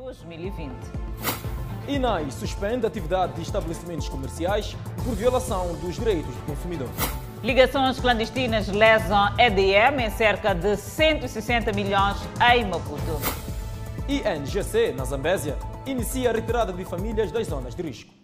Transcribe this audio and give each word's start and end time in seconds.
2020. 0.00 0.72
INAI 1.86 2.30
suspende 2.30 2.86
a 2.86 2.88
atividade 2.88 3.34
de 3.34 3.42
estabelecimentos 3.42 4.08
comerciais 4.08 4.74
por 5.04 5.14
violação 5.14 5.74
dos 5.74 5.96
direitos 5.96 6.34
do 6.34 6.46
consumidor. 6.46 6.88
Ligações 7.42 8.00
clandestinas 8.00 8.68
lesam 8.68 9.34
EDM 9.38 10.00
em 10.00 10.10
cerca 10.10 10.54
de 10.54 10.76
160 10.76 11.72
milhões 11.72 12.16
em 12.52 12.64
Maputo. 12.64 13.20
INGC, 14.08 14.92
na 14.92 15.04
Zambésia, 15.04 15.58
inicia 15.86 16.30
a 16.30 16.32
retirada 16.32 16.72
de 16.72 16.84
famílias 16.84 17.30
das 17.30 17.46
zonas 17.46 17.74
de 17.74 17.82
risco. 17.82 18.19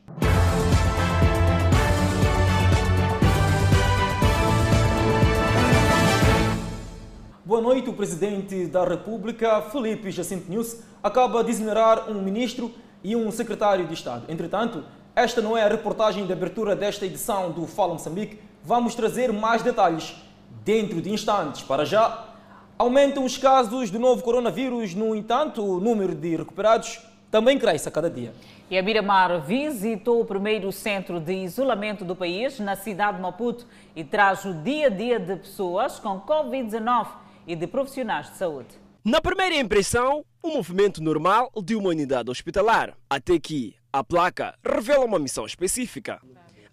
Boa 7.47 7.61
noite. 7.61 7.89
O 7.89 7.93
Presidente 7.93 8.67
da 8.67 8.83
República, 8.83 9.63
Felipe 9.63 10.11
Jacinto 10.11 10.51
News, 10.51 10.83
acaba 11.01 11.45
de 11.45 11.53
exonerar 11.53 12.11
um 12.11 12.21
ministro 12.21 12.73
e 13.05 13.15
um 13.15 13.31
secretário 13.31 13.87
de 13.87 13.95
Estado. 13.95 14.25
Entretanto, 14.29 14.82
esta 15.14 15.41
não 15.41 15.57
é 15.57 15.63
a 15.63 15.68
reportagem 15.68 16.27
de 16.27 16.32
abertura 16.32 16.75
desta 16.75 17.07
edição 17.07 17.53
do 17.53 17.64
Fala 17.64 17.93
Moçambique. 17.93 18.40
Vamos 18.64 18.96
trazer 18.96 19.32
mais 19.32 19.63
detalhes 19.63 20.17
dentro 20.64 21.01
de 21.01 21.09
instantes. 21.09 21.63
Para 21.63 21.85
já, 21.85 22.31
aumentam 22.77 23.25
os 23.25 23.39
casos 23.39 23.93
do 23.93 23.99
novo 24.01 24.25
coronavírus, 24.25 24.93
no 24.96 25.15
entanto, 25.15 25.65
o 25.65 25.79
número 25.79 26.17
de 26.17 26.35
recuperados 26.35 27.01
também 27.31 27.61
cresce 27.61 27.89
a 27.89 27.93
cada 27.93 28.11
dia. 28.11 28.35
E 28.68 28.76
a 28.76 28.82
Miramar 28.82 29.40
visitou 29.40 30.21
o 30.21 30.25
primeiro 30.25 30.73
centro 30.73 31.21
de 31.21 31.32
isolamento 31.32 32.05
do 32.05 32.17
país, 32.17 32.59
na 32.59 32.75
cidade 32.75 33.19
de 33.19 33.23
Maputo, 33.23 33.69
e 33.95 34.03
traz 34.03 34.45
o 34.45 34.53
dia 34.53 34.89
a 34.89 34.91
dia 34.91 35.20
de 35.20 35.37
pessoas 35.37 36.01
com 36.01 36.20
Covid-19 36.20 37.25
e 37.47 37.55
de 37.55 37.67
profissionais 37.67 38.31
de 38.31 38.36
saúde. 38.36 38.69
Na 39.05 39.20
primeira 39.20 39.55
impressão, 39.55 40.25
um 40.42 40.55
movimento 40.55 41.03
normal 41.03 41.50
de 41.62 41.77
uma 41.77 41.91
unidade 41.91 42.31
hospitalar, 42.31 42.97
até 43.09 43.39
que 43.39 43.77
a 43.92 44.03
placa 44.03 44.55
revela 44.64 45.05
uma 45.05 45.19
missão 45.19 45.47
específica. 45.47 46.20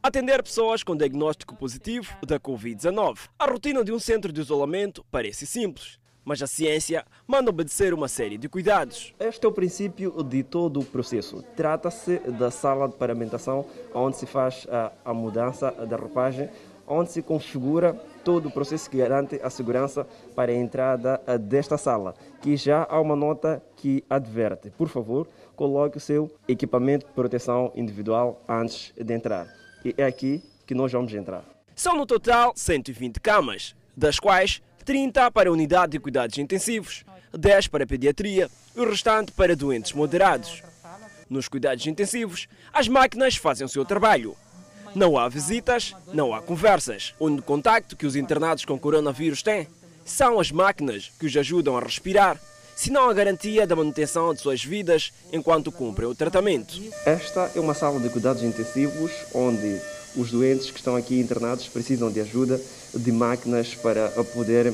Atender 0.01 0.41
pessoas 0.43 0.83
com 0.83 0.97
diagnóstico 0.97 1.55
positivo 1.55 2.13
da 2.25 2.39
Covid-19. 2.39 3.29
A 3.37 3.45
rotina 3.45 3.83
de 3.83 3.93
um 3.93 3.99
centro 3.99 4.33
de 4.33 4.41
isolamento 4.41 5.05
parece 5.09 5.45
simples, 5.45 5.99
mas 6.25 6.41
a 6.41 6.47
ciência 6.47 7.05
manda 7.27 7.49
obedecer 7.49 7.93
uma 7.93 8.07
série 8.07 8.37
de 8.37 8.49
cuidados. 8.49 9.13
Este 9.19 9.45
é 9.45 9.47
o 9.47 9.51
princípio 9.51 10.23
de 10.23 10.43
todo 10.43 10.79
o 10.79 10.85
processo. 10.85 11.43
Trata-se 11.55 12.17
da 12.31 12.49
sala 12.49 12.89
de 12.89 12.95
paramentação, 12.95 13.65
onde 13.93 14.17
se 14.17 14.25
faz 14.25 14.65
a, 14.69 14.91
a 15.05 15.13
mudança 15.13 15.71
da 15.71 15.95
roupagem, 15.95 16.49
onde 16.87 17.11
se 17.11 17.21
configura 17.21 17.97
todo 18.23 18.47
o 18.47 18.51
processo 18.51 18.89
que 18.89 18.97
garante 18.97 19.39
a 19.43 19.49
segurança 19.49 20.07
para 20.35 20.51
a 20.51 20.55
entrada 20.55 21.21
desta 21.39 21.77
sala, 21.77 22.13
que 22.41 22.55
já 22.55 22.87
há 22.89 22.99
uma 22.99 23.15
nota 23.15 23.61
que 23.77 24.03
adverte. 24.09 24.69
Por 24.71 24.87
favor, 24.87 25.27
coloque 25.55 25.97
o 25.97 26.01
seu 26.01 26.31
equipamento 26.47 27.05
de 27.05 27.11
proteção 27.13 27.71
individual 27.75 28.41
antes 28.47 28.93
de 28.95 29.13
entrar. 29.13 29.47
E 29.83 29.93
é 29.97 30.05
aqui 30.05 30.41
que 30.65 30.73
nós 30.73 30.91
vamos 30.91 31.13
entrar. 31.13 31.43
São 31.75 31.97
no 31.97 32.05
total 32.05 32.53
120 32.55 33.19
camas, 33.19 33.75
das 33.95 34.19
quais 34.19 34.61
30 34.85 35.31
para 35.31 35.49
a 35.49 35.51
unidade 35.51 35.93
de 35.93 35.99
cuidados 35.99 36.37
intensivos, 36.37 37.03
10 37.31 37.67
para 37.67 37.87
pediatria 37.87 38.49
e 38.75 38.79
o 38.79 38.89
restante 38.89 39.31
para 39.31 39.55
doentes 39.55 39.93
moderados. 39.93 40.61
Nos 41.29 41.47
cuidados 41.47 41.85
intensivos, 41.87 42.47
as 42.71 42.87
máquinas 42.87 43.35
fazem 43.35 43.65
o 43.65 43.69
seu 43.69 43.83
trabalho. 43.83 44.35
Não 44.95 45.17
há 45.17 45.27
visitas, 45.27 45.95
não 46.13 46.35
há 46.35 46.41
conversas. 46.41 47.15
O 47.19 47.25
único 47.25 47.47
contacto 47.47 47.97
que 47.97 48.05
os 48.05 48.15
internados 48.15 48.63
com 48.63 48.77
coronavírus 48.77 49.41
têm 49.41 49.67
são 50.05 50.39
as 50.39 50.51
máquinas 50.51 51.11
que 51.19 51.25
os 51.25 51.35
ajudam 51.35 51.75
a 51.75 51.79
respirar, 51.79 52.39
se 52.75 52.91
não 52.91 53.09
a 53.09 53.13
garantia 53.13 53.65
da 53.65 53.75
manutenção 53.75 54.33
de 54.33 54.41
suas 54.41 54.63
vidas 54.63 55.11
enquanto 55.31 55.71
cumprem 55.71 56.07
o 56.07 56.13
tratamento. 56.13 56.79
Esta 57.05 57.49
é 57.55 57.59
uma 57.59 57.73
sala 57.73 57.99
de 57.99 58.09
cuidados 58.09 58.43
intensivos 58.43 59.11
onde 59.33 59.81
os 60.15 60.29
doentes 60.29 60.69
que 60.69 60.77
estão 60.77 60.95
aqui 60.95 61.19
internados 61.19 61.67
precisam 61.67 62.11
de 62.11 62.21
ajuda 62.21 62.61
de 62.93 63.11
máquinas 63.11 63.73
para 63.73 64.09
poder 64.09 64.71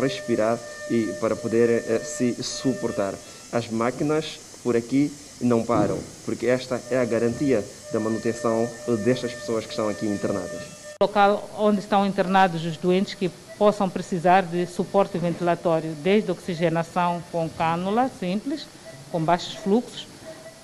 respirar 0.00 0.60
e 0.88 1.12
para 1.20 1.34
poder 1.34 2.04
se 2.04 2.40
suportar. 2.40 3.14
As 3.50 3.68
máquinas 3.68 4.38
por 4.62 4.76
aqui 4.76 5.12
não 5.40 5.62
param, 5.62 5.98
porque 6.24 6.46
esta 6.46 6.80
é 6.90 6.98
a 6.98 7.04
garantia 7.04 7.64
da 7.92 8.00
manutenção 8.00 8.68
destas 9.04 9.32
pessoas 9.32 9.64
que 9.64 9.70
estão 9.70 9.88
aqui 9.88 10.06
internadas. 10.06 10.62
Local 11.00 11.48
onde 11.58 11.80
estão 11.80 12.06
internados 12.06 12.64
os 12.64 12.76
doentes 12.76 13.14
que 13.14 13.30
possam 13.58 13.88
precisar 13.88 14.42
de 14.42 14.66
suporte 14.66 15.18
ventilatório, 15.18 15.94
desde 16.02 16.30
oxigenação 16.30 17.22
com 17.30 17.48
cânula 17.50 18.10
simples, 18.18 18.66
com 19.10 19.22
baixos 19.22 19.54
fluxos, 19.54 20.06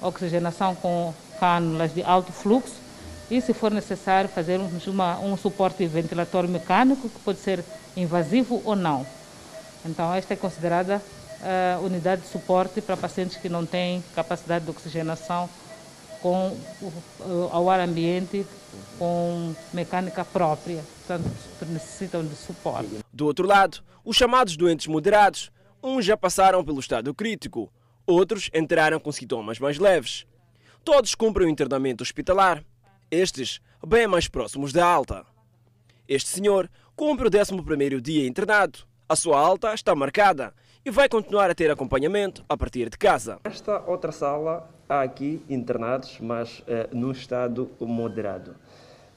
oxigenação 0.00 0.74
com 0.74 1.12
cânulas 1.38 1.94
de 1.94 2.02
alto 2.02 2.32
fluxo 2.32 2.74
e, 3.30 3.40
se 3.40 3.52
for 3.52 3.70
necessário, 3.70 4.28
fazer 4.28 4.60
uma, 4.86 5.18
um 5.20 5.36
suporte 5.36 5.86
ventilatório 5.86 6.48
mecânico, 6.48 7.08
que 7.08 7.18
pode 7.20 7.38
ser 7.38 7.64
invasivo 7.96 8.60
ou 8.64 8.76
não. 8.76 9.06
Então, 9.84 10.14
esta 10.14 10.34
é 10.34 10.36
considerada 10.36 11.00
uh, 11.42 11.84
unidade 11.84 12.22
de 12.22 12.28
suporte 12.28 12.80
para 12.80 12.96
pacientes 12.96 13.36
que 13.36 13.48
não 13.48 13.66
têm 13.66 14.02
capacidade 14.14 14.64
de 14.64 14.70
oxigenação 14.70 15.48
com 16.20 16.56
uh, 16.80 17.48
ao 17.50 17.68
ar 17.68 17.80
ambiente 17.80 18.46
com 18.98 19.54
mecânica 19.72 20.24
própria, 20.24 20.82
portanto 20.98 21.28
necessitam 21.68 22.24
de 22.24 22.34
suporte. 22.34 22.88
Do 23.12 23.26
outro 23.26 23.46
lado, 23.46 23.82
os 24.04 24.16
chamados 24.16 24.56
doentes 24.56 24.86
moderados, 24.86 25.50
uns 25.82 26.04
já 26.04 26.16
passaram 26.16 26.64
pelo 26.64 26.80
estado 26.80 27.12
crítico, 27.12 27.70
outros 28.06 28.50
entraram 28.54 28.98
com 28.98 29.12
sintomas 29.12 29.58
mais 29.58 29.78
leves. 29.78 30.26
Todos 30.84 31.14
cumprem 31.14 31.46
o 31.46 31.50
internamento 31.50 32.02
hospitalar, 32.02 32.64
estes 33.10 33.60
bem 33.86 34.06
mais 34.06 34.28
próximos 34.28 34.72
da 34.72 34.86
alta. 34.86 35.26
Este 36.08 36.30
senhor 36.30 36.70
cumpre 36.96 37.26
o 37.26 37.30
11º 37.30 38.00
dia 38.00 38.26
internado. 38.26 38.80
A 39.08 39.14
sua 39.14 39.38
alta 39.38 39.74
está 39.74 39.94
marcada 39.94 40.54
e 40.84 40.90
vai 40.90 41.08
continuar 41.08 41.48
a 41.48 41.54
ter 41.54 41.70
acompanhamento 41.70 42.44
a 42.48 42.56
partir 42.56 42.90
de 42.90 42.98
casa. 42.98 43.38
Esta 43.44 43.80
outra 43.86 44.10
sala 44.10 44.68
há 44.88 45.02
aqui 45.02 45.40
internados, 45.48 46.18
mas 46.20 46.62
eh, 46.66 46.88
num 46.92 47.12
estado 47.12 47.70
moderado. 47.80 48.56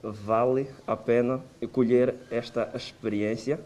Vale 0.04 0.70
a 0.86 0.96
pena 0.96 1.42
colher 1.72 2.14
esta 2.30 2.70
experiência 2.76 3.60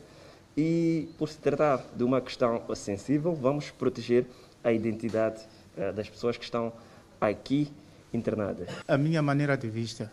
e, 0.56 1.10
por 1.18 1.28
se 1.28 1.38
tratar 1.38 1.84
de 1.94 2.04
uma 2.04 2.22
questão 2.22 2.64
sensível, 2.74 3.36
vamos 3.36 3.70
proteger 3.70 4.26
a 4.64 4.72
identidade 4.72 5.42
eh, 5.78 5.92
das 5.92 6.10
pessoas 6.10 6.38
que 6.38 6.46
estão 6.46 6.72
aqui 7.20 7.70
internadas. 8.14 8.70
A 8.88 8.98
minha 8.98 9.22
maneira 9.22 9.58
de 9.58 9.68
vista, 9.68 10.10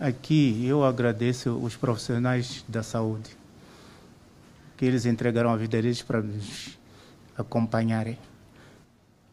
aqui 0.00 0.64
eu 0.64 0.84
agradeço 0.84 1.58
os 1.58 1.74
profissionais 1.74 2.64
da 2.68 2.84
saúde 2.84 3.41
que 4.82 4.86
eles 4.86 5.06
entregaram 5.06 5.50
a 5.50 5.56
vida 5.56 5.80
deles 5.80 6.02
para 6.02 6.20
nos 6.20 6.76
acompanharem. 7.38 8.18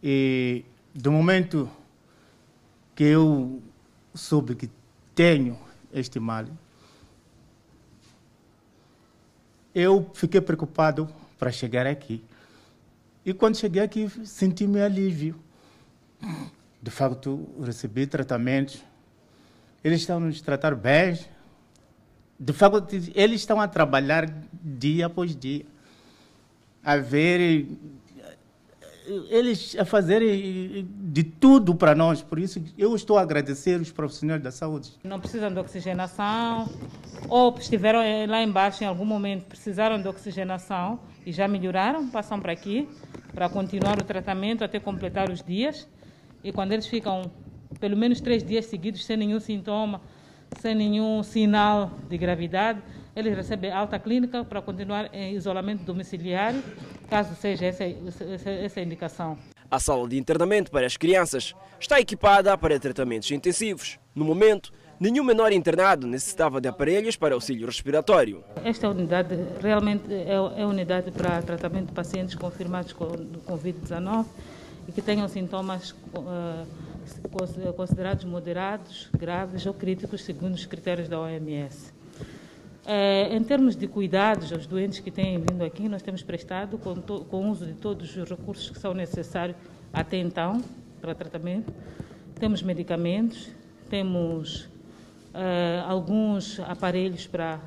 E 0.03 0.63
do 0.93 1.11
momento 1.11 1.67
que 2.93 3.05
eu 3.05 3.59
soube 4.13 4.53
que 4.53 4.69
tenho 5.15 5.57
este 5.91 6.19
mal, 6.19 6.45
eu 9.73 10.11
fiquei 10.13 10.39
preocupado 10.39 11.09
para 11.39 11.51
chegar 11.51 11.87
aqui. 11.87 12.23
E 13.25 13.33
quando 13.33 13.57
cheguei 13.57 13.81
aqui, 13.81 14.07
senti-me 14.27 14.79
alívio. 14.79 15.35
De 16.79 16.91
facto, 16.91 17.49
recebi 17.59 18.05
tratamentos. 18.05 18.85
Eles 19.83 20.01
estão 20.01 20.19
nos 20.19 20.41
tratar 20.41 20.75
bem, 20.75 21.17
de 22.39 22.53
facto, 22.53 22.87
eles 23.13 23.41
estão 23.41 23.59
a 23.59 23.67
trabalhar 23.67 24.29
dia 24.63 25.07
após 25.07 25.35
dia, 25.35 25.65
a 26.83 26.95
ver, 26.95 27.67
eles 29.29 29.75
a 29.77 29.83
fazerem 29.83 30.87
de 31.01 31.23
tudo 31.23 31.75
para 31.75 31.93
nós. 31.93 32.21
Por 32.21 32.39
isso, 32.39 32.63
eu 32.77 32.95
estou 32.95 33.17
a 33.17 33.21
agradecer 33.21 33.79
os 33.81 33.91
profissionais 33.91 34.41
da 34.41 34.51
saúde. 34.51 34.91
Não 35.03 35.19
precisam 35.19 35.51
de 35.51 35.59
oxigenação, 35.59 36.69
ou 37.27 37.53
estiveram 37.57 37.99
lá 38.27 38.41
embaixo 38.41 38.83
em 38.83 38.87
algum 38.87 39.05
momento, 39.05 39.45
precisaram 39.45 40.01
de 40.01 40.07
oxigenação 40.07 40.99
e 41.25 41.33
já 41.33 41.47
melhoraram, 41.47 42.09
passam 42.09 42.39
para 42.39 42.53
aqui 42.53 42.87
para 43.33 43.49
continuar 43.49 43.99
o 43.99 44.03
tratamento 44.03 44.63
até 44.63 44.79
completar 44.79 45.29
os 45.29 45.43
dias. 45.43 45.87
E 46.43 46.51
quando 46.51 46.71
eles 46.71 46.87
ficam 46.87 47.29
pelo 47.79 47.97
menos 47.97 48.21
três 48.21 48.43
dias 48.43 48.65
seguidos 48.65 49.05
sem 49.05 49.17
nenhum 49.17 49.39
sintoma, 49.39 50.01
sem 50.59 50.75
nenhum 50.75 51.23
sinal 51.23 51.91
de 52.09 52.17
gravidade, 52.17 52.81
eles 53.15 53.35
recebem 53.35 53.71
alta 53.71 53.99
clínica 53.99 54.43
para 54.43 54.61
continuar 54.61 55.09
em 55.13 55.33
isolamento 55.33 55.83
domiciliário, 55.83 56.63
caso 57.09 57.35
seja 57.35 57.65
essa, 57.65 57.83
essa, 57.83 58.81
indicação. 58.81 59.37
A 59.69 59.79
sala 59.79 60.07
de 60.07 60.17
internamento 60.17 60.71
para 60.71 60.85
as 60.87 60.97
crianças 60.97 61.53
está 61.79 61.99
equipada 61.99 62.57
para 62.57 62.79
tratamentos 62.79 63.29
intensivos. 63.31 63.99
No 64.15 64.25
momento, 64.25 64.71
nenhum 64.99 65.23
menor 65.23 65.51
internado 65.51 66.07
necessitava 66.07 66.59
de 66.59 66.67
aparelhos 66.67 67.15
para 67.15 67.35
auxílio 67.35 67.65
respiratório. 67.65 68.43
Esta 68.63 68.89
unidade 68.89 69.35
realmente 69.61 70.11
é, 70.11 70.33
é 70.33 70.65
unidade 70.65 71.11
para 71.11 71.41
tratamento 71.41 71.87
de 71.87 71.93
pacientes 71.93 72.35
confirmados 72.35 72.93
com 72.93 73.07
Covid-19 73.47 74.25
e 74.87 74.91
que 74.91 75.01
tenham 75.01 75.27
sintomas 75.27 75.91
uh, 75.91 76.65
considerados 77.75 78.25
moderados, 78.25 79.09
graves 79.17 79.65
ou 79.65 79.73
críticos, 79.73 80.23
segundo 80.23 80.53
os 80.53 80.65
critérios 80.65 81.07
da 81.07 81.19
OMS. 81.19 81.91
Uh, 82.85 83.33
em 83.33 83.43
termos 83.43 83.75
de 83.75 83.87
cuidados 83.87 84.51
aos 84.51 84.65
doentes 84.65 84.99
que 84.99 85.11
têm 85.11 85.37
vindo 85.39 85.63
aqui, 85.63 85.87
nós 85.87 86.01
temos 86.01 86.23
prestado 86.23 86.77
com, 86.77 87.37
o 87.37 87.49
uso 87.49 87.65
de 87.65 87.73
todos 87.73 88.15
os 88.15 88.29
recursos 88.29 88.69
que 88.69 88.79
são 88.79 88.93
necessários 88.93 89.57
até 89.93 90.17
então 90.17 90.63
para 90.99 91.13
tratamento. 91.13 91.71
Temos 92.39 92.63
medicamentos, 92.63 93.49
temos 93.89 94.65
uh, 95.33 95.85
alguns 95.87 96.59
aparelhos 96.61 97.27
para 97.27 97.59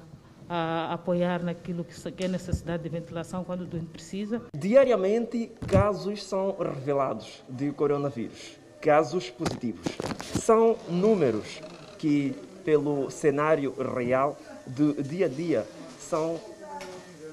a 0.48 0.92
apoiar 0.92 1.42
naquilo 1.42 1.84
que 1.84 2.24
é 2.24 2.28
necessidade 2.28 2.82
de 2.82 2.88
ventilação 2.88 3.44
quando 3.44 3.62
o 3.62 3.66
doente 3.66 3.86
precisa. 3.86 4.42
Diariamente, 4.56 5.50
casos 5.66 6.22
são 6.24 6.56
revelados 6.58 7.42
de 7.48 7.72
coronavírus, 7.72 8.58
casos 8.80 9.30
positivos. 9.30 9.86
São 10.40 10.76
números 10.88 11.60
que, 11.98 12.34
pelo 12.64 13.10
cenário 13.10 13.74
real 13.94 14.36
do 14.66 15.02
dia 15.02 15.26
a 15.26 15.28
dia, 15.28 15.66
são 15.98 16.40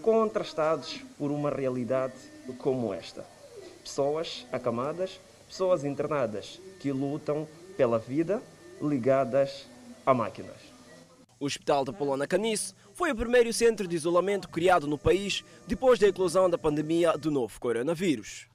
contrastados 0.01 1.01
por 1.17 1.31
uma 1.31 1.49
realidade 1.49 2.13
como 2.57 2.93
esta. 2.93 3.25
Pessoas 3.83 4.45
acamadas, 4.51 5.19
pessoas 5.47 5.83
internadas 5.83 6.59
que 6.79 6.91
lutam 6.91 7.47
pela 7.75 7.97
vida 7.99 8.41
ligadas 8.81 9.67
a 10.05 10.13
máquinas. 10.13 10.57
O 11.39 11.45
Hospital 11.45 11.85
da 11.85 11.93
Polona 11.93 12.27
Canice 12.27 12.73
foi 12.99 13.13
o 13.13 13.15
primeiro 13.15 13.53
centro 13.53 13.87
de 13.87 13.95
isolamento 13.95 14.49
criado 14.49 14.85
no 14.85 14.97
país 14.97 15.41
depois 15.65 15.97
da 15.97 16.09
eclosão 16.09 16.49
da 16.49 16.57
pandemia 16.57 17.17
do 17.17 17.31
novo 17.31 17.57
coronavírus. 17.57 18.48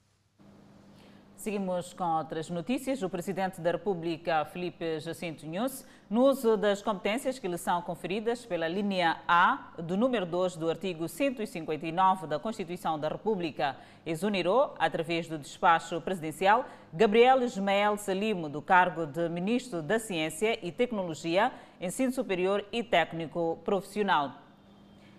Seguimos 1.45 1.93
com 1.93 2.05
outras 2.05 2.49
notícias. 2.49 3.03
O 3.03 3.11
Presidente 3.11 3.61
da 3.61 3.73
República, 3.73 4.47
Felipe 4.47 4.99
Jacinto 4.99 5.45
Nunes, 5.47 5.87
no 6.09 6.23
uso 6.23 6.57
das 6.57 6.81
competências 6.81 7.39
que 7.39 7.47
lhe 7.47 7.59
são 7.59 7.83
conferidas 7.83 8.47
pela 8.47 8.67
linha 8.67 9.21
A 9.29 9.73
do 9.77 9.95
número 9.95 10.25
2 10.25 10.57
do 10.57 10.71
artigo 10.71 11.07
159 11.07 12.27
da 12.27 12.39
Constituição 12.39 12.99
da 12.99 13.09
República, 13.09 13.77
exonerou, 14.07 14.75
através 14.79 15.29
do 15.29 15.39
despacho 15.39 16.01
presidencial, 16.01 16.65
Gabriel 16.91 17.43
Ismael 17.43 17.99
Salimo 17.99 18.49
do 18.49 18.63
cargo 18.63 19.05
de 19.05 19.29
Ministro 19.29 19.83
da 19.83 19.99
Ciência 19.99 20.59
e 20.67 20.73
Tecnologia, 20.73 21.53
Ensino 21.79 22.11
Superior 22.11 22.65
e 22.73 22.83
Técnico 22.83 23.59
Profissional. 23.67 24.44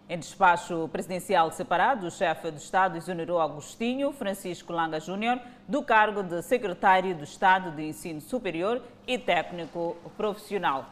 Em 0.08 0.20
despacho 0.20 0.88
presidencial 0.90 1.52
separado, 1.52 2.06
o 2.06 2.12
chefe 2.12 2.52
do 2.52 2.58
Estado 2.58 2.96
exonerou 2.96 3.42
Agostinho 3.42 4.12
Francisco 4.12 4.72
Langa 4.72 5.00
Júnior 5.00 5.42
do 5.68 5.82
cargo 5.82 6.22
de 6.22 6.44
secretário 6.44 7.16
do 7.16 7.24
Estado 7.24 7.72
de 7.72 7.88
Ensino 7.88 8.22
Superior 8.22 8.84
e 9.08 9.18
Técnico 9.18 9.98
Profissional. 10.16 10.86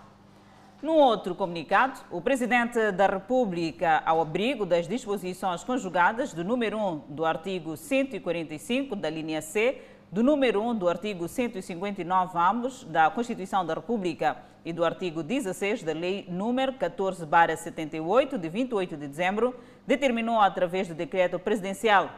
Num 0.82 0.96
outro 0.96 1.36
comunicado, 1.36 2.00
o 2.10 2.22
Presidente 2.22 2.92
da 2.92 3.06
República, 3.06 4.02
ao 4.04 4.20
abrigo 4.20 4.66
das 4.66 4.88
disposições 4.88 5.64
conjugadas 5.64 6.34
do 6.34 6.44
número 6.44 6.80
1 6.80 7.04
do 7.10 7.24
artigo 7.24 7.78
145 7.78 8.96
da 8.96 9.12
linha 9.12 9.44
C, 9.44 9.80
do 10.14 10.22
número 10.22 10.62
1 10.62 10.76
do 10.76 10.88
artigo 10.88 11.28
159 11.28 12.38
ambos 12.38 12.84
da 12.84 13.10
Constituição 13.10 13.66
da 13.66 13.74
República 13.74 14.38
e 14.64 14.72
do 14.72 14.86
artigo 14.86 15.24
16 15.24 15.82
da 15.82 15.92
Lei 15.92 16.28
número 16.30 16.74
14/78 16.74 18.38
de 18.38 18.48
28 18.48 18.96
de 18.96 19.08
dezembro, 19.08 19.56
determinou 19.88 20.40
através 20.40 20.88
do 20.88 20.94
decreto 20.94 21.40
presidencial 21.40 22.12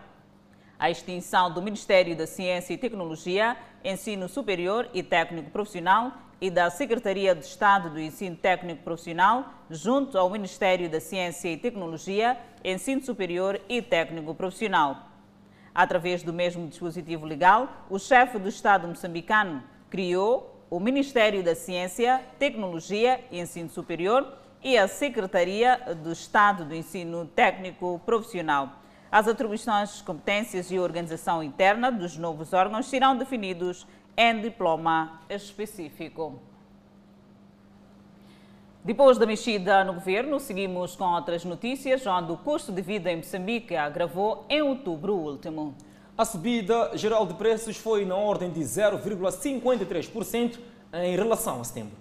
a 0.78 0.92
extinção 0.92 1.54
do 1.54 1.62
Ministério 1.62 2.18
da 2.18 2.28
Ciência 2.28 2.74
e 2.74 2.78
Tecnologia, 2.78 3.56
Ensino 3.82 4.28
Superior 4.28 4.90
e 4.94 5.02
Técnico 5.02 5.50
Profissional 5.50 6.12
e 6.42 6.50
da 6.50 6.70
Secretaria 6.70 7.34
de 7.34 7.46
Estado 7.46 7.92
do 7.92 8.02
Ensino 8.02 8.36
Técnico 8.36 8.84
Profissional, 8.84 9.46
junto 9.70 10.18
ao 10.18 10.30
Ministério 10.30 10.90
da 10.90 11.00
Ciência 11.00 11.48
e 11.48 11.56
Tecnologia, 11.56 12.38
Ensino 12.62 13.02
Superior 13.02 13.62
e 13.70 13.82
Técnico 13.82 14.36
Profissional. 14.36 15.15
Através 15.76 16.24
do 16.24 16.32
mesmo 16.32 16.66
dispositivo 16.70 17.26
legal, 17.26 17.70
o 17.90 18.00
chefe 18.00 18.40
do 18.40 18.48
Estado 18.48 18.88
moçambicano 18.88 19.62
criou 19.90 20.66
o 20.70 20.80
Ministério 20.80 21.44
da 21.44 21.54
Ciência, 21.54 22.22
Tecnologia 22.40 23.20
e 23.30 23.42
Ensino 23.42 23.70
Superior 23.70 24.26
e 24.64 24.78
a 24.78 24.88
Secretaria 24.88 25.78
do 26.02 26.14
Estado 26.14 26.64
do 26.64 26.74
Ensino 26.74 27.26
Técnico 27.26 28.02
Profissional. 28.06 28.70
As 29.12 29.28
atribuições, 29.28 30.02
competências 30.02 30.72
e 30.72 30.80
organização 30.80 31.44
interna 31.44 31.92
dos 31.92 32.18
novos 32.18 32.54
órgãos 32.54 32.86
serão 32.86 33.18
definidos 33.18 33.86
em 34.16 34.40
diploma 34.40 35.22
específico. 35.30 36.42
Depois 38.86 39.18
da 39.18 39.26
mexida 39.26 39.84
no 39.84 39.96
governo, 39.96 40.40
seguimos 40.40 40.96
com 40.96 41.06
outras 41.06 41.44
notícias, 41.44 42.06
onde 42.06 42.32
o 42.32 42.38
custo 42.38 42.72
de 42.72 42.84
vida 42.84 43.12
em 43.12 43.16
Moçambique 43.16 43.76
agravou 43.76 44.46
em 44.48 44.62
outubro 44.62 45.16
último. 45.16 45.74
A 46.16 46.24
subida 46.24 46.92
geral 46.94 47.26
de 47.26 47.34
preços 47.34 47.78
foi 47.78 48.06
na 48.06 48.16
ordem 48.16 48.52
de 48.52 48.60
0,53% 48.60 50.60
em 50.94 51.16
relação 51.16 51.62
a 51.62 51.64
setembro. 51.64 51.98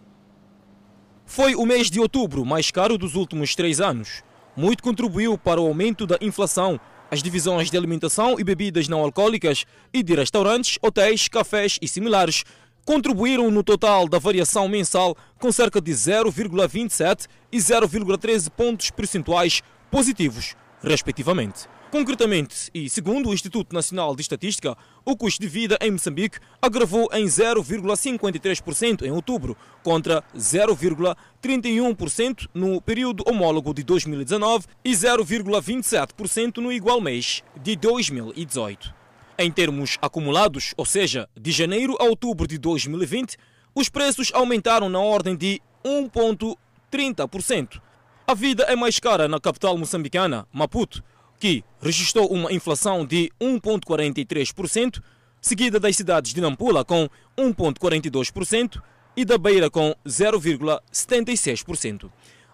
Foi 1.25 1.55
o 1.55 1.65
mês 1.65 1.91
de 1.91 2.01
outubro 2.01 2.45
mais 2.45 2.71
caro 2.71 2.99
dos 2.99 3.15
últimos 3.15 3.55
três 3.55 3.81
anos. 3.81 4.23
Muito 4.55 4.83
contribuiu 4.83 5.39
para 5.39 5.63
o 5.63 5.67
aumento 5.67 6.07
da 6.07 6.19
inflação. 6.21 6.79
As 7.11 7.23
divisões 7.23 7.71
de 7.71 7.79
alimentação 7.79 8.39
e 8.39 8.45
bebidas 8.45 8.89
não 8.89 9.01
alcoólicas 9.01 9.65
e 9.91 10.03
de 10.03 10.15
restaurantes, 10.15 10.79
hotéis, 10.83 11.29
cafés 11.29 11.79
e 11.81 11.89
similares 11.89 12.45
contribuíram 12.85 13.51
no 13.51 13.63
total 13.63 14.07
da 14.07 14.19
variação 14.19 14.69
mensal 14.69 15.17
com 15.45 15.53
cerca 15.53 15.79
de 15.79 15.93
0,27 15.93 17.27
e 17.53 17.59
0,13 17.59 18.49
pontos 18.49 18.91
percentuais 18.91 19.61
positivos, 19.91 20.57
respectivamente. 20.83 21.69
Concretamente, 21.91 22.71
e 22.73 22.89
segundo 22.89 23.29
o 23.29 23.35
Instituto 23.35 23.75
Nacional 23.75 24.17
de 24.17 24.23
Estatística, 24.23 24.75
o 25.05 25.15
custo 25.15 25.43
de 25.43 25.47
vida 25.47 25.77
em 25.83 25.91
Moçambique 25.91 26.39
agravou 26.63 27.11
em 27.13 27.27
0,53% 27.27 29.03
em 29.03 29.11
outubro, 29.11 29.55
contra 29.83 30.25
0,31% 30.35 32.49
no 32.55 32.81
período 32.81 33.23
homólogo 33.27 33.75
de 33.75 33.83
2019 33.83 34.65
e 34.83 34.93
0,27% 34.93 36.57
no 36.57 36.73
igual 36.73 37.03
mês 37.03 37.43
de 37.63 37.77
2018. 37.77 38.95
Em 39.39 39.51
termos 39.51 39.99
acumulados, 40.01 40.73
ou 40.75 40.87
seja, 40.87 41.29
de 41.39 41.53
janeiro 41.53 41.99
a 42.01 42.05
outubro 42.05 42.47
de 42.47 42.57
2020, 42.57 43.37
os 43.75 43.89
preços 43.89 44.31
aumentaram 44.33 44.89
na 44.89 45.01
ordem 45.01 45.37
de 45.37 45.61
1,30%. 45.85 47.81
A 48.27 48.35
vida 48.35 48.65
é 48.65 48.77
mais 48.77 48.99
cara 48.99 49.29
na 49.29 49.41
capital 49.41 49.77
moçambicana, 49.77 50.47
Maputo, 50.53 51.03
que 51.39 51.65
registrou 51.81 52.27
uma 52.29 52.53
inflação 52.53 53.05
de 53.05 53.31
1,43%, 53.41 55.03
seguida 55.41 55.79
das 55.79 55.97
cidades 55.97 56.33
de 56.33 56.41
Nampula 56.41 56.85
com 56.85 57.09
1,42% 57.37 58.81
e 59.17 59.25
da 59.25 59.37
Beira 59.37 59.69
com 59.69 59.95
0,76%. 60.07 62.11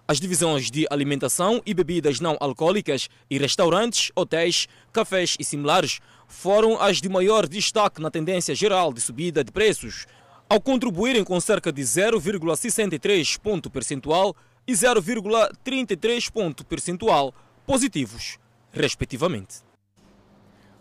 As 0.07 0.19
divisões 0.19 0.69
de 0.69 0.85
alimentação 0.89 1.61
e 1.65 1.73
bebidas 1.73 2.19
não 2.19 2.35
alcoólicas 2.41 3.07
e 3.29 3.37
restaurantes, 3.37 4.11
hotéis, 4.13 4.67
cafés 4.91 5.37
e 5.39 5.43
similares 5.45 5.99
foram 6.27 6.81
as 6.81 6.99
de 6.99 7.07
maior 7.07 7.47
destaque 7.47 8.01
na 8.01 8.11
tendência 8.11 8.53
geral 8.53 8.91
de 8.91 8.99
subida 8.99 9.41
de 9.41 9.53
preços, 9.53 10.05
ao 10.51 10.59
contribuírem 10.59 11.23
com 11.23 11.39
cerca 11.39 11.71
de 11.71 11.81
0,63 11.81 13.39
ponto 13.39 13.69
percentual 13.69 14.35
e 14.67 14.73
0,33 14.73 16.29
ponto 16.29 16.65
percentual 16.65 17.33
positivos 17.65 18.37
respectivamente. 18.69 19.59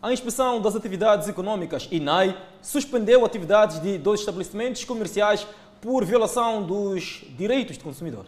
A 0.03 0.13
Inspeção 0.13 0.61
das 0.61 0.75
Atividades 0.75 1.29
Econômicas, 1.29 1.87
INAI, 1.89 2.37
suspendeu 2.61 3.25
atividades 3.25 3.81
de 3.81 3.97
dois 3.97 4.19
estabelecimentos 4.19 4.85
comerciais 4.85 5.47
por 5.81 6.05
violação 6.05 6.67
dos 6.67 7.23
direitos 7.39 7.77
do 7.77 7.85
consumidor. 7.85 8.27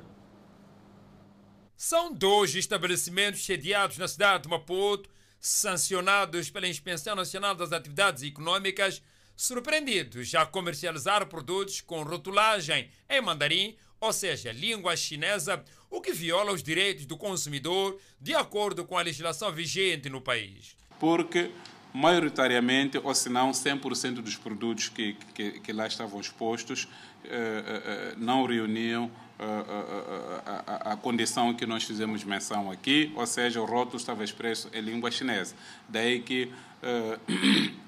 São 1.76 2.14
dois 2.14 2.54
estabelecimentos 2.54 3.44
sediados 3.44 3.98
na 3.98 4.06
cidade 4.06 4.44
de 4.44 4.48
Maputo, 4.48 5.10
sancionados 5.40 6.50
pela 6.50 6.68
Inspeção 6.68 7.16
Nacional 7.16 7.56
das 7.56 7.72
Atividades 7.72 8.22
Econômicas, 8.22 9.02
surpreendidos 9.36 10.34
a 10.34 10.46
comercializar 10.46 11.26
produtos 11.26 11.80
com 11.80 12.02
rotulagem 12.02 12.88
em 13.08 13.20
mandarim, 13.20 13.76
ou 14.00 14.12
seja, 14.12 14.52
língua 14.52 14.96
chinesa, 14.96 15.64
o 15.90 16.00
que 16.00 16.12
viola 16.12 16.52
os 16.52 16.62
direitos 16.62 17.06
do 17.06 17.16
consumidor 17.16 17.98
de 18.20 18.34
acordo 18.34 18.84
com 18.84 18.98
a 18.98 19.02
legislação 19.02 19.52
vigente 19.52 20.08
no 20.08 20.20
país. 20.20 20.76
Porque 20.98 21.50
maioritariamente, 21.92 22.98
ou 23.02 23.14
se 23.14 23.28
não 23.28 23.50
100% 23.50 24.14
dos 24.14 24.36
produtos 24.36 24.88
que, 24.88 25.14
que, 25.34 25.60
que, 25.60 25.72
lá 25.72 25.86
estavam 25.86 26.20
expostos 26.20 26.88
eh, 27.24 27.28
eh, 27.30 27.82
eh 27.84 28.14
não 28.16 28.46
reuniam 28.46 29.10
eh, 29.38 29.44
eh, 29.44 30.42
a, 30.46 30.90
a, 30.90 30.92
a, 30.92 30.96
condição 30.96 31.52
que 31.52 31.66
nós 31.66 31.84
fizemos 31.84 32.24
menção 32.24 32.70
aqui, 32.70 33.12
ou 33.14 33.26
seja, 33.26 33.60
o 33.60 33.64
rótulo 33.64 33.96
estava 33.96 34.22
expresso 34.24 34.70
em 34.72 34.80
língua 34.80 35.10
chinesa. 35.10 35.54
Daí 35.88 36.20
que 36.20 36.50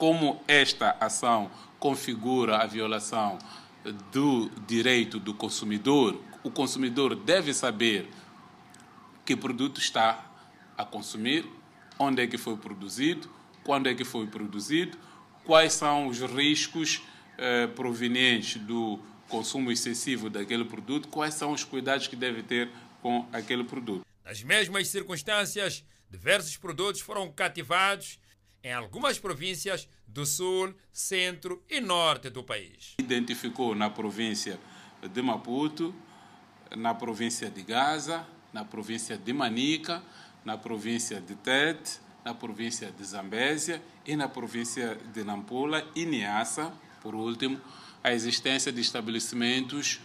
como 0.00 0.42
esta 0.48 0.96
ação 0.98 1.50
configura 1.78 2.56
a 2.56 2.66
violação 2.66 3.38
do 4.10 4.48
direito 4.66 5.20
do 5.20 5.34
consumidor, 5.34 6.18
o 6.42 6.50
consumidor 6.50 7.14
deve 7.14 7.52
saber 7.52 8.08
que 9.26 9.36
produto 9.36 9.78
está 9.78 10.26
a 10.74 10.86
consumir, 10.86 11.44
onde 11.98 12.22
é 12.22 12.26
que 12.26 12.38
foi 12.38 12.56
produzido, 12.56 13.28
quando 13.62 13.90
é 13.90 13.94
que 13.94 14.02
foi 14.02 14.26
produzido, 14.26 14.96
quais 15.44 15.74
são 15.74 16.06
os 16.06 16.18
riscos 16.22 17.02
eh, 17.36 17.66
provenientes 17.66 18.58
do 18.62 18.98
consumo 19.28 19.70
excessivo 19.70 20.30
daquele 20.30 20.64
produto, 20.64 21.08
quais 21.08 21.34
são 21.34 21.52
os 21.52 21.62
cuidados 21.62 22.06
que 22.06 22.16
deve 22.16 22.42
ter 22.42 22.70
com 23.02 23.28
aquele 23.30 23.64
produto. 23.64 24.00
Nas 24.24 24.42
mesmas 24.42 24.88
circunstâncias, 24.88 25.84
diversos 26.10 26.56
produtos 26.56 27.02
foram 27.02 27.30
cativados 27.30 28.18
em 28.62 28.72
algumas 28.72 29.18
províncias 29.18 29.88
do 30.06 30.26
sul, 30.26 30.74
centro 30.92 31.62
e 31.68 31.80
norte 31.80 32.30
do 32.30 32.42
país. 32.42 32.94
Identificou 32.98 33.74
na 33.74 33.88
província 33.88 34.58
de 35.02 35.22
Maputo, 35.22 35.94
na 36.76 36.94
província 36.94 37.50
de 37.50 37.62
Gaza, 37.62 38.26
na 38.52 38.64
província 38.64 39.16
de 39.16 39.32
Manica, 39.32 40.02
na 40.44 40.58
província 40.58 41.20
de 41.20 41.34
Tete, 41.36 42.00
na 42.24 42.34
província 42.34 42.90
de 42.90 43.04
Zambésia 43.04 43.82
e 44.04 44.16
na 44.16 44.28
província 44.28 44.96
de 45.12 45.24
Nampula 45.24 45.86
e 45.94 46.04
Niassa, 46.04 46.72
por 47.00 47.14
último, 47.14 47.60
a 48.02 48.12
existência 48.12 48.70
de 48.72 48.80
estabelecimentos 48.80 50.00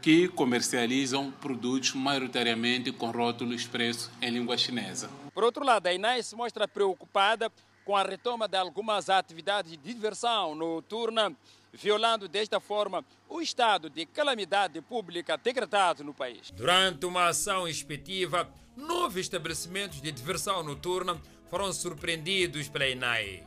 que 0.00 0.28
comercializam 0.28 1.32
produtos 1.32 1.92
maioritariamente 1.94 2.92
com 2.92 3.10
rótulo 3.10 3.52
expresso 3.52 4.10
em 4.22 4.30
língua 4.30 4.56
chinesa. 4.56 5.10
Por 5.34 5.42
outro 5.42 5.64
lado, 5.64 5.86
a 5.86 5.92
INAI 5.92 6.22
se 6.22 6.36
mostra 6.36 6.68
preocupada 6.68 7.50
com 7.88 7.96
a 7.96 8.02
retoma 8.02 8.46
de 8.46 8.58
algumas 8.58 9.08
atividades 9.08 9.70
de 9.70 9.78
diversão 9.78 10.54
noturna, 10.54 11.34
violando 11.72 12.28
desta 12.28 12.60
forma 12.60 13.02
o 13.26 13.40
estado 13.40 13.88
de 13.88 14.04
calamidade 14.04 14.78
pública 14.82 15.38
decretado 15.38 16.04
no 16.04 16.12
país. 16.12 16.50
Durante 16.50 17.06
uma 17.06 17.28
ação 17.28 17.66
inspectiva, 17.66 18.46
nove 18.76 19.22
estabelecimentos 19.22 20.02
de 20.02 20.12
diversão 20.12 20.62
noturna 20.62 21.18
foram 21.48 21.72
surpreendidos 21.72 22.68
pela 22.68 22.86
INAI. 22.86 23.42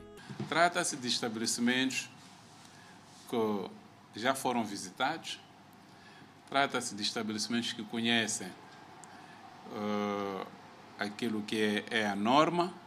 Trata-se 0.50 0.98
de 0.98 1.08
estabelecimentos 1.08 2.10
que 3.30 4.20
já 4.20 4.34
foram 4.34 4.66
visitados, 4.66 5.40
trata-se 6.50 6.96
de 6.96 7.04
estabelecimentos 7.04 7.74
que 7.74 7.84
conhecem 7.84 8.48
uh, 9.68 10.48
aquilo 10.98 11.44
que 11.44 11.86
é, 11.92 12.00
é 12.00 12.08
a 12.08 12.16
norma, 12.16 12.81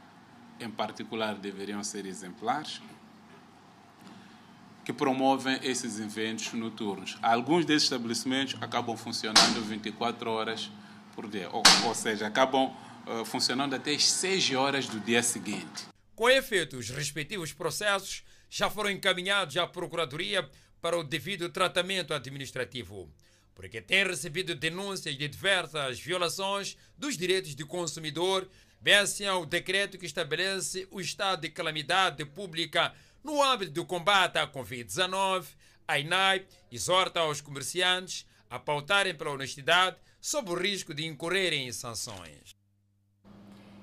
em 0.61 0.71
particular 0.71 1.35
deveriam 1.35 1.83
ser 1.83 2.07
exemplares, 2.07 2.81
que 4.85 4.93
promovem 4.93 5.59
esses 5.63 5.99
eventos 5.99 6.53
noturnos. 6.53 7.17
Alguns 7.23 7.65
desses 7.65 7.85
estabelecimentos 7.85 8.57
acabam 8.61 8.97
funcionando 8.97 9.63
24 9.63 10.31
horas 10.31 10.71
por 11.15 11.29
dia, 11.29 11.49
ou, 11.51 11.63
ou 11.87 11.95
seja, 11.95 12.27
acabam 12.27 12.75
uh, 13.07 13.25
funcionando 13.25 13.75
até 13.75 13.95
as 13.95 14.05
6 14.05 14.55
horas 14.55 14.87
do 14.87 15.01
dia 15.01 15.23
seguinte. 15.23 15.87
Com 16.15 16.29
efeito, 16.29 16.77
os 16.77 16.91
respectivos 16.91 17.53
processos 17.53 18.23
já 18.51 18.69
foram 18.69 18.91
encaminhados 18.91 19.57
à 19.57 19.67
Procuradoria 19.67 20.49
para 20.81 20.99
o 20.99 21.03
devido 21.03 21.49
tratamento 21.49 22.13
administrativo, 22.13 23.11
porque 23.55 23.81
tem 23.81 24.05
recebido 24.05 24.55
denúncias 24.55 25.17
de 25.17 25.27
diversas 25.27 25.99
violações 25.99 26.77
dos 26.97 27.17
direitos 27.17 27.55
do 27.55 27.67
consumidor, 27.67 28.49
bem 28.85 28.97
assim 28.97 29.27
ao 29.27 29.47
decreto 29.47 29.97
que 29.97 30.05
estabelece 30.05 30.87
o 30.91 31.01
estado 31.01 31.41
de 31.41 31.49
calamidade 31.49 32.23
pública 32.27 32.93
no 33.25 33.43
âmbito 33.43 33.73
do 33.73 33.87
combate 33.87 34.37
à 34.37 34.47
Covid-19. 34.47 35.47
A 35.89 35.99
INAI 35.99 36.45
exorta 36.71 37.21
aos 37.21 37.41
comerciantes 37.41 38.27
a 38.51 38.59
pautarem 38.59 39.15
pela 39.15 39.31
honestidade 39.31 39.97
sob 40.21 40.51
o 40.51 40.55
risco 40.55 40.93
de 40.93 41.07
incorrerem 41.07 41.67
em 41.67 41.73
sanções. 41.73 42.55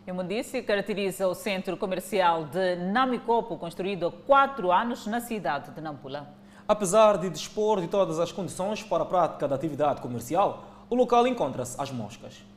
Imundice 0.06 0.62
caracteriza 0.62 1.28
o 1.28 1.34
centro 1.34 1.76
comercial 1.78 2.46
de 2.46 2.76
Namicopo, 2.76 3.58
construído 3.58 4.06
há 4.06 4.12
quatro 4.12 4.72
anos 4.72 5.08
na 5.08 5.20
cidade 5.20 5.72
de 5.72 5.82
Nampula. 5.82 6.32
Apesar 6.68 7.18
de 7.18 7.28
dispor 7.32 7.82
de 7.82 7.88
todas 7.88 8.20
as 8.20 8.32
condições 8.32 8.84
para 8.84 9.02
a 9.02 9.08
prática 9.08 9.48
da 9.48 9.56
atividade 9.56 10.00
comercial, 10.00 10.86
o 10.92 10.96
local 10.96 11.26
encontra-se 11.26 11.76
às 11.82 11.90
moscas. 11.90 12.51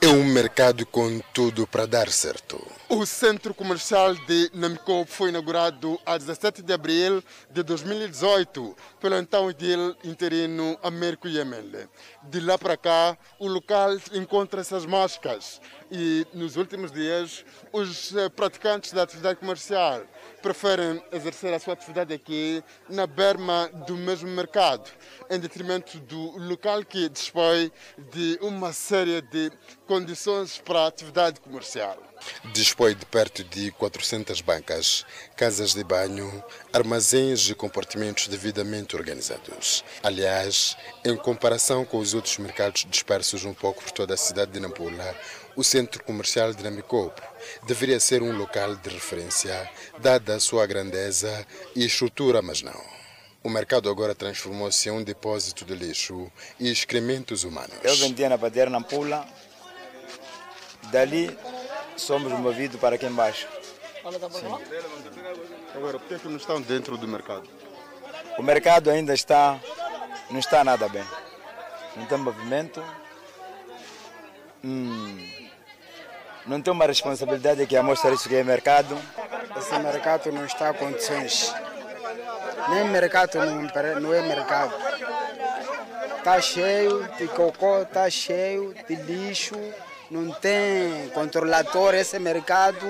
É 0.00 0.08
um 0.08 0.24
mercado 0.24 0.84
com 0.84 1.18
tudo 1.32 1.66
para 1.66 1.86
dar 1.86 2.08
certo. 2.08 2.60
O 2.88 3.06
centro 3.06 3.54
comercial 3.54 4.14
de 4.14 4.50
Namco 4.52 5.06
foi 5.06 5.30
inaugurado 5.30 5.98
a 6.04 6.18
17 6.18 6.62
de 6.62 6.72
abril 6.72 7.22
de 7.50 7.62
2018 7.62 8.76
pelo 9.00 9.16
então 9.16 9.48
edil 9.48 9.96
interino 10.04 10.78
Américo 10.82 11.26
Yemele. 11.26 11.88
De 12.22 12.40
lá 12.40 12.58
para 12.58 12.76
cá, 12.76 13.16
o 13.38 13.48
local 13.48 13.96
encontra-se 14.12 14.74
às 14.74 14.84
moscas 14.84 15.60
e 15.90 16.26
nos 16.34 16.56
últimos 16.56 16.92
dias 16.92 17.44
os 17.72 18.14
eh, 18.14 18.28
praticantes 18.28 18.92
da 18.92 19.02
atividade 19.02 19.40
comercial 19.40 20.02
preferem 20.44 21.02
exercer 21.10 21.54
a 21.54 21.58
sua 21.58 21.72
atividade 21.72 22.12
aqui 22.12 22.62
na 22.90 23.06
berma 23.06 23.70
do 23.86 23.96
mesmo 23.96 24.28
mercado, 24.28 24.90
em 25.30 25.40
detrimento 25.40 25.98
do 26.00 26.36
local 26.36 26.84
que 26.84 27.08
dispõe 27.08 27.72
de 28.12 28.38
uma 28.42 28.70
série 28.70 29.22
de 29.22 29.50
condições 29.86 30.58
para 30.58 30.80
a 30.80 30.86
atividade 30.88 31.40
comercial. 31.40 31.96
Dispõe 32.52 32.94
de 32.94 33.04
perto 33.06 33.42
de 33.44 33.70
400 33.72 34.40
bancas, 34.40 35.04
casas 35.36 35.74
de 35.74 35.82
banho, 35.84 36.42
armazéns 36.72 37.48
e 37.48 37.54
compartimentos 37.54 38.28
devidamente 38.28 38.96
organizados. 38.96 39.84
Aliás, 40.02 40.76
em 41.04 41.16
comparação 41.16 41.84
com 41.84 41.98
os 41.98 42.14
outros 42.14 42.38
mercados 42.38 42.86
dispersos 42.88 43.44
um 43.44 43.54
pouco 43.54 43.82
por 43.82 43.90
toda 43.90 44.14
a 44.14 44.16
cidade 44.16 44.52
de 44.52 44.60
Nampula, 44.60 45.14
o 45.56 45.62
centro 45.62 46.02
comercial 46.02 46.52
de 46.52 46.62
Namicopo 46.62 47.22
deveria 47.66 48.00
ser 48.00 48.22
um 48.22 48.36
local 48.36 48.74
de 48.76 48.90
referência, 48.90 49.70
dada 49.98 50.34
a 50.34 50.40
sua 50.40 50.66
grandeza 50.66 51.46
e 51.76 51.84
estrutura, 51.84 52.42
mas 52.42 52.62
não. 52.62 52.94
O 53.42 53.50
mercado 53.50 53.90
agora 53.90 54.14
transformou-se 54.14 54.88
em 54.88 54.92
um 54.92 55.04
depósito 55.04 55.64
de 55.64 55.74
lixo 55.74 56.32
e 56.58 56.70
excrementos 56.70 57.44
humanos. 57.44 57.76
Eu 57.82 57.94
vendia 57.96 58.28
na 58.28 58.38
padeira 58.38 58.70
Nampula, 58.70 59.26
dali 60.90 61.36
somos 61.96 62.32
movidos 62.32 62.80
para 62.80 62.96
aqui 62.96 63.06
embaixo. 63.06 63.46
Sim. 64.32 64.54
Agora, 65.74 65.98
por 65.98 66.18
que 66.18 66.28
não 66.28 66.36
estão 66.36 66.60
dentro 66.60 66.96
do 66.96 67.08
mercado? 67.08 67.48
O 68.38 68.42
mercado 68.42 68.90
ainda 68.90 69.14
está, 69.14 69.58
não 70.30 70.38
está 70.38 70.62
nada 70.62 70.88
bem. 70.88 71.04
Não 71.96 72.06
tem 72.06 72.18
movimento. 72.18 72.84
Hum, 74.62 75.26
não 76.46 76.60
tem 76.60 76.72
uma 76.72 76.86
responsabilidade 76.86 77.66
que 77.66 77.76
a 77.76 77.82
mostrar 77.82 78.12
isso 78.12 78.28
que 78.28 78.34
é 78.34 78.44
mercado. 78.44 78.98
Esse 79.56 79.78
mercado 79.78 80.30
não 80.32 80.44
está 80.44 80.70
em 80.70 80.74
condições. 80.74 81.54
Nem 82.68 82.88
mercado 82.88 83.38
não, 83.38 84.00
não 84.00 84.14
é 84.14 84.22
mercado. 84.22 84.74
Está 86.18 86.40
cheio 86.40 87.08
de 87.18 87.28
cocô, 87.28 87.82
está 87.82 88.08
cheio 88.10 88.74
de 88.88 88.94
lixo, 88.96 89.54
não 90.14 90.30
tem 90.30 91.08
controlador 91.12 91.92
esse 91.92 92.20
mercado. 92.20 92.86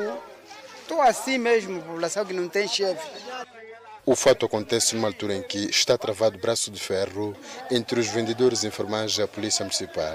Estou 0.83 1.00
assim 1.00 1.38
mesmo, 1.38 1.81
população 1.81 2.23
que 2.26 2.35
não 2.35 2.50
tem 2.50 2.69
chefe. 2.69 3.09
O 4.06 4.14
fato 4.14 4.44
acontece 4.44 4.94
numa 4.94 5.08
altura 5.08 5.34
em 5.34 5.42
que 5.42 5.70
está 5.70 5.96
travado 5.96 6.38
braço 6.38 6.70
de 6.70 6.78
ferro 6.78 7.34
entre 7.70 7.99
os 7.99 8.06
vendedores 8.06 8.62
informais 8.62 9.16
e 9.16 9.23
a 9.23 9.26
Polícia 9.26 9.64
Municipal, 9.64 10.14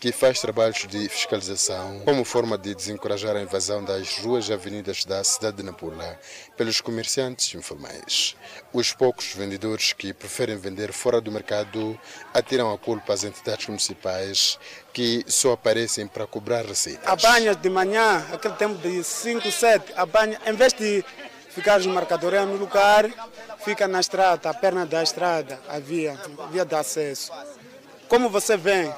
que 0.00 0.12
faz 0.12 0.40
trabalhos 0.40 0.86
de 0.86 1.08
fiscalização 1.08 1.98
como 2.04 2.24
forma 2.24 2.56
de 2.56 2.72
desencorajar 2.72 3.34
a 3.34 3.42
invasão 3.42 3.84
das 3.84 4.18
ruas 4.18 4.48
e 4.48 4.52
avenidas 4.52 5.04
da 5.04 5.24
cidade 5.24 5.56
de 5.56 5.62
Nampula 5.64 6.16
pelos 6.56 6.80
comerciantes 6.80 7.52
informais. 7.56 8.36
Os 8.72 8.92
poucos 8.92 9.32
vendedores 9.34 9.92
que 9.92 10.12
preferem 10.12 10.56
vender 10.56 10.92
fora 10.92 11.20
do 11.20 11.32
mercado 11.32 11.98
atiram 12.32 12.72
a 12.72 12.78
culpa 12.78 13.14
às 13.14 13.24
entidades 13.24 13.66
municipais 13.66 14.60
que 14.92 15.24
só 15.26 15.54
aparecem 15.54 16.06
para 16.06 16.24
cobrar 16.24 16.64
receitas. 16.64 17.04
Apanha 17.04 17.52
de 17.52 17.68
manhã, 17.68 18.24
aquele 18.32 18.54
tempo 18.54 18.76
de 18.76 19.02
5, 19.02 19.50
7, 19.50 19.92
apanha, 19.96 20.40
em 20.46 20.52
vez 20.52 20.72
de 20.72 21.04
ficar 21.54 21.78
de 21.78 21.88
mercadoria 21.88 22.44
no 22.44 22.56
lugar, 22.56 23.08
fica 23.64 23.86
na 23.86 24.00
estrada, 24.00 24.50
a 24.50 24.54
perna 24.54 24.84
da 24.84 25.02
estrada, 25.02 25.60
a 25.68 25.78
via, 25.78 26.18
a 26.38 26.46
via 26.46 26.64
de 26.64 26.74
acesso. 26.74 27.30
Como 28.08 28.28
você 28.28 28.56
vê, 28.56 28.92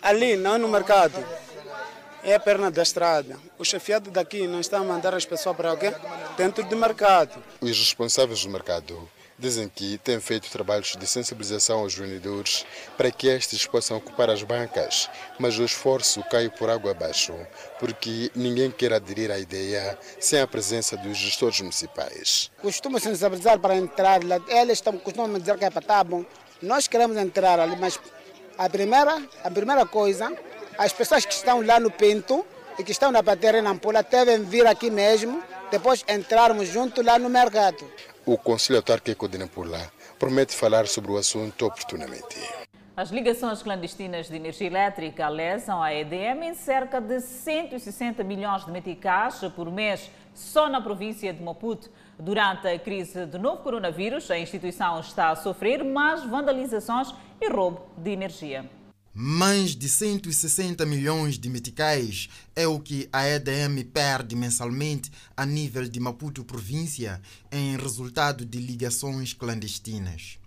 ali, 0.00 0.34
não 0.34 0.56
no 0.56 0.68
mercado, 0.68 1.22
é 2.24 2.34
a 2.34 2.40
perna 2.40 2.70
da 2.70 2.82
estrada. 2.82 3.38
O 3.58 3.64
chefiado 3.64 4.10
daqui 4.10 4.46
não 4.46 4.58
está 4.58 4.78
a 4.78 4.82
mandar 4.82 5.14
as 5.14 5.26
pessoas 5.26 5.54
para 5.54 5.68
alguém 5.68 5.92
dentro 6.36 6.64
do 6.64 6.76
mercado. 6.76 7.42
Os 7.60 7.78
responsáveis 7.78 8.42
do 8.42 8.50
mercado 8.50 9.08
dizem 9.42 9.68
que 9.68 9.98
têm 9.98 10.20
feito 10.20 10.48
trabalhos 10.50 10.94
de 10.96 11.06
sensibilização 11.06 11.80
aos 11.80 11.94
vendedores 11.94 12.64
para 12.96 13.10
que 13.10 13.26
estes 13.26 13.66
possam 13.66 13.96
ocupar 13.96 14.30
as 14.30 14.42
bancas, 14.44 15.10
mas 15.38 15.58
o 15.58 15.64
esforço 15.64 16.22
cai 16.30 16.48
por 16.48 16.70
água 16.70 16.92
abaixo, 16.92 17.34
porque 17.80 18.30
ninguém 18.36 18.70
quer 18.70 18.92
aderir 18.92 19.32
à 19.32 19.38
ideia 19.38 19.98
sem 20.20 20.40
a 20.40 20.46
presença 20.46 20.96
dos 20.96 21.18
gestores 21.18 21.60
municipais. 21.60 22.52
Costumo 22.62 23.00
sensibilizar 23.00 23.58
para 23.58 23.76
entrar 23.76 24.22
lá, 24.22 24.40
eles 24.46 24.80
costumam 25.02 25.38
dizer 25.38 25.58
que 25.58 25.64
é 25.64 25.70
para 25.70 25.82
tá 25.82 26.04
bom, 26.04 26.24
nós 26.62 26.86
queremos 26.86 27.16
entrar 27.16 27.58
ali, 27.58 27.74
mas 27.76 27.98
a 28.56 28.70
primeira, 28.70 29.20
a 29.42 29.50
primeira 29.50 29.84
coisa, 29.84 30.32
as 30.78 30.92
pessoas 30.92 31.26
que 31.26 31.34
estão 31.34 31.60
lá 31.62 31.80
no 31.80 31.90
Pinto 31.90 32.46
e 32.78 32.84
que 32.84 32.92
estão 32.92 33.10
na 33.10 33.20
bateria 33.20 33.60
na 33.60 33.70
Ampula 33.70 34.04
devem 34.04 34.44
vir 34.44 34.66
aqui 34.68 34.88
mesmo, 34.88 35.42
depois 35.68 36.04
entrarmos 36.08 36.68
junto 36.68 37.02
lá 37.02 37.18
no 37.18 37.28
mercado. 37.28 37.84
O 38.24 38.38
Conselho 38.38 38.76
Autárquico 38.76 39.28
de 39.28 39.36
Nampula 39.36 39.90
promete 40.16 40.54
falar 40.54 40.86
sobre 40.86 41.10
o 41.10 41.16
assunto 41.16 41.66
oportunamente. 41.66 42.38
As 42.96 43.10
ligações 43.10 43.64
clandestinas 43.64 44.28
de 44.28 44.36
energia 44.36 44.68
elétrica 44.68 45.28
lesam 45.28 45.82
a 45.82 45.92
EDM 45.92 46.44
em 46.44 46.54
cerca 46.54 47.00
de 47.00 47.20
160 47.20 48.22
milhões 48.22 48.64
de 48.64 48.70
meticais 48.70 49.40
por 49.56 49.68
mês 49.72 50.08
só 50.32 50.68
na 50.68 50.80
província 50.80 51.32
de 51.32 51.42
Maputo. 51.42 51.90
Durante 52.16 52.68
a 52.68 52.78
crise 52.78 53.26
do 53.26 53.40
novo 53.40 53.60
coronavírus, 53.60 54.30
a 54.30 54.38
instituição 54.38 55.00
está 55.00 55.30
a 55.30 55.36
sofrer 55.36 55.82
mais 55.82 56.22
vandalizações 56.22 57.12
e 57.40 57.48
roubo 57.48 57.86
de 57.96 58.12
energia. 58.12 58.70
Mais 59.14 59.76
de 59.76 59.90
160 59.90 60.86
milhões 60.86 61.38
de 61.38 61.50
meticais 61.50 62.30
é 62.56 62.66
o 62.66 62.80
que 62.80 63.10
a 63.12 63.28
EDM 63.28 63.84
perde 63.92 64.34
mensalmente 64.34 65.12
a 65.36 65.44
nível 65.44 65.86
de 65.86 66.00
Maputo 66.00 66.42
província 66.42 67.20
em 67.50 67.76
resultado 67.76 68.42
de 68.46 68.56
ligações 68.56 69.34
clandestinas. 69.34 70.38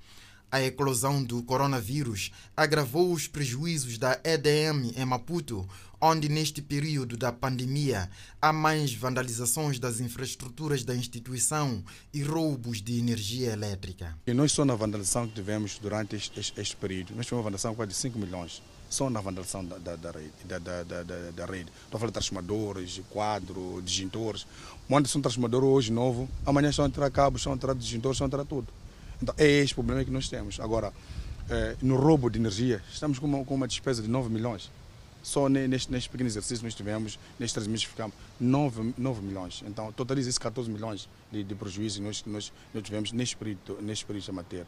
A 0.51 0.63
eclosão 0.63 1.24
do 1.24 1.43
coronavírus 1.43 2.31
agravou 2.57 3.13
os 3.13 3.27
prejuízos 3.27 4.00
da 4.00 4.19
EDM 4.24 4.93
em 4.98 5.05
Maputo, 5.05 5.69
onde 6.00 6.30
neste 6.30 6.62
período 6.62 7.18
da 7.18 7.32
pandemia 7.32 8.10
há 8.42 8.52
mais 8.52 8.94
vandalizações 8.94 9.80
das 9.80 10.00
infraestruturas 10.00 10.84
da 10.84 10.96
instituição 10.96 11.84
e 12.14 12.22
roubos 12.22 12.82
de 12.82 13.00
energia 13.00 13.52
elétrica. 13.52 14.18
E 14.28 14.34
nós 14.34 14.52
só 14.52 14.66
na 14.66 14.75
vandalização 14.75 15.28
que 15.28 15.34
tivemos 15.34 15.78
durante 15.80 16.16
este, 16.16 16.40
este, 16.40 16.60
este 16.62 16.75
período, 16.75 17.16
nós 17.16 17.25
tivemos 17.25 17.44
uma 17.44 17.44
vandalização 17.44 17.72
de 17.72 17.78
quase 17.78 17.94
5 17.94 18.20
milhões, 18.20 18.62
só 18.90 19.10
na 19.10 19.22
vandalização 19.22 19.66
da, 19.66 19.78
da, 19.78 19.96
da 19.96 20.12
rede. 20.12 20.32
Da, 20.46 20.60
da, 20.60 20.84
da, 20.84 21.04
da, 21.04 21.46
rede. 21.46 21.72
Estou 21.84 21.98
a 21.98 22.00
falar 22.00 22.08
de 22.08 22.14
transformadores, 22.14 23.02
quadro, 23.10 23.82
disjuntores. 23.84 24.46
Monta 24.88 25.10
um 25.18 25.22
transformador 25.22 25.64
hoje 25.64 25.92
novo, 25.92 26.30
amanhã 26.46 26.70
estão 26.70 26.86
a 26.86 27.12
cabos, 27.12 27.42
estão 27.42 27.54
a 27.54 27.74
disjuntores, 27.74 28.20
estão 28.22 28.40
a 28.40 28.46
tudo. 28.46 28.68
Então 29.22 29.34
é 29.38 29.48
este 29.48 29.74
problema 29.74 30.04
que 30.04 30.12
nós 30.12 30.30
temos. 30.30 30.60
Agora, 30.60 30.94
eh, 31.50 31.75
no 31.82 31.96
roubo 31.96 32.30
de 32.30 32.40
energia, 32.40 32.82
estamos 32.92 33.20
com 33.20 33.25
uma, 33.25 33.46
com 33.46 33.56
uma 33.56 33.68
despesa 33.68 34.02
de 34.02 34.08
9 34.08 34.30
milhões. 34.30 34.70
Só 35.25 35.50
neste, 35.50 35.91
neste 35.91 36.08
pequeno 36.08 36.29
exercício 36.29 36.63
nós 36.63 36.75
tivemos, 36.75 37.17
nestes 37.39 37.53
três 37.53 37.65
meses 37.65 37.86
ficamos 37.86 38.13
9, 38.39 38.94
9 38.96 39.22
milhões. 39.24 39.63
Então 39.65 39.91
totaliza 39.91 40.29
isso 40.29 40.39
14 40.39 40.70
milhões 40.70 41.10
de, 41.32 41.44
de 41.44 41.55
prejuízo 41.55 41.98
que 41.98 42.05
nós, 42.05 42.24
nós, 42.27 42.53
nós 42.72 42.84
tivemos 42.84 43.12
neste 43.12 43.36
período, 43.36 43.82
neste 43.82 44.05
período 44.05 44.24
de 44.24 44.32
matéria. 44.32 44.67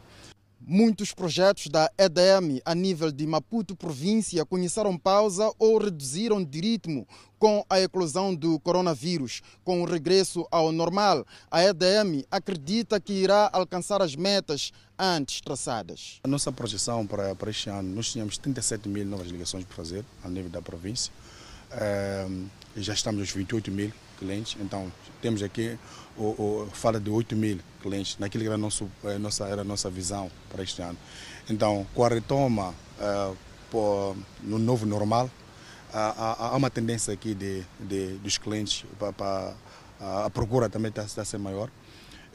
Muitos 0.60 1.14
projetos 1.14 1.68
da 1.68 1.88
EDM 1.96 2.60
a 2.64 2.74
nível 2.74 3.12
de 3.12 3.24
Maputo 3.24 3.76
província 3.76 4.44
conheceram 4.44 4.98
pausa 4.98 5.48
ou 5.60 5.78
reduziram 5.78 6.42
de 6.42 6.60
ritmo 6.60 7.06
com 7.38 7.64
a 7.70 7.80
eclosão 7.80 8.34
do 8.34 8.58
coronavírus. 8.58 9.40
Com 9.62 9.80
o 9.82 9.84
regresso 9.84 10.44
ao 10.50 10.72
normal, 10.72 11.24
a 11.48 11.62
EDM 11.62 12.24
acredita 12.28 13.00
que 13.00 13.12
irá 13.12 13.48
alcançar 13.52 14.02
as 14.02 14.16
metas 14.16 14.72
antes 14.98 15.40
traçadas. 15.40 16.20
A 16.24 16.28
nossa 16.28 16.50
projeção 16.50 17.06
para, 17.06 17.34
para 17.34 17.50
este 17.50 17.70
ano, 17.70 17.94
nós 17.94 18.10
tínhamos 18.10 18.36
37 18.38 18.88
mil 18.88 19.06
novas 19.06 19.28
ligações 19.28 19.64
para 19.64 19.76
fazer 19.76 20.04
a 20.24 20.28
nível 20.28 20.50
da 20.50 20.60
província. 20.60 21.12
É, 21.70 22.26
já 22.76 22.94
estamos 22.94 23.20
aos 23.20 23.30
28 23.30 23.70
mil 23.70 23.92
clientes, 24.18 24.56
então 24.60 24.92
temos 25.22 25.42
aqui 25.42 25.78
o, 26.16 26.24
o, 26.24 26.68
fala 26.72 26.98
de 26.98 27.08
8 27.08 27.36
mil 27.36 27.60
clientes, 27.80 28.16
naquilo 28.18 28.42
que 28.42 28.48
era, 28.48 28.58
nosso, 28.58 28.90
eh, 29.04 29.18
nossa, 29.18 29.46
era 29.46 29.60
a 29.60 29.64
nossa 29.64 29.88
visão 29.88 30.30
para 30.50 30.62
este 30.62 30.82
ano. 30.82 30.98
Então, 31.48 31.86
com 31.94 32.04
a 32.04 32.08
retoma 32.08 32.70
uh, 32.70 33.36
por, 33.70 34.16
no 34.42 34.58
novo 34.58 34.84
normal, 34.84 35.30
há, 35.92 36.48
há, 36.48 36.56
uma 36.56 36.70
tendência 36.70 37.12
aqui 37.12 37.34
de, 37.34 37.62
de 37.78 38.14
dos 38.18 38.36
clientes 38.36 38.84
para, 38.98 39.12
para 39.12 39.54
a 40.00 40.30
procura 40.30 40.68
também 40.68 40.90
está 40.90 41.02
a 41.02 41.24
ser 41.24 41.38
maior. 41.38 41.70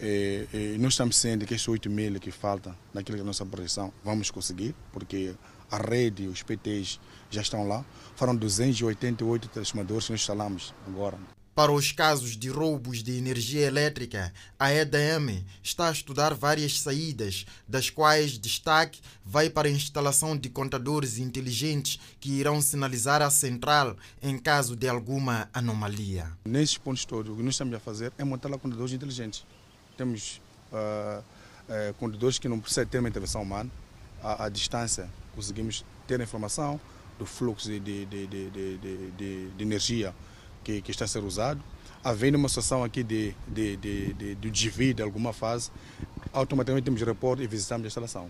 E, 0.05 0.47
e 0.53 0.77
nós 0.79 0.93
estamos 0.93 1.15
sendo 1.15 1.45
que 1.45 1.53
esses 1.53 1.65
8 1.65 1.89
mil 1.89 2.19
que 2.19 2.29
faltam 2.29 2.75
naquilo 2.93 3.15
que 3.15 3.21
é 3.21 3.23
a 3.23 3.25
nossa 3.25 3.45
projeção, 3.45 3.93
vamos 4.03 4.29
conseguir, 4.29 4.75
porque 4.91 5.33
a 5.71 5.77
rede, 5.77 6.27
os 6.27 6.43
PTs 6.43 6.99
já 7.31 7.41
estão 7.41 7.65
lá. 7.65 7.85
Foram 8.17 8.35
288 8.35 9.47
transformadores 9.47 10.05
que 10.05 10.11
nós 10.11 10.19
instalamos 10.19 10.73
agora. 10.85 11.17
Para 11.55 11.71
os 11.71 11.91
casos 11.91 12.35
de 12.35 12.49
roubos 12.49 13.03
de 13.03 13.15
energia 13.15 13.67
elétrica, 13.67 14.33
a 14.57 14.73
EDM 14.73 15.45
está 15.61 15.87
a 15.87 15.91
estudar 15.91 16.33
várias 16.33 16.79
saídas, 16.79 17.45
das 17.67 17.91
quais 17.91 18.39
destaque 18.39 18.99
vai 19.23 19.51
para 19.51 19.67
a 19.67 19.71
instalação 19.71 20.35
de 20.35 20.49
contadores 20.49 21.19
inteligentes 21.19 21.99
que 22.19 22.31
irão 22.31 22.59
sinalizar 22.59 23.21
a 23.21 23.29
central 23.29 23.95
em 24.21 24.37
caso 24.37 24.75
de 24.75 24.89
alguma 24.89 25.47
anomalia. 25.53 26.31
Nesses 26.43 26.77
pontos 26.77 27.05
todos, 27.05 27.31
o 27.31 27.37
que 27.37 27.43
nós 27.43 27.53
estamos 27.53 27.75
a 27.75 27.79
fazer 27.79 28.11
é 28.17 28.23
montar 28.23 28.49
contadores 28.57 28.91
inteligentes. 28.91 29.45
Temos 29.97 30.41
uh, 30.71 31.21
uh, 31.21 31.93
contadores 31.95 32.39
que 32.39 32.47
não 32.47 32.59
precisam 32.59 32.85
ter 32.85 32.99
uma 32.99 33.09
intervenção 33.09 33.41
humana, 33.41 33.69
à, 34.21 34.45
à 34.45 34.49
distância 34.49 35.09
conseguimos 35.35 35.83
ter 36.07 36.19
a 36.19 36.23
informação 36.23 36.79
do 37.17 37.25
fluxo 37.25 37.67
de, 37.67 37.79
de, 37.79 38.05
de, 38.05 38.27
de, 38.27 39.63
energia 39.63 40.13
que, 40.63 40.81
que 40.81 40.91
está 40.91 41.05
a 41.05 41.07
ser 41.07 41.23
usado. 41.23 41.61
Havendo 42.03 42.37
uma 42.37 42.49
situação 42.49 42.83
aqui 42.83 43.01
de, 43.03 43.33
de, 43.47 43.77
de 43.77 44.51
desvio 44.51 44.93
de 44.93 45.01
alguma 45.01 45.31
fase, 45.31 45.71
automaticamente 46.33 46.85
temos 46.85 47.01
reporte 47.01 47.43
e 47.43 47.47
visitamos 47.47 47.85
a 47.85 47.87
instalação. 47.87 48.29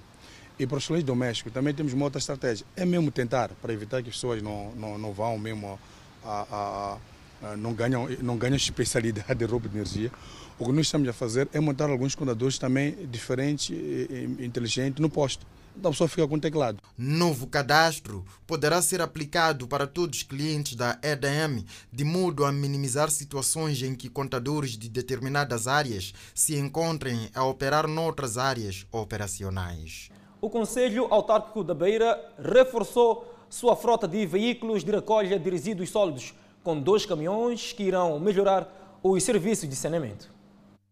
E 0.59 0.67
para 0.67 0.77
os 0.77 0.85
clientes 0.85 1.07
domésticos 1.07 1.51
também 1.51 1.73
temos 1.73 1.93
uma 1.93 2.05
outra 2.05 2.19
estratégia. 2.19 2.65
É 2.75 2.85
mesmo 2.85 3.09
tentar, 3.09 3.49
para 3.61 3.73
evitar 3.73 4.03
que 4.03 4.09
as 4.09 4.15
pessoas 4.15 4.41
não, 4.41 4.71
não, 4.75 4.97
não 4.97 5.11
vão 5.11 5.37
mesmo 5.39 5.79
a, 6.23 6.45
a, 6.51 7.47
a, 7.47 7.57
não 7.57 7.73
ganham, 7.73 8.07
não 8.21 8.37
ganham 8.37 8.55
especialidade 8.57 9.33
de 9.33 9.45
roubo 9.45 9.67
de 9.67 9.75
energia. 9.75 10.11
O 10.59 10.65
que 10.65 10.71
nós 10.71 10.85
estamos 10.85 11.07
a 11.07 11.13
fazer 11.13 11.47
é 11.53 11.59
montar 11.59 11.89
alguns 11.89 12.15
contadores 12.15 12.57
também 12.57 12.95
diferentes 13.09 13.69
e 13.69 14.37
inteligentes 14.39 15.01
no 15.01 15.09
posto 15.09 15.45
a 15.81 15.89
pessoa 15.89 16.07
fica 16.07 16.27
com 16.27 16.35
o 16.35 16.39
teclado. 16.39 16.79
Novo 16.97 17.47
cadastro 17.47 18.23
poderá 18.45 18.81
ser 18.81 19.01
aplicado 19.01 19.67
para 19.67 19.87
todos 19.87 20.19
os 20.19 20.23
clientes 20.23 20.75
da 20.75 20.99
EDM, 21.01 21.65
de 21.91 22.03
modo 22.03 22.45
a 22.45 22.51
minimizar 22.51 23.09
situações 23.09 23.81
em 23.81 23.95
que 23.95 24.09
contadores 24.09 24.77
de 24.77 24.89
determinadas 24.89 25.67
áreas 25.67 26.13
se 26.33 26.55
encontrem 26.57 27.29
a 27.33 27.43
operar 27.43 27.87
noutras 27.87 28.37
áreas 28.37 28.85
operacionais. 28.91 30.09
O 30.39 30.49
Conselho 30.49 31.07
Autárquico 31.09 31.63
da 31.63 31.73
Beira 31.73 32.19
reforçou 32.37 33.33
sua 33.49 33.75
frota 33.75 34.07
de 34.07 34.25
veículos 34.25 34.83
de 34.83 34.91
recolha 34.91 35.39
de 35.39 35.49
resíduos 35.49 35.89
sólidos, 35.89 36.33
com 36.63 36.79
dois 36.79 37.05
caminhões 37.05 37.71
que 37.71 37.83
irão 37.83 38.19
melhorar 38.19 38.99
os 39.01 39.23
serviços 39.23 39.67
de 39.67 39.75
saneamento. 39.75 40.33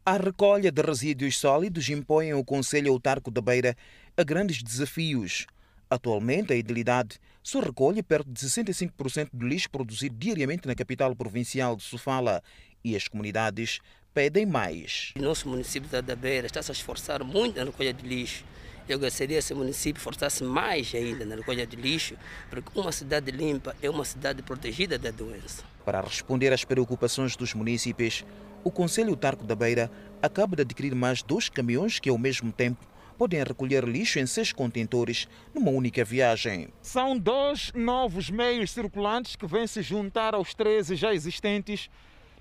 A 0.03 0.17
recolha 0.17 0.71
de 0.71 0.81
resíduos 0.81 1.37
sólidos 1.37 1.87
impõe 1.87 2.31
ao 2.31 2.43
Conselho 2.43 2.91
Autárquico 2.91 3.29
da 3.29 3.39
Beira 3.39 3.77
a 4.17 4.23
grandes 4.23 4.63
desafios. 4.63 5.45
Atualmente, 5.87 6.51
a 6.51 6.55
idilidade 6.55 7.19
só 7.43 7.59
recolhe 7.59 8.01
perto 8.01 8.27
de 8.27 8.39
65% 8.39 9.29
do 9.31 9.47
lixo 9.47 9.69
produzido 9.69 10.15
diariamente 10.17 10.67
na 10.67 10.73
capital 10.73 11.15
provincial 11.15 11.75
de 11.75 11.83
Sofala 11.83 12.41
e 12.83 12.95
as 12.95 13.07
comunidades 13.07 13.79
pedem 14.11 14.43
mais. 14.43 15.13
O 15.15 15.21
nosso 15.21 15.47
município 15.47 15.87
da 16.01 16.15
Beira 16.15 16.47
está 16.47 16.61
-se 16.63 16.71
a 16.71 16.73
esforçar 16.73 17.23
muito 17.23 17.57
na 17.57 17.65
recolha 17.65 17.93
de 17.93 18.03
lixo. 18.03 18.43
Eu 18.89 18.97
gostaria 18.97 19.35
que 19.35 19.39
esse 19.39 19.53
município 19.53 20.01
forçasse 20.01 20.43
mais 20.43 20.91
ainda 20.95 21.25
na 21.27 21.35
recolha 21.35 21.67
de 21.67 21.75
lixo, 21.75 22.17
porque 22.49 22.71
uma 22.73 22.91
cidade 22.91 23.29
limpa 23.29 23.75
é 23.83 23.87
uma 23.87 24.03
cidade 24.03 24.41
protegida 24.41 24.97
da 24.97 25.11
doença. 25.11 25.63
Para 25.85 26.01
responder 26.01 26.51
às 26.51 26.65
preocupações 26.65 27.35
dos 27.35 27.53
municípios, 27.53 28.25
o 28.63 28.71
Conselho 28.71 29.15
Tarco 29.15 29.43
da 29.43 29.55
Beira 29.55 29.91
acaba 30.21 30.55
de 30.55 30.61
adquirir 30.61 30.93
mais 30.95 31.23
dois 31.23 31.49
caminhões 31.49 31.99
que, 31.99 32.09
ao 32.09 32.17
mesmo 32.17 32.51
tempo, 32.51 32.85
podem 33.17 33.43
recolher 33.43 33.83
lixo 33.83 34.19
em 34.19 34.25
seis 34.25 34.51
contentores 34.51 35.27
numa 35.53 35.71
única 35.71 36.03
viagem. 36.03 36.69
São 36.81 37.17
dois 37.17 37.71
novos 37.75 38.29
meios 38.29 38.71
circulantes 38.71 39.35
que 39.35 39.45
vêm 39.45 39.67
se 39.67 39.81
juntar 39.81 40.33
aos 40.33 40.53
13 40.53 40.95
já 40.95 41.13
existentes 41.13 41.89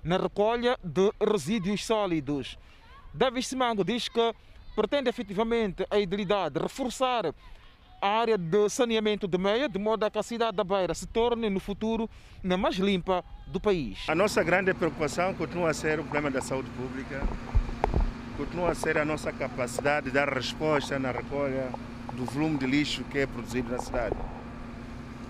na 0.03 0.17
recolha 0.17 0.77
de 0.83 1.11
resíduos 1.21 1.85
sólidos. 1.85 2.57
David 3.13 3.45
Simango 3.45 3.83
diz 3.83 4.07
que 4.07 4.33
pretende 4.75 5.09
efetivamente 5.09 5.85
a 5.89 5.99
idilidade 5.99 6.59
reforçar 6.59 7.33
a 8.01 8.09
área 8.09 8.37
de 8.37 8.67
saneamento 8.67 9.27
de 9.27 9.37
meia, 9.37 9.69
de 9.69 9.77
modo 9.77 10.03
a 10.03 10.09
que 10.09 10.17
a 10.17 10.23
cidade 10.23 10.57
da 10.57 10.63
Beira 10.63 10.93
se 10.95 11.05
torne 11.05 11.49
no 11.49 11.59
futuro 11.59 12.09
na 12.41 12.57
mais 12.57 12.75
limpa 12.75 13.23
do 13.45 13.59
país. 13.59 13.99
A 14.07 14.15
nossa 14.15 14.43
grande 14.43 14.73
preocupação 14.73 15.35
continua 15.35 15.69
a 15.69 15.73
ser 15.73 15.99
o 15.99 16.03
problema 16.03 16.31
da 16.31 16.41
saúde 16.41 16.69
pública, 16.71 17.21
continua 18.35 18.71
a 18.71 18.75
ser 18.75 18.97
a 18.97 19.05
nossa 19.05 19.31
capacidade 19.31 20.07
de 20.07 20.13
dar 20.13 20.33
resposta 20.33 20.97
na 20.97 21.11
recolha 21.11 21.69
do 22.13 22.25
volume 22.25 22.57
de 22.57 22.65
lixo 22.65 23.03
que 23.03 23.19
é 23.19 23.27
produzido 23.27 23.71
na 23.71 23.77
cidade. 23.77 24.15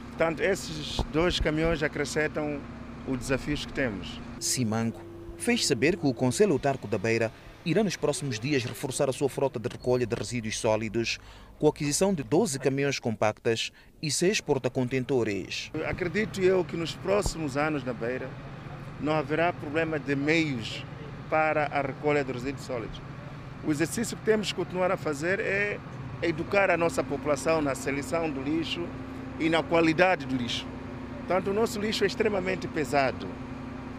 Portanto, 0.08 0.40
esses 0.40 1.02
dois 1.12 1.40
caminhões 1.40 1.84
acrescentam 1.84 2.62
os 3.06 3.18
desafios 3.18 3.66
que 3.66 3.74
temos. 3.74 4.22
Simanco 4.40 5.02
fez 5.38 5.66
saber 5.66 5.98
que 5.98 6.08
o 6.08 6.14
Conselho 6.14 6.54
Autarco 6.54 6.88
da 6.88 6.98
Beira 6.98 7.32
irá 7.66 7.84
nos 7.84 7.96
próximos 7.96 8.40
dias 8.40 8.64
reforçar 8.64 9.10
a 9.10 9.14
sua 9.14 9.30
frota 9.30 9.60
de 9.60 9.68
recolha 9.68 10.06
de 10.06 10.16
resíduos 10.16 10.58
sólidos 10.58 11.20
com 11.62 11.68
a 11.68 11.70
aquisição 11.70 12.12
de 12.12 12.24
12 12.24 12.58
caminhões 12.58 12.98
compactas 12.98 13.72
e 14.02 14.10
6 14.10 14.42
porta-contentores. 14.42 15.72
Acredito 15.88 16.42
eu 16.42 16.66
que 16.66 16.76
nos 16.76 16.96
próximos 16.96 17.56
anos 17.56 17.84
na 17.84 17.94
Beira 17.94 18.28
não 19.00 19.14
haverá 19.14 19.54
problema 19.54 20.00
de 20.00 20.16
meios 20.16 20.84
para 21.30 21.68
a 21.68 21.82
recolha 21.82 22.24
de 22.24 22.32
resíduos 22.32 22.66
sólidos. 22.66 23.00
O 23.64 23.70
exercício 23.70 24.18
que 24.18 24.26
temos 24.26 24.48
que 24.48 24.56
continuar 24.56 24.92
a 24.92 24.98
fazer 24.98 25.40
é 25.40 25.80
educar 26.24 26.72
a 26.72 26.78
nossa 26.78 27.04
população 27.04 27.62
na 27.62 27.76
seleção 27.76 28.28
do 28.28 28.42
lixo 28.42 28.84
e 29.40 29.48
na 29.48 29.62
qualidade 29.62 30.26
do 30.26 30.36
lixo. 30.36 30.66
Portanto, 31.20 31.52
o 31.52 31.54
nosso 31.54 31.80
lixo 31.80 32.04
é 32.04 32.08
extremamente 32.08 32.68
pesado, 32.68 33.28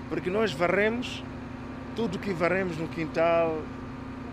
porque 0.09 0.31
nós 0.31 0.51
varremos 0.51 1.23
tudo 1.95 2.19
que 2.19 2.33
varremos 2.33 2.77
no 2.77 2.89
quintal, 2.89 3.63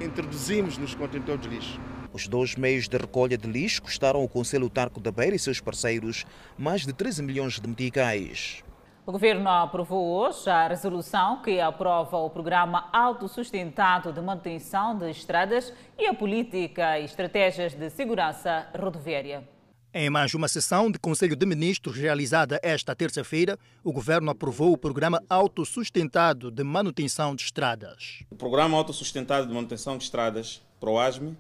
introduzimos 0.01 0.79
nos 0.79 0.95
contentores 0.95 1.41
de 1.41 1.49
lixo. 1.49 1.88
Os 2.11 2.27
dois 2.27 2.55
meios 2.55 2.87
de 2.87 2.97
recolha 2.97 3.37
de 3.37 3.47
lixo 3.47 3.81
custaram 3.81 4.21
ao 4.21 4.27
Conselho 4.27 4.69
Tarco 4.69 4.99
da 4.99 5.11
Beira 5.11 5.35
e 5.35 5.39
seus 5.39 5.61
parceiros 5.61 6.25
mais 6.57 6.85
de 6.85 6.91
13 6.91 7.21
milhões 7.21 7.59
de 7.59 7.67
meticais. 7.67 8.63
O 9.05 9.11
governo 9.11 9.49
aprovou 9.49 10.19
hoje 10.19 10.49
a 10.49 10.67
resolução 10.67 11.41
que 11.41 11.59
aprova 11.59 12.17
o 12.17 12.29
programa 12.29 12.89
autossustentado 12.93 14.13
de 14.13 14.21
manutenção 14.21 14.97
de 14.97 15.09
estradas 15.09 15.73
e 15.97 16.05
a 16.05 16.13
política 16.13 16.99
e 16.99 17.05
estratégias 17.05 17.73
de 17.73 17.89
segurança 17.89 18.67
rodoviária. 18.79 19.47
Em 19.91 20.07
mais 20.07 20.35
uma 20.35 20.47
sessão 20.47 20.91
de 20.91 20.99
Conselho 20.99 21.35
de 21.35 21.43
Ministros 21.47 21.97
realizada 21.97 22.59
esta 22.61 22.95
terça-feira, 22.95 23.57
o 23.83 23.91
governo 23.91 24.29
aprovou 24.29 24.73
o 24.73 24.77
Programa 24.77 25.23
Autossustentado 25.27 26.51
de 26.51 26.63
Manutenção 26.63 27.35
de 27.35 27.45
Estradas. 27.45 28.23
O 28.29 28.35
Programa 28.35 28.77
Autossustentado 28.77 29.47
de 29.47 29.53
Manutenção 29.53 29.97
de 29.97 30.03
Estradas, 30.03 30.61
PROASME, 30.79 31.35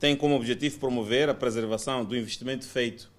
tem 0.00 0.16
como 0.16 0.34
objetivo 0.34 0.80
promover 0.80 1.28
a 1.28 1.34
preservação 1.34 2.02
do 2.02 2.16
investimento 2.16 2.66
feito 2.66 3.10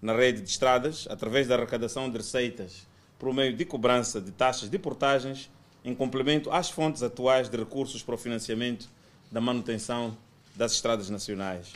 na 0.00 0.16
rede 0.16 0.40
de 0.40 0.48
estradas 0.48 1.06
através 1.10 1.46
da 1.46 1.54
arrecadação 1.54 2.10
de 2.10 2.16
receitas 2.16 2.86
por 3.18 3.34
meio 3.34 3.54
de 3.54 3.66
cobrança 3.66 4.18
de 4.18 4.32
taxas 4.32 4.70
de 4.70 4.78
portagens 4.78 5.50
em 5.84 5.94
complemento 5.94 6.50
às 6.50 6.70
fontes 6.70 7.02
atuais 7.02 7.50
de 7.50 7.56
recursos 7.58 8.02
para 8.02 8.14
o 8.14 8.18
financiamento 8.18 8.88
da 9.30 9.42
manutenção 9.42 10.16
das 10.56 10.72
estradas 10.72 11.10
nacionais. 11.10 11.74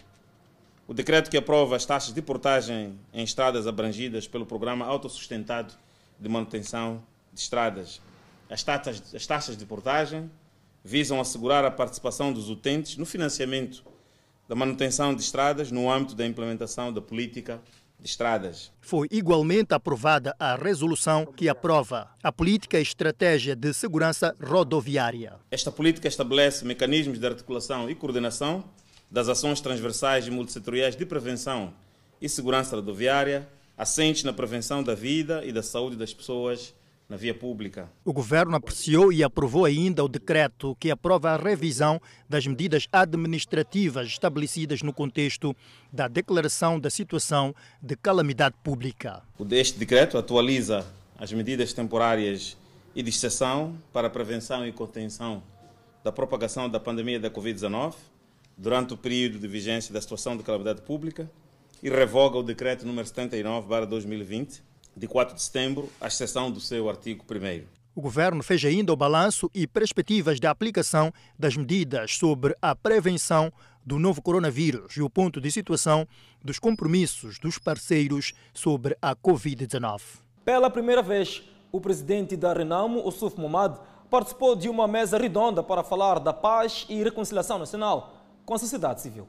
O 0.88 0.94
decreto 0.94 1.30
que 1.30 1.36
aprova 1.36 1.76
as 1.76 1.84
taxas 1.84 2.14
de 2.14 2.22
portagem 2.22 2.98
em 3.12 3.24
estradas 3.24 3.66
abrangidas 3.66 4.26
pelo 4.26 4.46
Programa 4.46 4.86
Autossustentado 4.86 5.74
de 6.18 6.28
Manutenção 6.30 7.02
de 7.30 7.40
Estradas. 7.40 8.00
As 8.48 8.62
taxas, 8.62 9.14
as 9.14 9.26
taxas 9.26 9.54
de 9.54 9.66
portagem 9.66 10.30
visam 10.82 11.20
assegurar 11.20 11.62
a 11.64 11.70
participação 11.70 12.32
dos 12.32 12.48
utentes 12.48 12.96
no 12.96 13.04
financiamento 13.04 13.84
da 14.48 14.54
manutenção 14.54 15.14
de 15.14 15.22
estradas 15.22 15.70
no 15.70 15.90
âmbito 15.90 16.14
da 16.14 16.26
implementação 16.26 16.92
da 16.92 17.00
política 17.00 17.60
de 17.98 18.08
estradas. 18.08 18.72
Foi 18.80 19.08
igualmente 19.10 19.74
aprovada 19.74 20.34
a 20.38 20.54
resolução 20.54 21.26
que 21.26 21.48
aprova 21.48 22.08
a 22.22 22.30
política 22.30 22.78
e 22.78 22.82
estratégia 22.82 23.56
de 23.56 23.72
segurança 23.72 24.36
rodoviária. 24.42 25.34
Esta 25.50 25.72
política 25.72 26.06
estabelece 26.06 26.64
mecanismos 26.64 27.18
de 27.18 27.26
articulação 27.26 27.90
e 27.90 27.94
coordenação 27.94 28.64
das 29.10 29.28
ações 29.28 29.60
transversais 29.60 30.26
e 30.26 30.30
multissetoriais 30.30 30.96
de 30.96 31.06
prevenção 31.06 31.72
e 32.20 32.28
segurança 32.28 32.76
rodoviária, 32.76 33.48
assentes 33.76 34.24
na 34.24 34.32
prevenção 34.32 34.82
da 34.82 34.94
vida 34.94 35.44
e 35.44 35.52
da 35.52 35.62
saúde 35.62 35.96
das 35.96 36.12
pessoas 36.12 36.74
na 37.08 37.16
via 37.16 37.34
pública. 37.34 37.88
O 38.04 38.12
governo 38.12 38.56
apreciou 38.56 39.12
e 39.12 39.22
aprovou 39.22 39.64
ainda 39.64 40.04
o 40.04 40.08
decreto 40.08 40.76
que 40.80 40.90
aprova 40.90 41.30
a 41.30 41.36
revisão 41.36 42.00
das 42.28 42.46
medidas 42.46 42.88
administrativas 42.90 44.08
estabelecidas 44.08 44.82
no 44.82 44.92
contexto 44.92 45.54
da 45.92 46.08
declaração 46.08 46.80
da 46.80 46.90
situação 46.90 47.54
de 47.80 47.96
calamidade 47.96 48.56
pública. 48.62 49.22
Este 49.50 49.78
decreto 49.78 50.18
atualiza 50.18 50.84
as 51.18 51.32
medidas 51.32 51.72
temporárias 51.72 52.56
e 52.94 53.02
de 53.02 53.10
exceção 53.10 53.76
para 53.92 54.08
a 54.08 54.10
prevenção 54.10 54.66
e 54.66 54.72
contenção 54.72 55.42
da 56.02 56.10
propagação 56.10 56.68
da 56.68 56.80
pandemia 56.80 57.20
da 57.20 57.30
Covid-19 57.30 57.94
durante 58.56 58.94
o 58.94 58.96
período 58.96 59.38
de 59.38 59.46
vigência 59.46 59.92
da 59.92 60.00
situação 60.00 60.36
de 60.36 60.42
calamidade 60.42 60.82
pública 60.82 61.30
e 61.82 61.90
revoga 61.90 62.38
o 62.38 62.42
decreto 62.42 62.86
número 62.86 63.06
79/2020 63.06 64.62
de 64.96 65.06
4 65.06 65.34
de 65.34 65.42
setembro, 65.42 65.90
à 66.00 66.06
exceção 66.06 66.50
do 66.50 66.60
seu 66.60 66.88
artigo 66.88 67.24
1 67.30 67.76
o 67.96 68.02
governo 68.02 68.42
fez 68.42 68.62
ainda 68.62 68.92
o 68.92 68.96
balanço 68.96 69.50
e 69.54 69.66
perspectivas 69.66 70.38
da 70.38 70.50
aplicação 70.50 71.10
das 71.38 71.56
medidas 71.56 72.18
sobre 72.18 72.54
a 72.60 72.76
prevenção 72.76 73.50
do 73.86 73.98
novo 73.98 74.20
coronavírus 74.20 74.98
e 74.98 75.02
o 75.02 75.08
ponto 75.08 75.40
de 75.40 75.50
situação 75.50 76.06
dos 76.44 76.58
compromissos 76.58 77.38
dos 77.38 77.56
parceiros 77.56 78.34
sobre 78.52 78.94
a 79.00 79.16
Covid-19. 79.16 80.02
Pela 80.44 80.68
primeira 80.68 81.00
vez, 81.00 81.42
o 81.72 81.80
presidente 81.80 82.36
da 82.36 82.52
Renamo, 82.52 83.00
Ossuf 83.06 83.40
Momad, 83.40 83.78
participou 84.10 84.54
de 84.54 84.68
uma 84.68 84.86
mesa 84.86 85.16
redonda 85.16 85.62
para 85.62 85.82
falar 85.82 86.20
da 86.20 86.34
paz 86.34 86.84
e 86.90 87.02
reconciliação 87.02 87.58
nacional 87.58 88.14
com 88.44 88.52
a 88.52 88.58
sociedade 88.58 89.00
civil. 89.00 89.26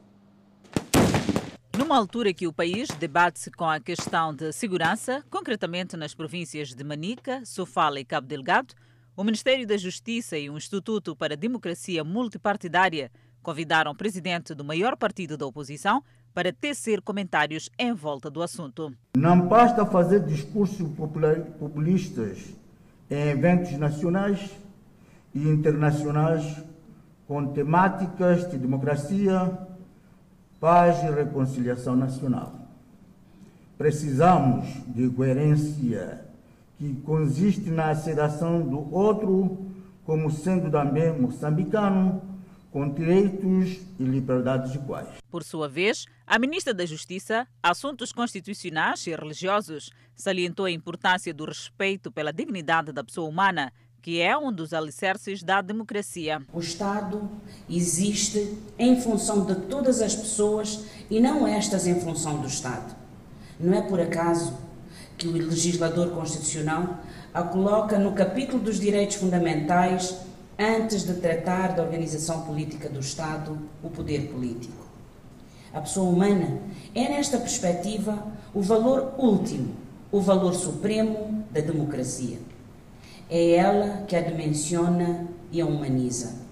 Numa 1.87 1.99
altura 1.99 2.33
que 2.33 2.45
o 2.45 2.51
país 2.51 2.89
debate-se 2.99 3.49
com 3.49 3.63
a 3.63 3.79
questão 3.79 4.35
de 4.35 4.51
segurança, 4.51 5.23
concretamente 5.29 5.95
nas 5.95 6.13
províncias 6.13 6.73
de 6.73 6.83
Manica, 6.83 7.41
Sofala 7.45 7.97
e 7.97 8.03
Cabo 8.03 8.27
Delgado, 8.27 8.73
o 9.15 9.23
Ministério 9.23 9.65
da 9.65 9.77
Justiça 9.77 10.37
e 10.37 10.49
o 10.49 10.57
Instituto 10.57 11.15
para 11.15 11.33
a 11.33 11.37
Democracia 11.37 12.03
Multipartidária 12.03 13.09
convidaram 13.41 13.91
o 13.91 13.95
presidente 13.95 14.53
do 14.53 14.65
maior 14.65 14.97
partido 14.97 15.37
da 15.37 15.45
oposição 15.45 16.03
para 16.33 16.51
tecer 16.51 17.01
comentários 17.01 17.69
em 17.79 17.93
volta 17.93 18.29
do 18.29 18.43
assunto. 18.43 18.93
Não 19.15 19.47
basta 19.47 19.85
fazer 19.85 20.25
discursos 20.25 20.85
populistas 21.57 22.53
em 23.09 23.29
eventos 23.29 23.71
nacionais 23.77 24.51
e 25.33 25.39
internacionais 25.39 26.61
com 27.25 27.47
temáticas 27.53 28.51
de 28.51 28.57
democracia, 28.57 29.66
paz 30.59 31.03
e 31.03 31.11
reconciliação 31.11 31.95
nacional. 31.95 32.53
Precisamos 33.77 34.65
de 34.87 35.09
coerência 35.09 36.25
que 36.77 36.95
consiste 37.05 37.69
na 37.69 37.89
aceitação 37.89 38.61
do 38.61 38.93
outro 38.93 39.67
como 40.07 40.31
sendo 40.31 40.71
também 40.71 41.11
moçambicano, 41.19 42.21
com 42.71 42.89
direitos 42.89 43.81
e 43.99 44.03
liberdades 44.03 44.73
iguais. 44.73 45.09
Por 45.29 45.43
sua 45.43 45.67
vez, 45.67 46.05
a 46.25 46.39
ministra 46.39 46.73
da 46.73 46.85
Justiça, 46.85 47.45
Assuntos 47.61 48.13
Constitucionais 48.13 49.05
e 49.05 49.13
Religiosos, 49.13 49.91
salientou 50.15 50.65
a 50.65 50.71
importância 50.71 51.33
do 51.33 51.43
respeito 51.43 52.09
pela 52.09 52.31
dignidade 52.31 52.93
da 52.93 53.03
pessoa 53.03 53.27
humana 53.27 53.73
que 54.07 54.21
é 54.21 54.37
um 54.37 54.53
dos 54.53 54.71
alicerces 54.71 55.43
da 55.43 55.59
democracia. 55.59 56.41
O 56.53 56.61
Estado 56.61 57.29
existe 57.69 58.57
em 58.79 59.01
função 59.01 59.43
de 59.43 59.53
todas 59.53 60.01
as 60.01 60.15
pessoas 60.15 60.85
e 61.09 61.19
não 61.19 61.45
estas 61.45 61.85
em 61.85 61.99
função 61.99 62.39
do 62.39 62.47
Estado. 62.47 62.95
Não 63.59 63.77
é 63.77 63.81
por 63.81 63.99
acaso 63.99 64.53
que 65.17 65.27
o 65.27 65.33
legislador 65.33 66.11
constitucional 66.11 66.99
a 67.33 67.43
coloca 67.43 67.99
no 67.99 68.13
capítulo 68.13 68.63
dos 68.63 68.79
direitos 68.79 69.17
fundamentais 69.17 70.15
antes 70.57 71.03
de 71.03 71.15
tratar 71.15 71.75
da 71.75 71.83
organização 71.83 72.43
política 72.45 72.87
do 72.87 73.01
Estado, 73.01 73.59
o 73.83 73.89
poder 73.89 74.29
político. 74.29 74.85
A 75.73 75.81
pessoa 75.81 76.09
humana 76.09 76.61
é, 76.95 77.09
nesta 77.09 77.37
perspectiva, 77.37 78.25
o 78.53 78.61
valor 78.61 79.15
último, 79.17 79.75
o 80.09 80.21
valor 80.21 80.53
supremo 80.53 81.45
da 81.51 81.59
democracia. 81.59 82.46
É 83.29 83.55
ela 83.55 84.05
que 84.07 84.15
a 84.15 84.21
dimensiona 84.21 85.27
e 85.51 85.59
a 85.59 85.65
humaniza. 85.65 86.47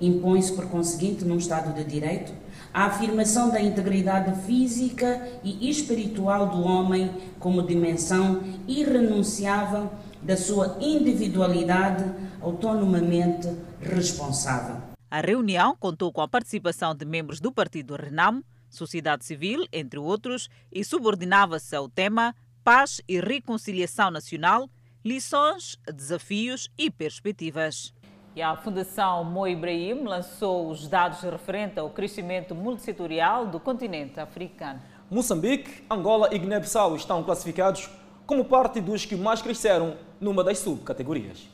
Impõe-se, 0.00 0.52
por 0.52 0.66
conseguinte, 0.66 1.24
num 1.24 1.38
Estado 1.38 1.74
de 1.74 1.84
Direito, 1.84 2.32
a 2.72 2.86
afirmação 2.86 3.50
da 3.50 3.60
integridade 3.60 4.40
física 4.42 5.26
e 5.44 5.70
espiritual 5.70 6.48
do 6.48 6.62
homem 6.62 7.10
como 7.38 7.62
dimensão 7.62 8.42
irrenunciável 8.66 9.90
da 10.20 10.36
sua 10.36 10.76
individualidade 10.80 12.04
autonomamente 12.40 13.48
responsável. 13.80 14.76
A 15.10 15.20
reunião 15.20 15.76
contou 15.78 16.12
com 16.12 16.20
a 16.20 16.28
participação 16.28 16.94
de 16.94 17.04
membros 17.04 17.38
do 17.38 17.52
Partido 17.52 17.94
Renamo, 17.94 18.42
sociedade 18.68 19.24
civil, 19.24 19.64
entre 19.72 20.00
outros, 20.00 20.48
e 20.72 20.84
subordinava-se 20.84 21.76
ao 21.76 21.88
tema 21.88 22.34
Paz 22.64 23.00
e 23.06 23.20
Reconciliação 23.20 24.10
Nacional, 24.10 24.68
lições, 25.04 25.76
desafios 25.92 26.70
e 26.78 26.90
perspectivas. 26.90 27.92
E 28.34 28.40
a 28.40 28.56
Fundação 28.56 29.22
Mo 29.22 29.46
Ibrahim 29.46 30.04
lançou 30.04 30.70
os 30.70 30.88
dados 30.88 31.20
referentes 31.20 31.78
ao 31.78 31.90
crescimento 31.90 32.54
multissetorial 32.54 33.46
do 33.46 33.60
continente 33.60 34.18
africano. 34.18 34.80
Moçambique, 35.10 35.84
Angola 35.90 36.30
e 36.32 36.38
Guiné-Bissau 36.38 36.96
estão 36.96 37.22
classificados 37.22 37.90
como 38.26 38.46
parte 38.46 38.80
dos 38.80 39.04
que 39.04 39.14
mais 39.14 39.42
cresceram 39.42 39.98
numa 40.18 40.42
das 40.42 40.58
subcategorias. 40.58 41.46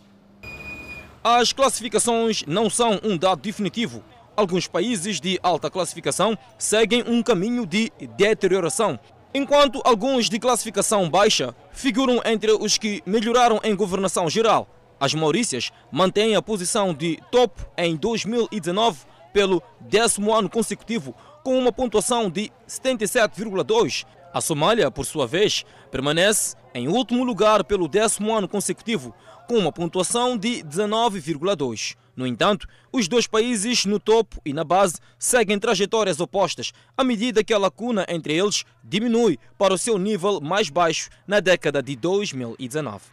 As 1.22 1.52
classificações 1.52 2.44
não 2.46 2.70
são 2.70 3.00
um 3.02 3.18
dado 3.18 3.42
definitivo. 3.42 4.02
Alguns 4.36 4.68
países 4.68 5.20
de 5.20 5.38
alta 5.42 5.68
classificação 5.68 6.38
seguem 6.56 7.02
um 7.06 7.22
caminho 7.22 7.66
de 7.66 7.92
deterioração, 8.16 8.98
enquanto 9.34 9.82
alguns 9.84 10.30
de 10.30 10.38
classificação 10.38 11.10
baixa 11.10 11.54
figuram 11.72 12.20
entre 12.24 12.52
os 12.52 12.78
que 12.78 13.02
melhoraram 13.06 13.61
em 13.62 13.74
governação 13.74 14.28
geral. 14.28 14.68
As 14.98 15.14
Maurícias 15.14 15.70
mantêm 15.90 16.37
a 16.37 16.42
posição 16.42 16.92
de 16.92 17.18
top 17.30 17.62
em 17.76 17.96
2019 17.96 18.98
pelo 19.33 19.62
décimo 19.80 20.35
ano 20.35 20.50
consecutivo, 20.50 21.14
com 21.42 21.59
uma 21.59 21.72
pontuação 21.72 22.28
de 22.28 22.52
77,2. 22.68 24.04
A 24.33 24.40
Somália, 24.40 24.90
por 24.90 25.04
sua 25.04 25.26
vez, 25.26 25.64
permanece 25.90 26.54
em 26.74 26.88
último 26.88 27.24
lugar 27.24 27.64
pelo 27.64 27.88
décimo 27.88 28.33
ano 28.33 28.48
consecutivo, 28.48 29.14
com 29.48 29.56
uma 29.56 29.72
pontuação 29.72 30.37
de 30.37 30.62
19,2. 30.62 31.96
No 32.20 32.26
entanto, 32.26 32.68
os 32.92 33.09
dois 33.09 33.26
países 33.26 33.87
no 33.87 33.98
topo 33.98 34.42
e 34.44 34.52
na 34.52 34.62
base 34.62 34.96
seguem 35.18 35.59
trajetórias 35.59 36.20
opostas 36.20 36.70
à 36.94 37.02
medida 37.02 37.42
que 37.42 37.54
a 37.54 37.56
lacuna 37.56 38.04
entre 38.11 38.37
eles 38.37 38.62
diminui 38.85 39.38
para 39.56 39.72
o 39.72 39.78
seu 39.78 39.96
nível 39.96 40.38
mais 40.38 40.68
baixo 40.68 41.09
na 41.26 41.40
década 41.40 41.83
de 41.83 41.96
2019. 41.96 43.04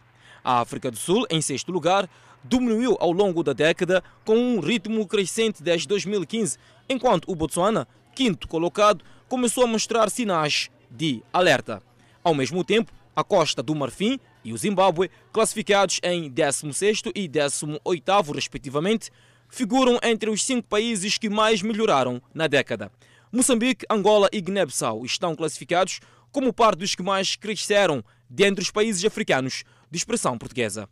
A 0.44 0.60
África 0.60 0.90
do 0.90 0.98
Sul, 0.98 1.26
em 1.30 1.40
sexto 1.40 1.72
lugar, 1.72 2.06
diminuiu 2.44 2.98
ao 3.00 3.10
longo 3.10 3.42
da 3.42 3.54
década 3.54 4.04
com 4.26 4.36
um 4.36 4.60
ritmo 4.60 5.06
crescente 5.06 5.62
desde 5.62 5.88
2015, 5.88 6.58
enquanto 6.86 7.32
o 7.32 7.34
Botsuana, 7.34 7.88
quinto 8.14 8.46
colocado, 8.46 9.02
começou 9.26 9.64
a 9.64 9.66
mostrar 9.66 10.10
sinais 10.10 10.68
de 10.90 11.22
alerta. 11.32 11.80
Ao 12.22 12.34
mesmo 12.34 12.62
tempo, 12.62 12.92
a 13.16 13.24
Costa 13.24 13.62
do 13.62 13.74
Marfim 13.74 14.20
e 14.44 14.52
o 14.52 14.56
Zimbábue, 14.56 15.10
classificados 15.32 16.00
em 16.02 16.30
16º 16.30 17.12
e 17.14 17.28
18º 17.28 18.34
respectivamente, 18.34 19.10
figuram 19.48 19.98
entre 20.02 20.30
os 20.30 20.44
cinco 20.44 20.68
países 20.68 21.18
que 21.18 21.28
mais 21.28 21.62
melhoraram 21.62 22.20
na 22.34 22.46
década. 22.46 22.90
Moçambique, 23.32 23.84
Angola 23.90 24.28
e 24.32 24.40
Guiné-Bissau 24.40 25.04
estão 25.04 25.34
classificados 25.34 26.00
como 26.30 26.52
parte 26.52 26.78
dos 26.80 26.94
que 26.94 27.02
mais 27.02 27.36
cresceram 27.36 28.04
dentre 28.28 28.62
os 28.62 28.70
países 28.70 29.04
africanos 29.04 29.64
de 29.90 29.96
expressão 29.98 30.36
portuguesa. 30.38 30.88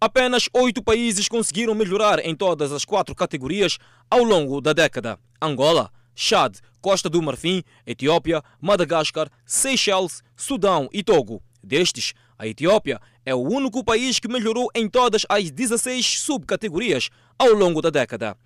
Apenas 0.00 0.48
oito 0.52 0.82
países 0.82 1.28
conseguiram 1.28 1.74
melhorar 1.74 2.18
em 2.18 2.34
todas 2.34 2.72
as 2.72 2.84
quatro 2.84 3.14
categorias 3.14 3.78
ao 4.10 4.22
longo 4.22 4.60
da 4.60 4.72
década: 4.72 5.18
Angola, 5.40 5.90
Chad, 6.14 6.58
Costa 6.80 7.08
do 7.08 7.22
Marfim, 7.22 7.62
Etiópia, 7.86 8.42
Madagascar, 8.60 9.30
Seychelles, 9.46 10.22
Sudão 10.36 10.88
e 10.92 11.02
Togo. 11.02 11.42
Destes, 11.62 12.12
a 12.38 12.46
Etiópia 12.46 13.00
é 13.24 13.34
o 13.34 13.40
único 13.40 13.82
país 13.84 14.18
que 14.18 14.28
melhorou 14.28 14.68
em 14.74 14.88
todas 14.88 15.24
as 15.28 15.50
16 15.50 16.20
subcategorias 16.20 17.10
ao 17.38 17.52
longo 17.52 17.80
da 17.80 17.90
década. 17.90 18.36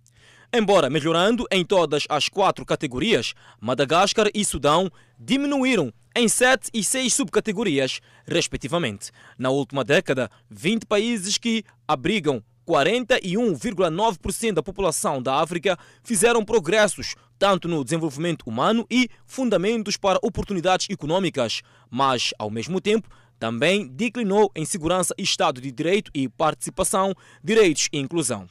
Embora 0.52 0.88
melhorando 0.88 1.46
em 1.50 1.64
todas 1.64 2.04
as 2.08 2.28
quatro 2.28 2.64
categorias, 2.64 3.34
Madagascar 3.60 4.30
e 4.34 4.44
Sudão 4.44 4.90
diminuíram 5.18 5.92
em 6.16 6.26
7 6.26 6.70
e 6.72 6.82
6 6.82 7.12
subcategorias, 7.12 8.00
respectivamente. 8.26 9.10
Na 9.38 9.50
última 9.50 9.84
década, 9.84 10.30
20 10.50 10.86
países 10.86 11.36
que 11.36 11.64
abrigam 11.86 12.42
41,9% 12.66 14.52
da 14.52 14.62
população 14.62 15.22
da 15.22 15.40
África 15.40 15.78
fizeram 16.02 16.44
progressos 16.44 17.14
tanto 17.38 17.68
no 17.68 17.84
desenvolvimento 17.84 18.42
humano 18.46 18.84
e 18.90 19.08
fundamentos 19.24 19.96
para 19.96 20.18
oportunidades 20.22 20.88
econômicas, 20.90 21.62
mas, 21.88 22.34
ao 22.38 22.50
mesmo 22.50 22.80
tempo, 22.80 23.08
também 23.38 23.86
declinou 23.86 24.50
em 24.54 24.64
segurança 24.64 25.14
e 25.16 25.22
Estado 25.22 25.60
de 25.60 25.70
Direito 25.70 26.10
e 26.14 26.28
participação, 26.28 27.14
direitos 27.42 27.88
e 27.92 27.98
inclusão. 27.98 28.46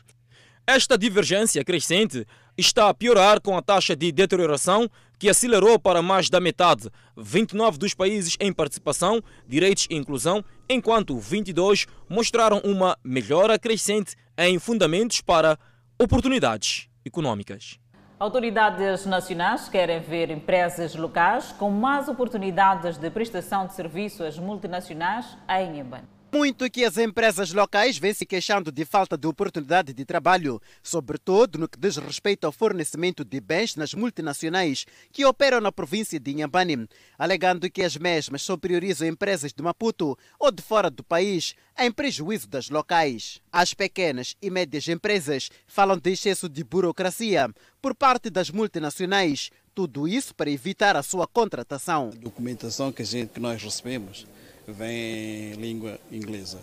Esta 0.65 0.97
divergência 0.97 1.63
crescente 1.63 2.25
está 2.57 2.89
a 2.89 2.93
piorar 2.93 3.39
com 3.39 3.55
a 3.55 3.61
taxa 3.61 3.95
de 3.95 4.11
deterioração 4.11 4.89
que 5.17 5.29
acelerou 5.29 5.79
para 5.79 6.01
mais 6.01 6.29
da 6.29 6.39
metade, 6.39 6.89
29 7.15 7.77
dos 7.77 7.93
países 7.93 8.35
em 8.39 8.53
participação, 8.53 9.21
direitos 9.47 9.87
e 9.89 9.95
inclusão, 9.95 10.43
enquanto 10.69 11.17
22 11.17 11.87
mostraram 12.09 12.59
uma 12.63 12.97
melhora 13.03 13.57
crescente 13.57 14.15
em 14.37 14.59
fundamentos 14.59 15.21
para 15.21 15.57
oportunidades 15.99 16.87
econômicas. 17.03 17.79
Autoridades 18.19 19.05
nacionais 19.05 19.69
querem 19.69 19.99
ver 19.99 20.31
empresas 20.31 20.95
locais 20.95 21.51
com 21.51 21.69
mais 21.69 22.07
oportunidades 22.07 22.97
de 22.97 23.11
prestação 23.11 23.67
de 23.67 23.75
serviços 23.75 24.21
às 24.21 24.39
multinacionais 24.39 25.37
em 25.47 25.75
Inhambane. 25.75 26.16
Muito 26.31 26.69
que 26.69 26.83
as 26.83 26.97
empresas 26.97 27.53
locais 27.53 27.97
vêm 27.97 28.13
se 28.13 28.25
queixando 28.25 28.69
de 28.69 28.83
falta 28.83 29.17
de 29.17 29.25
oportunidade 29.25 29.93
de 29.93 30.03
trabalho, 30.03 30.61
sobretudo 30.83 31.57
no 31.57 31.69
que 31.69 31.79
diz 31.79 31.95
respeito 31.95 32.45
ao 32.45 32.51
fornecimento 32.51 33.23
de 33.23 33.39
bens 33.39 33.77
nas 33.77 33.93
multinacionais 33.93 34.85
que 35.11 35.25
operam 35.25 35.61
na 35.61 35.71
província 35.71 36.19
de 36.19 36.31
Inhambane, 36.31 36.87
alegando 37.17 37.71
que 37.71 37.81
as 37.81 37.95
mesmas 37.95 38.41
só 38.41 38.57
priorizam 38.57 39.07
empresas 39.07 39.53
de 39.53 39.63
Maputo 39.63 40.17
ou 40.37 40.51
de 40.51 40.61
fora 40.61 40.91
do 40.91 41.01
país, 41.01 41.55
em 41.79 41.91
prejuízo 41.91 42.47
das 42.47 42.69
locais. 42.69 43.41
As 43.49 43.73
pequenas 43.73 44.35
e 44.41 44.49
médias 44.49 44.87
empresas 44.89 45.49
falam 45.65 45.97
de 45.97 46.11
excesso 46.11 46.49
de 46.49 46.61
burocracia 46.61 47.49
por 47.81 47.95
parte 47.95 48.29
das 48.29 48.49
multinacionais, 48.49 49.49
tudo 49.73 50.07
isso 50.07 50.35
para 50.35 50.51
evitar 50.51 50.97
a 50.97 51.03
sua 51.03 51.25
contratação. 51.25 52.11
A 52.13 52.19
documentação 52.19 52.91
que, 52.91 53.01
a 53.01 53.05
gente, 53.05 53.29
que 53.29 53.39
nós 53.39 53.63
recebemos 53.63 54.25
vem 54.71 55.51
em 55.51 55.53
língua 55.53 55.99
inglesa 56.11 56.59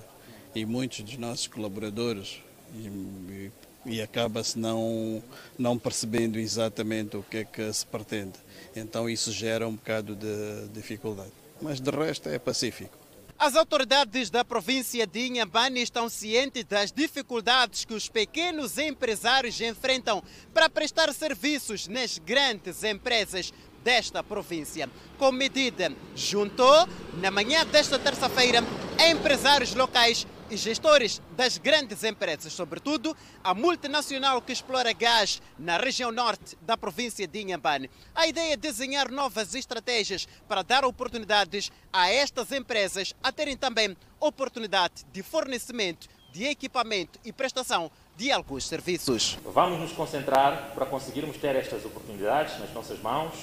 e 0.55 0.65
muitos 0.65 1.01
dos 1.01 1.17
nossos 1.17 1.47
colaboradores 1.47 2.41
e, 2.75 3.51
e 3.87 4.03
acaba-se 4.03 4.59
não, 4.59 5.23
não 5.59 5.79
percebendo 5.79 6.39
exatamente 6.39 7.17
o 7.17 7.23
que 7.23 7.39
é 7.39 7.45
que 7.45 7.73
se 7.73 7.87
pretende. 7.87 8.39
Então 8.75 9.09
isso 9.09 9.33
gera 9.33 9.67
um 9.67 9.75
bocado 9.75 10.15
de 10.15 10.69
dificuldade. 10.73 11.33
Mas 11.61 11.81
de 11.81 11.91
resto 11.91 12.29
é 12.29 12.39
pacífico. 12.39 13.05
As 13.37 13.57
autoridades 13.57 14.31
da 14.31 14.45
província 14.45 15.07
de 15.07 15.27
Inhambane 15.27 15.83
estão 15.83 16.09
cientes 16.09 16.65
das 16.65 16.93
dificuldades 16.93 17.85
que 17.85 17.93
os 17.93 18.09
pequenos 18.09 18.79
empresários 18.79 19.61
enfrentam 19.61 20.23
para 20.53 20.71
prestar 20.71 21.13
serviços 21.13 21.89
nas 21.89 22.19
grandes 22.19 22.85
empresas 22.85 23.53
desta 23.85 24.23
província. 24.23 24.89
Com 25.19 25.31
medida, 25.31 25.93
juntou, 26.17 26.89
na 27.21 27.31
manhã 27.31 27.65
desta 27.67 27.99
terça-feira, 27.99 28.65
empresários 29.11 29.75
locais 29.75 30.27
e 30.51 30.57
gestores 30.57 31.21
das 31.37 31.59
grandes 31.59 32.03
empresas, 32.05 32.53
sobretudo 32.53 33.17
a 33.43 33.55
multinacional 33.55 34.41
que 34.41 34.53
explora 34.53 34.93
gás 34.93 35.41
na 35.59 35.77
região 35.77 36.11
norte 36.11 36.57
da 36.63 36.77
província 36.77 37.27
de 37.27 37.41
Inhambane. 37.41 37.91
A 38.15 38.27
ideia 38.27 38.55
é 38.55 38.57
desenhar 38.57 39.11
novas 39.11 39.55
estratégias 39.55 40.27
para 40.49 40.63
dar 40.63 40.85
oportunidades 40.85 41.71
a 41.93 42.11
estas 42.11 42.53
empresas 42.53 43.15
a 43.23 43.31
terem 43.31 43.57
também 43.57 43.97
oportunidade 44.21 45.05
de 45.13 45.23
fornecimento 45.23 46.09
de 46.33 46.47
equipamento 46.47 47.19
e 47.25 47.33
prestação 47.33 47.91
de 48.17 48.33
alguns 48.33 48.67
serviços. 48.67 49.39
Vamos 49.45 49.79
nos 49.79 49.93
concentrar 49.93 50.73
para 50.75 50.85
conseguirmos 50.85 51.37
ter 51.37 51.55
estas 51.55 51.85
oportunidades 51.85 52.59
nas 52.59 52.73
nossas 52.73 53.01
mãos 53.01 53.35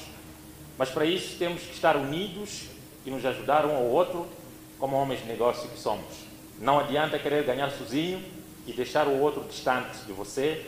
mas 0.82 0.90
para 0.90 1.06
isso 1.06 1.38
temos 1.38 1.62
que 1.62 1.76
estar 1.76 1.96
unidos 1.96 2.64
e 3.06 3.12
nos 3.12 3.24
ajudar 3.24 3.68
um 3.68 3.76
ao 3.76 3.86
outro 3.86 4.28
como 4.80 4.96
homens 4.96 5.22
de 5.22 5.28
negócio 5.28 5.70
que 5.70 5.78
somos. 5.78 6.26
Não 6.60 6.80
adianta 6.80 7.20
querer 7.20 7.44
ganhar 7.44 7.70
sozinho 7.70 8.20
e 8.66 8.74
deixar 8.74 9.06
o 9.06 9.20
outro 9.20 9.44
distante 9.44 10.00
de 10.08 10.12
você, 10.12 10.66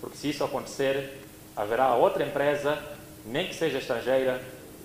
porque 0.00 0.16
se 0.16 0.30
isso 0.30 0.42
acontecer, 0.42 1.20
haverá 1.54 1.94
outra 1.94 2.26
empresa, 2.26 2.82
nem 3.24 3.46
que 3.46 3.54
seja 3.54 3.78
estrangeira, 3.78 4.42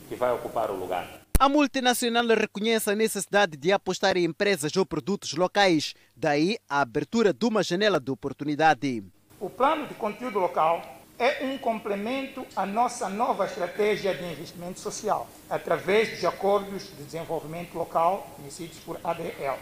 que 0.07 0.13
vai 0.13 0.31
ocupar 0.33 0.69
o 0.69 0.75
lugar. 0.75 1.19
A 1.39 1.49
multinacional 1.49 2.27
reconhece 2.27 2.91
a 2.91 2.95
necessidade 2.95 3.57
de 3.57 3.71
apostar 3.71 4.17
em 4.17 4.25
empresas 4.25 4.77
ou 4.77 4.85
produtos 4.85 5.33
locais, 5.33 5.95
daí 6.15 6.59
a 6.69 6.81
abertura 6.81 7.33
de 7.33 7.43
uma 7.43 7.63
janela 7.63 7.99
de 7.99 8.11
oportunidade. 8.11 9.03
O 9.39 9.49
plano 9.49 9.87
de 9.87 9.95
conteúdo 9.95 10.37
local 10.37 10.98
é 11.19 11.43
um 11.43 11.57
complemento 11.57 12.47
à 12.55 12.65
nossa 12.65 13.09
nova 13.09 13.45
estratégia 13.45 14.15
de 14.15 14.23
investimento 14.23 14.79
social, 14.79 15.27
através 15.49 16.09
dos 16.11 16.23
acordos 16.23 16.83
de 16.83 17.03
desenvolvimento 17.03 17.77
local, 17.77 18.25
conhecidos 18.37 18.79
por 18.79 18.97
ADL, 19.03 19.59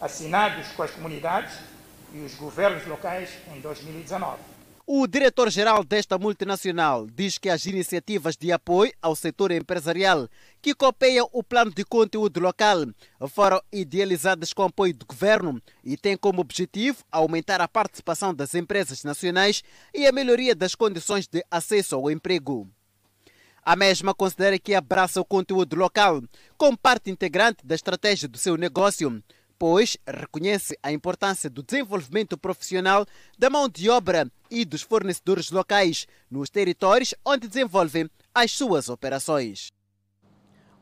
assinados 0.00 0.68
com 0.68 0.82
as 0.82 0.90
comunidades 0.90 1.58
e 2.14 2.20
os 2.20 2.34
governos 2.34 2.86
locais 2.86 3.28
em 3.54 3.60
2019. 3.60 4.55
O 4.88 5.04
diretor-geral 5.08 5.82
desta 5.82 6.16
multinacional 6.16 7.08
diz 7.12 7.38
que 7.38 7.48
as 7.48 7.66
iniciativas 7.66 8.36
de 8.36 8.52
apoio 8.52 8.92
ao 9.02 9.16
setor 9.16 9.50
empresarial 9.50 10.28
que 10.62 10.76
copeiam 10.76 11.28
o 11.32 11.42
plano 11.42 11.72
de 11.72 11.84
conteúdo 11.84 12.38
local 12.38 12.86
foram 13.28 13.60
idealizadas 13.72 14.52
com 14.52 14.62
apoio 14.62 14.94
do 14.94 15.04
governo 15.04 15.60
e 15.82 15.96
têm 15.96 16.16
como 16.16 16.40
objetivo 16.40 16.98
aumentar 17.10 17.60
a 17.60 17.66
participação 17.66 18.32
das 18.32 18.54
empresas 18.54 19.02
nacionais 19.02 19.64
e 19.92 20.06
a 20.06 20.12
melhoria 20.12 20.54
das 20.54 20.76
condições 20.76 21.26
de 21.26 21.44
acesso 21.50 21.96
ao 21.96 22.08
emprego. 22.08 22.70
A 23.64 23.74
mesma 23.74 24.14
considera 24.14 24.56
que 24.56 24.72
abraça 24.72 25.20
o 25.20 25.24
conteúdo 25.24 25.74
local 25.74 26.22
como 26.56 26.78
parte 26.78 27.10
integrante 27.10 27.66
da 27.66 27.74
estratégia 27.74 28.28
do 28.28 28.38
seu 28.38 28.56
negócio, 28.56 29.20
pois 29.58 29.96
reconhece 30.06 30.78
a 30.82 30.92
importância 30.92 31.48
do 31.48 31.62
desenvolvimento 31.62 32.36
profissional 32.36 33.06
da 33.38 33.50
mão 33.50 33.68
de 33.68 33.88
obra 33.88 34.30
e 34.50 34.64
dos 34.64 34.82
fornecedores 34.82 35.50
locais 35.50 36.06
nos 36.30 36.50
territórios 36.50 37.14
onde 37.24 37.48
desenvolvem 37.48 38.08
as 38.34 38.52
suas 38.52 38.88
operações. 38.88 39.68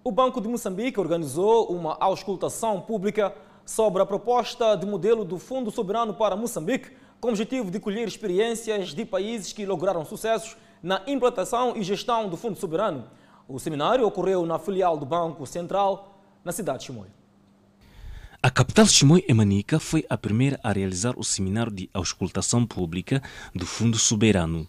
O 0.03 0.13
Banco 0.13 0.41
de 0.41 0.49
Moçambique 0.49 1.01
organizou 1.01 1.71
uma 1.71 1.97
auscultação 1.99 2.81
pública 2.81 3.35
sobre 3.65 4.03
a 4.03 4.07
proposta 4.07 4.75
de 4.77 4.85
modelo 4.85 5.25
do 5.25 5.39
Fundo 5.39 5.71
Soberano 5.71 6.13
para 6.13 6.37
Moçambique, 6.37 6.91
com 7.21 7.29
o 7.29 7.31
objetivo 7.31 7.71
de 7.71 7.81
colher 7.81 8.07
experiências 8.07 8.93
de 8.93 9.05
países 9.07 9.53
que 9.53 9.65
lograram 9.65 10.05
sucessos 10.05 10.57
na 10.83 11.03
implantação 11.07 11.75
e 11.75 11.83
gestão 11.83 12.29
do 12.29 12.37
Fundo 12.37 12.59
Soberano. 12.59 13.09
O 13.49 13.59
seminário 13.59 14.07
ocorreu 14.07 14.45
na 14.45 14.59
filial 14.59 14.99
do 14.99 15.07
Banco 15.07 15.47
Central, 15.47 16.21
na 16.45 16.53
cidade 16.53 16.81
de 16.81 16.85
Chimoio. 16.85 17.24
A 18.45 18.51
capital 18.51 18.87
Chimoio 18.87 19.25
Emanica 19.27 19.81
foi 19.81 20.05
a 20.07 20.19
primeira 20.19 20.61
a 20.63 20.71
realizar 20.71 21.15
o 21.17 21.25
seminário 21.25 21.73
de 21.73 21.89
auscultação 21.95 22.67
pública 22.67 23.23
do 23.55 23.65
Fundo 23.65 23.97
Soberano. 23.97 24.69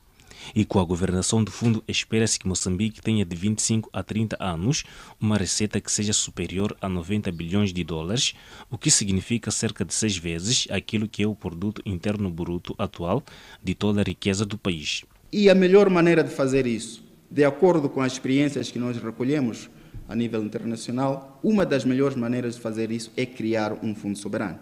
E 0.56 0.64
com 0.64 0.80
a 0.80 0.86
governação 0.86 1.44
do 1.44 1.52
fundo, 1.52 1.84
espera-se 1.86 2.40
que 2.40 2.48
Moçambique 2.48 3.02
tenha 3.02 3.26
de 3.26 3.36
25 3.36 3.90
a 3.92 4.02
30 4.02 4.38
anos 4.40 4.86
uma 5.20 5.36
receita 5.36 5.82
que 5.82 5.92
seja 5.92 6.14
superior 6.14 6.74
a 6.80 6.88
90 6.88 7.30
bilhões 7.34 7.74
de 7.74 7.84
dólares, 7.84 8.34
o 8.72 8.78
que 8.78 8.90
significa 8.90 9.52
cerca 9.52 9.84
de 9.84 9.94
seis 9.94 10.16
vezes 10.16 10.70
aquilo 10.72 11.06
que 11.06 11.24
é 11.24 11.28
o 11.28 11.36
produto 11.36 11.82
interno 11.86 12.30
bruto 12.30 12.74
atual 12.78 13.22
de 13.62 13.76
toda 13.76 14.00
a 14.00 14.06
riqueza 14.06 14.46
do 14.46 14.58
país. 14.58 15.04
E 15.34 15.50
a 15.50 15.54
melhor 15.54 15.90
maneira 15.90 16.24
de 16.24 16.30
fazer 16.30 16.66
isso, 16.66 17.04
de 17.30 17.44
acordo 17.44 17.90
com 17.90 18.00
as 18.00 18.14
experiências 18.14 18.72
que 18.72 18.80
nós 18.80 18.96
recolhemos 18.96 19.70
a 20.08 20.16
nível 20.16 20.44
internacional, 20.44 21.40
uma 21.44 21.66
das 21.66 21.84
melhores 21.84 22.16
maneiras 22.16 22.56
de 22.56 22.62
fazer 22.62 22.92
isso 22.92 23.12
é 23.18 23.26
criar 23.26 23.74
um 23.84 23.96
fundo 23.96 24.18
soberano. 24.18 24.60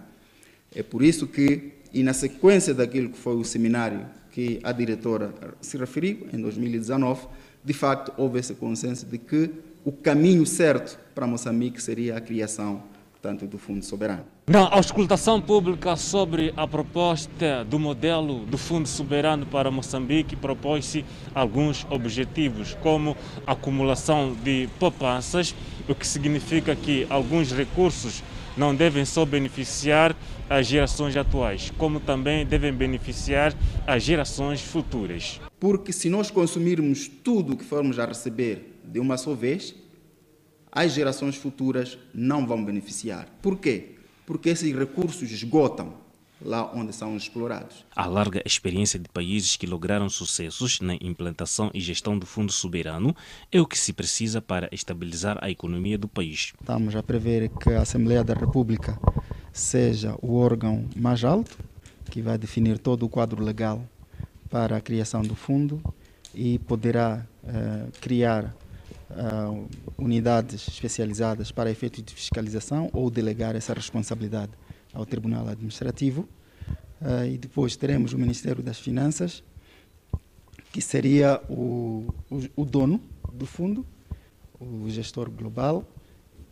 É 0.75 0.81
por 0.81 1.03
isso 1.03 1.27
que, 1.27 1.73
e 1.93 2.01
na 2.01 2.13
sequência 2.13 2.73
daquilo 2.73 3.09
que 3.09 3.17
foi 3.17 3.35
o 3.35 3.43
seminário 3.43 4.05
que 4.31 4.59
a 4.63 4.71
diretora 4.71 5.33
se 5.61 5.77
referiu, 5.77 6.27
em 6.33 6.41
2019, 6.41 7.27
de 7.63 7.73
facto 7.73 8.11
houve 8.17 8.39
esse 8.39 8.55
consenso 8.55 9.05
de 9.05 9.17
que 9.17 9.51
o 9.85 9.91
caminho 9.91 10.45
certo 10.45 10.97
para 11.13 11.27
Moçambique 11.27 11.81
seria 11.81 12.17
a 12.17 12.21
criação 12.21 12.83
portanto, 13.23 13.47
do 13.47 13.57
Fundo 13.57 13.85
Soberano. 13.85 14.25
Na 14.47 14.67
auscultação 14.67 15.39
pública 15.39 15.95
sobre 15.95 16.53
a 16.57 16.67
proposta 16.67 17.63
do 17.63 17.79
modelo 17.79 18.39
do 18.45 18.57
Fundo 18.57 18.85
Soberano 18.85 19.45
para 19.45 19.71
Moçambique, 19.71 20.35
propôs-se 20.35 21.05
alguns 21.33 21.87
objetivos, 21.89 22.75
como 22.81 23.15
acumulação 23.47 24.35
de 24.43 24.67
poupanças, 24.77 25.55
o 25.87 25.95
que 25.95 26.05
significa 26.05 26.75
que 26.75 27.07
alguns 27.09 27.53
recursos 27.53 28.21
não 28.57 28.75
devem 28.75 29.05
só 29.05 29.23
beneficiar 29.23 30.13
as 30.49 30.67
gerações 30.67 31.15
atuais, 31.15 31.71
como 31.77 32.01
também 32.01 32.45
devem 32.45 32.73
beneficiar 32.73 33.55
as 33.87 34.03
gerações 34.03 34.59
futuras. 34.61 35.39
Porque 35.61 35.93
se 35.93 36.09
nós 36.09 36.29
consumirmos 36.29 37.07
tudo 37.07 37.53
o 37.53 37.57
que 37.57 37.63
formos 37.63 37.97
a 37.97 38.05
receber 38.05 38.81
de 38.83 38.99
uma 38.99 39.15
só 39.15 39.33
vez, 39.33 39.73
as 40.75 40.91
gerações 40.91 41.35
futuras 41.35 41.99
não 42.13 42.47
vão 42.47 42.65
beneficiar. 42.65 43.27
Por 43.41 43.59
quê? 43.59 43.91
Porque 44.25 44.49
esses 44.49 44.75
recursos 44.75 45.29
esgotam 45.31 45.93
lá 46.41 46.69
onde 46.73 46.91
são 46.91 47.15
explorados. 47.15 47.85
A 47.95 48.05
larga 48.07 48.41
experiência 48.43 48.99
de 48.99 49.07
países 49.07 49.55
que 49.55 49.67
lograram 49.67 50.09
sucessos 50.09 50.81
na 50.81 50.95
implantação 50.95 51.69
e 51.73 51.79
gestão 51.79 52.17
do 52.17 52.25
Fundo 52.25 52.51
Soberano 52.51 53.15
é 53.51 53.61
o 53.61 53.67
que 53.67 53.77
se 53.77 53.93
precisa 53.93 54.41
para 54.41 54.67
estabilizar 54.71 55.37
a 55.41 55.49
economia 55.49 55.97
do 55.97 56.07
país. 56.07 56.53
Estamos 56.59 56.95
a 56.95 57.03
prever 57.03 57.49
que 57.49 57.69
a 57.69 57.81
Assembleia 57.81 58.23
da 58.23 58.33
República 58.33 58.99
seja 59.53 60.17
o 60.21 60.35
órgão 60.35 60.85
mais 60.95 61.23
alto 61.23 61.57
que 62.09 62.21
vai 62.21 62.37
definir 62.37 62.79
todo 62.79 63.05
o 63.05 63.09
quadro 63.09 63.43
legal 63.43 63.87
para 64.49 64.77
a 64.77 64.81
criação 64.81 65.21
do 65.21 65.35
fundo 65.35 65.81
e 66.33 66.59
poderá 66.59 67.25
uh, 67.43 67.91
criar 68.01 68.53
uh, 69.13 69.67
unidades 69.97 70.67
especializadas 70.67 71.51
para 71.51 71.69
efeitos 71.69 72.03
de 72.03 72.13
fiscalização 72.13 72.89
ou 72.93 73.09
delegar 73.09 73.55
essa 73.55 73.73
responsabilidade 73.73 74.51
ao 74.93 75.05
Tribunal 75.05 75.47
Administrativo. 75.47 76.27
Uh, 77.01 77.25
e 77.33 77.37
depois 77.37 77.75
teremos 77.75 78.13
o 78.13 78.17
Ministério 78.17 78.63
das 78.63 78.79
Finanças, 78.79 79.43
que 80.71 80.81
seria 80.81 81.41
o, 81.49 82.13
o, 82.31 82.41
o 82.55 82.65
dono 82.65 83.01
do 83.31 83.45
fundo, 83.45 83.85
o 84.59 84.89
gestor 84.89 85.29
global, 85.29 85.85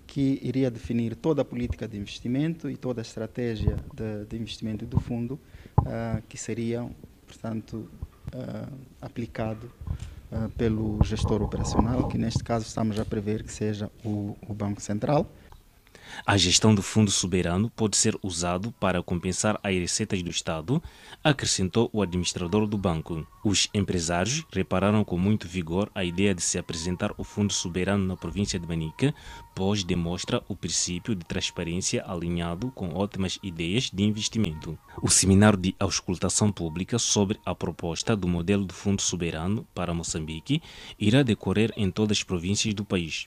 que 0.05 0.39
iria 0.43 0.69
definir 0.69 1.15
toda 1.15 1.41
a 1.41 1.45
política 1.45 1.87
de 1.87 1.97
investimento 1.97 2.69
e 2.69 2.75
toda 2.75 2.99
a 2.99 3.03
estratégia 3.03 3.77
de, 3.93 4.25
de 4.25 4.35
investimento 4.35 4.85
do 4.85 4.99
fundo, 4.99 5.39
uh, 5.79 6.21
que 6.27 6.37
seria, 6.37 6.85
portanto, 7.25 7.89
uh, 8.35 8.77
aplicado 9.01 9.71
pelo 10.57 10.97
gestor 11.03 11.41
operacional, 11.43 12.07
que 12.07 12.17
neste 12.17 12.43
caso 12.43 12.65
estamos 12.65 12.97
a 12.99 13.05
prever 13.05 13.43
que 13.43 13.51
seja 13.51 13.89
o, 14.03 14.35
o 14.47 14.53
Banco 14.53 14.81
Central. 14.81 15.27
A 16.25 16.37
gestão 16.37 16.75
do 16.75 16.81
Fundo 16.81 17.09
Soberano 17.09 17.69
pode 17.69 17.97
ser 17.97 18.17
usado 18.21 18.71
para 18.79 19.01
compensar 19.01 19.59
as 19.63 19.73
receitas 19.73 20.21
do 20.21 20.29
Estado, 20.29 20.81
acrescentou 21.23 21.89
o 21.91 22.01
administrador 22.01 22.67
do 22.67 22.77
banco. 22.77 23.25
Os 23.43 23.67
empresários 23.73 24.45
repararam 24.51 25.03
com 25.03 25.17
muito 25.17 25.47
vigor 25.47 25.91
a 25.95 26.03
ideia 26.03 26.33
de 26.35 26.41
se 26.41 26.57
apresentar 26.57 27.11
o 27.17 27.23
Fundo 27.23 27.51
Soberano 27.53 28.05
na 28.05 28.15
província 28.15 28.59
de 28.59 28.67
Manica, 28.67 29.13
pois 29.55 29.83
demonstra 29.83 30.43
o 30.47 30.55
princípio 30.55 31.15
de 31.15 31.25
transparência 31.25 32.03
alinhado 32.07 32.71
com 32.71 32.93
ótimas 32.93 33.39
ideias 33.41 33.89
de 33.89 34.03
investimento. 34.03 34.77
O 35.01 35.09
seminário 35.09 35.57
de 35.57 35.75
auscultação 35.79 36.51
pública 36.51 36.99
sobre 36.99 37.39
a 37.45 37.55
proposta 37.55 38.15
do 38.15 38.27
modelo 38.27 38.65
do 38.65 38.73
Fundo 38.73 39.01
Soberano 39.01 39.65
para 39.73 39.93
Moçambique 39.93 40.61
irá 40.99 41.23
decorrer 41.23 41.73
em 41.75 41.89
todas 41.89 42.17
as 42.17 42.23
províncias 42.23 42.73
do 42.73 42.85
país 42.85 43.25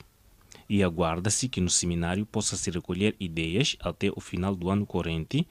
e 0.69 0.83
aguarda-se 0.83 1.47
que 1.47 1.61
no 1.61 1.69
seminário 1.69 2.25
possa 2.25 2.55
se 2.55 2.69
recolher 2.69 3.15
ideias 3.19 3.75
até 3.79 4.11
o 4.15 4.19
final 4.19 4.55
do 4.55 4.69
ano 4.69 4.85
corrente, 4.85 5.47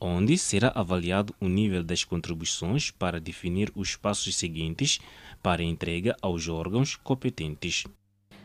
onde 0.00 0.36
será 0.36 0.72
avaliado 0.74 1.34
o 1.40 1.48
nível 1.48 1.84
das 1.84 2.04
contribuições 2.04 2.90
para 2.90 3.20
definir 3.20 3.70
os 3.74 3.94
passos 3.94 4.34
seguintes 4.34 4.98
para 5.42 5.62
entrega 5.62 6.16
aos 6.20 6.48
órgãos 6.48 6.96
competentes. 6.96 7.84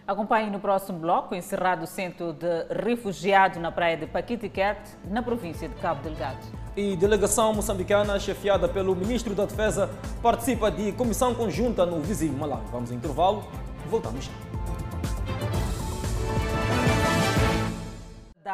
Acompanhe 0.07 0.49
no 0.49 0.57
próximo 0.57 0.99
bloco 0.99 1.35
encerrado 1.35 1.83
o 1.83 1.87
centro 1.87 2.31
de 2.31 2.63
refugiado 2.81 3.59
na 3.59 3.69
praia 3.69 3.97
de 3.97 4.07
Paquitiquete, 4.07 4.91
na 5.09 5.21
província 5.21 5.67
de 5.67 5.75
Cabo 5.75 6.01
Delgado. 6.01 6.39
E 6.77 6.95
delegação 6.95 7.53
moçambicana, 7.53 8.17
chefiada 8.17 8.69
pelo 8.69 8.95
ministro 8.95 9.35
da 9.35 9.45
Defesa, 9.45 9.89
participa 10.21 10.71
de 10.71 10.93
comissão 10.93 11.35
conjunta 11.35 11.85
no 11.85 11.99
vizinho 11.99 12.37
Malawi. 12.37 12.63
Vamos 12.71 12.89
ao 12.89 12.95
intervalo, 12.95 13.43
voltamos 13.89 14.25
já. 14.25 15.66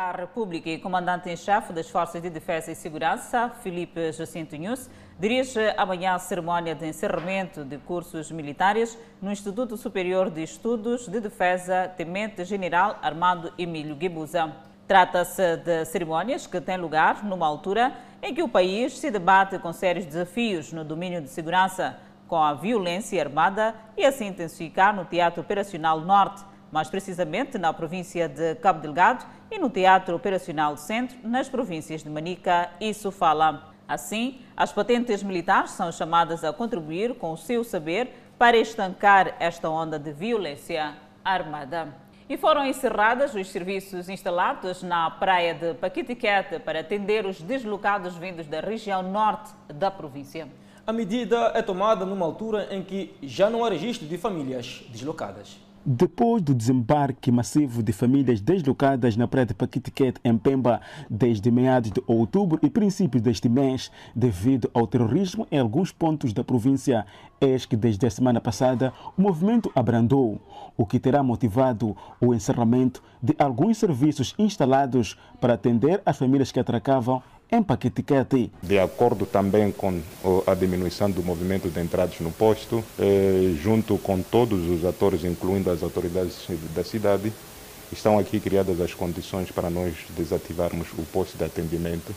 Da 0.03 0.11
República 0.11 0.69
e 0.69 0.77
comandante 0.77 1.29
em 1.29 1.37
chefe 1.37 1.71
das 1.71 1.89
Forças 1.89 2.21
de 2.21 2.29
Defesa 2.29 2.69
e 2.71 2.75
Segurança, 2.75 3.49
Felipe 3.61 4.11
Jacinto 4.11 4.57
Nunes, 4.57 4.89
dirige 5.17 5.61
amanhã 5.77 6.15
a 6.15 6.19
cerimónia 6.19 6.75
de 6.75 6.85
encerramento 6.85 7.63
de 7.63 7.77
cursos 7.77 8.29
militares 8.29 8.97
no 9.21 9.31
Instituto 9.31 9.77
Superior 9.77 10.29
de 10.29 10.43
Estudos 10.43 11.07
de 11.07 11.21
Defesa 11.21 11.87
Temente 11.95 12.43
General 12.43 12.99
Armando 13.01 13.53
Emílio 13.57 13.95
Guebuza. 13.95 14.51
Trata-se 14.85 15.55
de 15.57 15.85
cerimónias 15.85 16.45
que 16.45 16.59
têm 16.59 16.75
lugar 16.75 17.23
numa 17.23 17.47
altura 17.47 17.93
em 18.21 18.35
que 18.35 18.43
o 18.43 18.49
país 18.49 18.99
se 18.99 19.09
debate 19.09 19.57
com 19.57 19.71
sérios 19.71 20.05
desafios 20.05 20.73
no 20.73 20.83
domínio 20.83 21.21
de 21.21 21.29
segurança, 21.29 21.97
com 22.27 22.43
a 22.43 22.53
violência 22.53 23.21
armada 23.21 23.73
e 23.95 24.03
a 24.05 24.11
se 24.11 24.25
intensificar 24.25 24.93
no 24.93 25.05
Teatro 25.05 25.41
Operacional 25.41 26.01
Norte, 26.01 26.43
mais 26.73 26.89
precisamente 26.89 27.59
na 27.59 27.71
província 27.71 28.27
de 28.27 28.55
Cabo 28.55 28.81
Delgado 28.81 29.23
e 29.51 29.59
no 29.59 29.69
Teatro 29.69 30.15
Operacional 30.15 30.75
Centro, 30.75 31.15
nas 31.23 31.47
províncias 31.47 32.01
de 32.01 32.09
Manica 32.09 32.71
e 32.81 32.91
Sofala. 32.95 33.71
Assim, 33.87 34.39
as 34.57 34.73
patentes 34.73 35.21
militares 35.21 35.69
são 35.69 35.91
chamadas 35.91 36.43
a 36.43 36.51
contribuir 36.51 37.13
com 37.13 37.31
o 37.31 37.37
seu 37.37 37.63
saber 37.63 38.11
para 38.39 38.57
estancar 38.57 39.35
esta 39.39 39.69
onda 39.69 39.99
de 39.99 40.11
violência 40.11 40.95
armada. 41.23 41.93
E 42.27 42.37
foram 42.37 42.65
encerrados 42.65 43.35
os 43.35 43.51
serviços 43.51 44.09
instalados 44.09 44.81
na 44.81 45.11
praia 45.11 45.53
de 45.53 45.75
Paquitiquete 45.75 46.57
para 46.57 46.79
atender 46.79 47.27
os 47.27 47.39
deslocados 47.39 48.15
vindos 48.15 48.47
da 48.47 48.61
região 48.61 49.03
norte 49.03 49.51
da 49.67 49.91
província. 49.91 50.47
A 50.87 50.91
medida 50.91 51.51
é 51.53 51.61
tomada 51.61 52.03
numa 52.03 52.25
altura 52.25 52.67
em 52.71 52.81
que 52.81 53.15
já 53.21 53.47
não 53.47 53.63
há 53.63 53.69
registro 53.69 54.07
de 54.07 54.17
famílias 54.17 54.83
deslocadas. 54.89 55.62
Depois 55.85 56.41
do 56.41 56.55
desembarque 56.55 57.29
massivo 57.29 57.83
de 57.83 57.91
famílias 57.91 58.39
deslocadas 58.39 59.17
na 59.17 59.27
praia 59.27 59.45
de 59.45 59.53
Paquitiquete, 59.53 60.17
em 60.23 60.37
Pemba, 60.37 60.79
desde 61.09 61.51
meados 61.51 61.91
de 61.91 62.01
outubro 62.07 62.57
e 62.63 62.69
princípios 62.69 63.21
deste 63.21 63.49
mês, 63.49 63.91
devido 64.15 64.71
ao 64.73 64.87
terrorismo 64.87 65.45
em 65.51 65.59
alguns 65.59 65.91
pontos 65.91 66.31
da 66.31 66.41
província, 66.41 67.05
eis 67.41 67.65
que 67.65 67.75
desde 67.75 68.07
a 68.07 68.09
semana 68.09 68.39
passada 68.39 68.93
o 69.17 69.21
movimento 69.21 69.69
abrandou, 69.75 70.39
o 70.77 70.85
que 70.85 71.01
terá 71.01 71.21
motivado 71.21 71.97
o 72.21 72.33
encerramento 72.33 73.03
de 73.21 73.35
alguns 73.37 73.77
serviços 73.77 74.33
instalados 74.39 75.19
para 75.41 75.55
atender 75.55 76.01
as 76.05 76.17
famílias 76.17 76.49
que 76.49 76.61
atracavam 76.61 77.21
em 77.53 77.61
Paquitiquete. 77.61 78.51
De 78.61 78.79
acordo 78.79 79.25
também 79.25 79.71
com 79.71 80.01
a 80.47 80.55
diminuição 80.55 81.09
do 81.09 81.21
movimento 81.21 81.69
de 81.69 81.79
entradas 81.79 82.19
no 82.19 82.31
posto, 82.31 82.83
eh, 82.99 83.53
junto 83.61 83.97
com 83.99 84.21
todos 84.21 84.67
os 84.69 84.83
atores, 84.83 85.23
incluindo 85.23 85.69
as 85.69 85.83
autoridades 85.83 86.47
da 86.75 86.83
cidade, 86.83 87.31
estão 87.91 88.17
aqui 88.17 88.39
criadas 88.39 88.81
as 88.81 88.93
condições 88.93 89.51
para 89.51 89.69
nós 89.69 89.93
desativarmos 90.17 90.87
o 90.97 91.03
posto 91.03 91.37
de 91.37 91.43
atendimento 91.43 92.13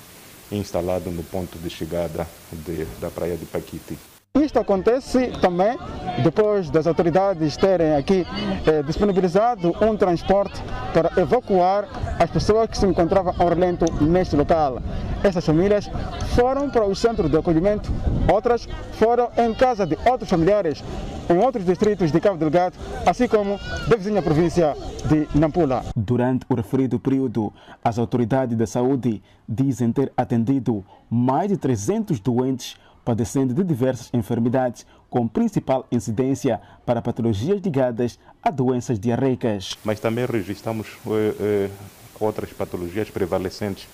instalado 0.50 1.10
no 1.10 1.22
ponto 1.22 1.58
de 1.58 1.68
chegada 1.68 2.26
de, 2.50 2.86
da 2.98 3.10
praia 3.10 3.36
de 3.36 3.44
Paquiti. 3.44 4.15
Isto 4.42 4.58
acontece 4.58 5.28
também 5.40 5.78
depois 6.22 6.68
das 6.70 6.86
autoridades 6.86 7.56
terem 7.56 7.94
aqui 7.94 8.26
eh, 8.66 8.82
disponibilizado 8.82 9.74
um 9.80 9.96
transporte 9.96 10.62
para 10.92 11.10
evacuar 11.20 11.88
as 12.18 12.30
pessoas 12.30 12.68
que 12.68 12.76
se 12.76 12.86
encontravam 12.86 13.34
ao 13.38 13.48
relento 13.48 13.84
neste 14.02 14.36
local. 14.36 14.78
Essas 15.22 15.44
famílias 15.44 15.90
foram 16.34 16.68
para 16.68 16.84
o 16.84 16.94
centro 16.94 17.28
de 17.28 17.36
acolhimento, 17.36 17.90
outras 18.32 18.68
foram 18.92 19.30
em 19.38 19.54
casa 19.54 19.86
de 19.86 19.96
outros 20.06 20.28
familiares 20.28 20.82
em 21.28 21.38
outros 21.38 21.64
distritos 21.64 22.12
de 22.12 22.20
Cabo 22.20 22.38
Delgado, 22.38 22.76
assim 23.04 23.26
como 23.26 23.58
da 23.88 23.96
vizinha 23.96 24.22
província 24.22 24.76
de 25.08 25.26
Nampula. 25.36 25.84
Durante 25.96 26.46
o 26.48 26.54
referido 26.54 27.00
período, 27.00 27.52
as 27.82 27.98
autoridades 27.98 28.56
da 28.56 28.66
saúde 28.66 29.22
dizem 29.48 29.90
ter 29.90 30.12
atendido 30.16 30.84
mais 31.10 31.48
de 31.48 31.56
300 31.56 32.20
doentes 32.20 32.76
padecendo 33.06 33.54
de 33.54 33.62
diversas 33.62 34.10
enfermidades, 34.12 34.84
com 35.08 35.28
principal 35.28 35.86
incidência 35.92 36.60
para 36.84 37.00
patologias 37.00 37.60
ligadas 37.62 38.18
a 38.42 38.50
doenças 38.50 38.98
diarreicas. 38.98 39.76
Mas 39.84 40.00
também 40.00 40.26
registramos 40.26 40.88
eh, 41.06 41.34
eh, 41.38 41.70
outras 42.18 42.52
patologias 42.52 43.08
prevalecentes. 43.08 43.86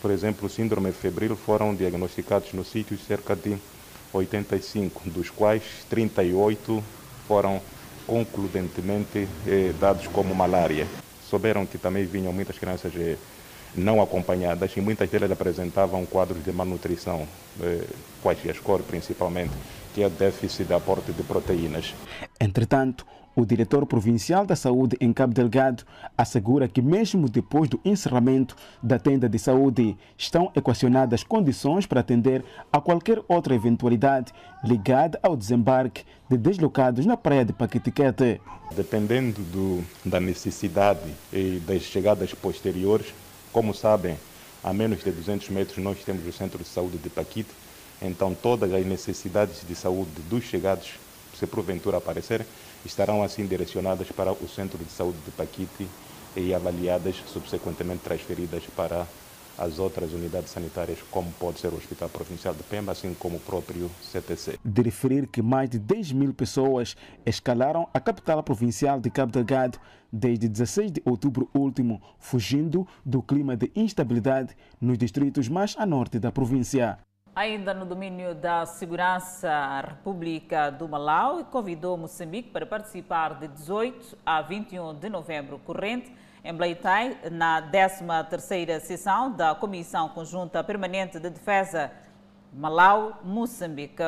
Por 0.00 0.12
exemplo, 0.12 0.48
síndrome 0.48 0.92
febril 0.92 1.34
foram 1.34 1.74
diagnosticados 1.74 2.52
no 2.52 2.64
sítio 2.64 2.96
cerca 2.96 3.34
de 3.34 3.56
85, 4.12 5.10
dos 5.10 5.28
quais 5.28 5.64
38 5.90 6.84
foram 7.26 7.60
concludentemente 8.06 9.26
eh, 9.44 9.72
dados 9.80 10.06
como 10.06 10.32
malária. 10.36 10.86
Souberam 11.28 11.66
que 11.66 11.78
também 11.78 12.04
vinham 12.04 12.32
muitas 12.32 12.56
crianças 12.58 12.92
eh, 12.94 13.16
não 13.76 14.02
acompanhadas 14.02 14.76
e 14.76 14.80
muitas 14.80 15.08
delas 15.08 15.30
apresentavam 15.30 16.04
quadros 16.04 16.44
de 16.44 16.52
malnutrição, 16.52 17.26
eh, 17.60 17.84
kwashiorkor 18.22 18.82
principalmente, 18.82 19.52
que 19.94 20.02
é 20.02 20.08
déficit 20.08 20.64
de 20.64 20.74
aporte 20.74 21.12
de 21.12 21.22
proteínas. 21.22 21.94
Entretanto, 22.40 23.06
o 23.34 23.46
diretor 23.46 23.86
provincial 23.86 24.44
da 24.44 24.54
saúde 24.54 24.96
em 25.00 25.10
Cabo 25.10 25.32
Delgado 25.32 25.84
assegura 26.16 26.68
que, 26.68 26.82
mesmo 26.82 27.28
depois 27.28 27.68
do 27.68 27.80
encerramento 27.82 28.54
da 28.82 28.98
tenda 28.98 29.26
de 29.26 29.38
saúde, 29.38 29.96
estão 30.18 30.52
equacionadas 30.54 31.24
condições 31.24 31.86
para 31.86 32.00
atender 32.00 32.44
a 32.70 32.78
qualquer 32.80 33.20
outra 33.26 33.54
eventualidade 33.54 34.32
ligada 34.62 35.18
ao 35.22 35.34
desembarque 35.34 36.04
de 36.28 36.36
deslocados 36.36 37.06
na 37.06 37.16
praia 37.16 37.44
de 37.44 37.54
Paquitiquete. 37.54 38.40
Dependendo 38.76 39.40
do, 39.44 39.84
da 40.04 40.20
necessidade 40.20 41.00
e 41.32 41.60
das 41.66 41.82
chegadas 41.82 42.34
posteriores, 42.34 43.14
como 43.52 43.74
sabem, 43.74 44.16
a 44.64 44.72
menos 44.72 45.04
de 45.04 45.10
200 45.10 45.48
metros 45.50 45.78
nós 45.78 45.98
temos 46.04 46.26
o 46.26 46.32
centro 46.32 46.58
de 46.58 46.68
saúde 46.68 46.96
de 46.98 47.10
Paquite, 47.10 47.50
então 48.00 48.34
todas 48.34 48.72
as 48.72 48.86
necessidades 48.86 49.60
de 49.66 49.74
saúde 49.74 50.10
dos 50.28 50.44
chegados, 50.44 50.92
se 51.38 51.46
porventura 51.46 51.98
aparecerem, 51.98 52.46
estarão 52.84 53.22
assim 53.22 53.46
direcionadas 53.46 54.10
para 54.10 54.32
o 54.32 54.48
centro 54.48 54.78
de 54.78 54.90
saúde 54.90 55.18
de 55.24 55.30
Paquite 55.30 55.86
e 56.36 56.54
avaliadas, 56.54 57.16
subsequentemente 57.26 58.02
transferidas 58.02 58.64
para 58.74 59.06
as 59.58 59.78
outras 59.78 60.12
unidades 60.12 60.50
sanitárias, 60.50 60.98
como 61.10 61.30
pode 61.32 61.60
ser 61.60 61.68
o 61.68 61.76
Hospital 61.76 62.08
Provincial 62.08 62.54
de 62.54 62.62
Pemba, 62.62 62.92
assim 62.92 63.14
como 63.14 63.36
o 63.36 63.40
próprio 63.40 63.90
CTC. 64.00 64.58
De 64.64 64.82
referir 64.82 65.26
que 65.26 65.42
mais 65.42 65.68
de 65.68 65.78
10 65.78 66.12
mil 66.12 66.34
pessoas 66.34 66.96
escalaram 67.24 67.88
a 67.92 68.00
capital 68.00 68.42
provincial 68.42 69.00
de 69.00 69.10
Cabo 69.10 69.32
Delgado 69.32 69.78
desde 70.12 70.48
16 70.48 70.92
de 70.92 71.02
outubro 71.04 71.48
último, 71.54 72.02
fugindo 72.18 72.86
do 73.04 73.22
clima 73.22 73.56
de 73.56 73.70
instabilidade 73.74 74.54
nos 74.80 74.98
distritos 74.98 75.48
mais 75.48 75.74
a 75.78 75.86
norte 75.86 76.18
da 76.18 76.30
província. 76.30 76.98
Ainda 77.34 77.72
no 77.72 77.86
domínio 77.86 78.34
da 78.34 78.66
segurança, 78.66 79.50
a 79.50 79.80
República 79.80 80.70
do 80.70 80.86
Malau 80.86 81.42
convidou 81.46 81.96
Moçambique 81.96 82.50
para 82.50 82.66
participar 82.66 83.38
de 83.38 83.48
18 83.48 84.18
a 84.24 84.42
21 84.42 84.92
de 84.92 85.08
novembro 85.08 85.58
corrente 85.60 86.14
em 86.44 86.52
Bleitai, 86.52 87.16
na 87.30 87.62
13ª 87.72 88.80
sessão 88.80 89.32
da 89.32 89.54
Comissão 89.54 90.10
Conjunta 90.10 90.62
Permanente 90.62 91.18
de 91.18 91.30
Defesa 91.30 91.90
Malau-Moçambique. 92.52 94.02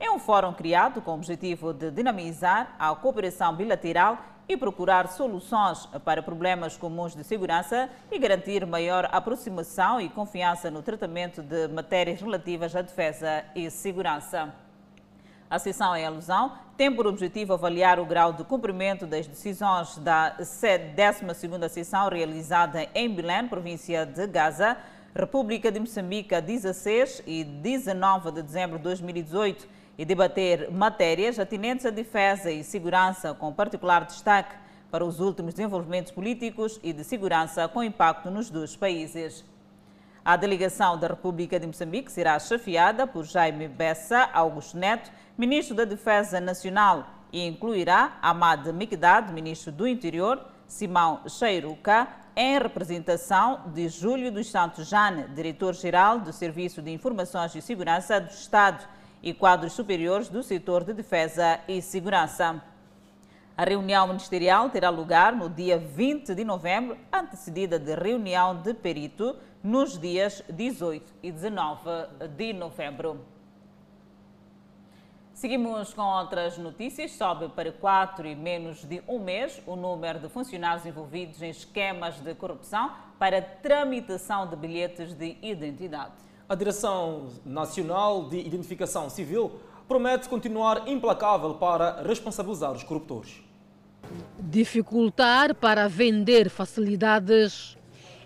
É 0.00 0.10
um 0.10 0.18
fórum 0.18 0.54
criado 0.54 1.02
com 1.02 1.10
o 1.10 1.14
objetivo 1.14 1.74
de 1.74 1.90
dinamizar 1.90 2.74
a 2.78 2.94
cooperação 2.94 3.54
bilateral 3.54 4.16
e 4.48 4.56
procurar 4.56 5.08
soluções 5.08 5.86
para 6.04 6.22
problemas 6.22 6.76
comuns 6.76 7.14
de 7.14 7.24
segurança 7.24 7.88
e 8.10 8.18
garantir 8.18 8.64
maior 8.64 9.08
aproximação 9.10 10.00
e 10.00 10.08
confiança 10.08 10.70
no 10.70 10.82
tratamento 10.82 11.42
de 11.42 11.68
matérias 11.68 12.20
relativas 12.20 12.74
à 12.76 12.82
defesa 12.82 13.44
e 13.54 13.70
segurança. 13.70 14.54
A 15.48 15.58
sessão 15.58 15.96
em 15.96 16.04
alusão 16.04 16.52
tem 16.76 16.92
por 16.92 17.06
objetivo 17.06 17.54
avaliar 17.54 18.00
o 18.00 18.04
grau 18.04 18.32
de 18.32 18.44
cumprimento 18.44 19.06
das 19.06 19.26
decisões 19.26 19.96
da 19.98 20.36
12ª 20.38 21.68
sessão 21.68 22.08
realizada 22.08 22.88
em 22.94 23.12
Belém, 23.12 23.46
província 23.46 24.04
de 24.04 24.26
Gaza, 24.26 24.76
República 25.14 25.70
de 25.70 25.80
Moçambique, 25.80 26.38
16 26.40 27.22
e 27.26 27.44
19 27.44 28.32
de 28.32 28.42
dezembro 28.42 28.76
de 28.76 28.84
2018 28.84 29.75
e 29.98 30.04
debater 30.04 30.70
matérias 30.70 31.38
atinentes 31.38 31.86
à 31.86 31.90
defesa 31.90 32.50
e 32.50 32.62
segurança, 32.62 33.34
com 33.34 33.52
particular 33.52 34.04
destaque 34.04 34.54
para 34.90 35.04
os 35.04 35.20
últimos 35.20 35.54
desenvolvimentos 35.54 36.12
políticos 36.12 36.78
e 36.82 36.92
de 36.92 37.02
segurança 37.02 37.66
com 37.68 37.82
impacto 37.82 38.30
nos 38.30 38.50
dois 38.50 38.76
países. 38.76 39.44
A 40.24 40.36
delegação 40.36 40.98
da 40.98 41.08
República 41.08 41.58
de 41.58 41.66
Moçambique 41.66 42.10
será 42.10 42.38
chefiada 42.38 43.06
por 43.06 43.24
Jaime 43.24 43.68
Bessa 43.68 44.28
Augusto 44.32 44.76
Neto, 44.76 45.10
ministro 45.38 45.74
da 45.74 45.84
Defesa 45.84 46.40
Nacional, 46.40 47.06
e 47.32 47.46
incluirá 47.46 48.18
Amad 48.22 48.66
Mikdad, 48.72 49.32
ministro 49.32 49.70
do 49.70 49.86
Interior, 49.86 50.44
Simão 50.66 51.20
Cheiruca, 51.28 52.08
em 52.34 52.58
representação 52.58 53.60
de 53.72 53.88
Júlio 53.88 54.32
dos 54.32 54.50
Santos 54.50 54.88
Jane, 54.88 55.28
diretor-geral 55.28 56.18
do 56.18 56.32
Serviço 56.32 56.82
de 56.82 56.90
Informações 56.90 57.54
e 57.54 57.62
Segurança 57.62 58.20
do 58.20 58.30
Estado, 58.30 58.84
e 59.22 59.32
quadros 59.34 59.72
superiores 59.72 60.28
do 60.28 60.42
setor 60.42 60.84
de 60.84 60.92
defesa 60.92 61.60
e 61.66 61.80
segurança. 61.82 62.62
A 63.56 63.64
reunião 63.64 64.06
ministerial 64.06 64.68
terá 64.68 64.90
lugar 64.90 65.34
no 65.34 65.48
dia 65.48 65.78
20 65.78 66.34
de 66.34 66.44
novembro, 66.44 66.98
antecedida 67.10 67.78
de 67.78 67.94
reunião 67.94 68.60
de 68.60 68.74
perito 68.74 69.34
nos 69.62 69.98
dias 69.98 70.42
18 70.50 71.14
e 71.22 71.32
19 71.32 71.80
de 72.36 72.52
novembro. 72.52 73.24
Seguimos 75.32 75.92
com 75.92 76.02
outras 76.02 76.56
notícias. 76.56 77.12
Sobe 77.12 77.48
para 77.50 77.70
4 77.70 78.26
e 78.26 78.34
menos 78.34 78.84
de 78.84 79.02
um 79.06 79.18
mês 79.18 79.62
o 79.66 79.76
número 79.76 80.18
de 80.18 80.30
funcionários 80.30 80.86
envolvidos 80.86 81.42
em 81.42 81.50
esquemas 81.50 82.18
de 82.20 82.34
corrupção 82.34 82.90
para 83.18 83.42
tramitação 83.42 84.46
de 84.46 84.56
bilhetes 84.56 85.12
de 85.12 85.36
identidade. 85.42 86.25
A 86.48 86.54
Direção 86.54 87.26
Nacional 87.44 88.28
de 88.28 88.38
Identificação 88.38 89.10
Civil 89.10 89.50
promete 89.88 90.28
continuar 90.28 90.86
implacável 90.86 91.54
para 91.54 92.02
responsabilizar 92.02 92.72
os 92.72 92.84
corruptores. 92.84 93.42
Dificultar 94.38 95.56
para 95.56 95.88
vender 95.88 96.48
facilidades. 96.48 97.76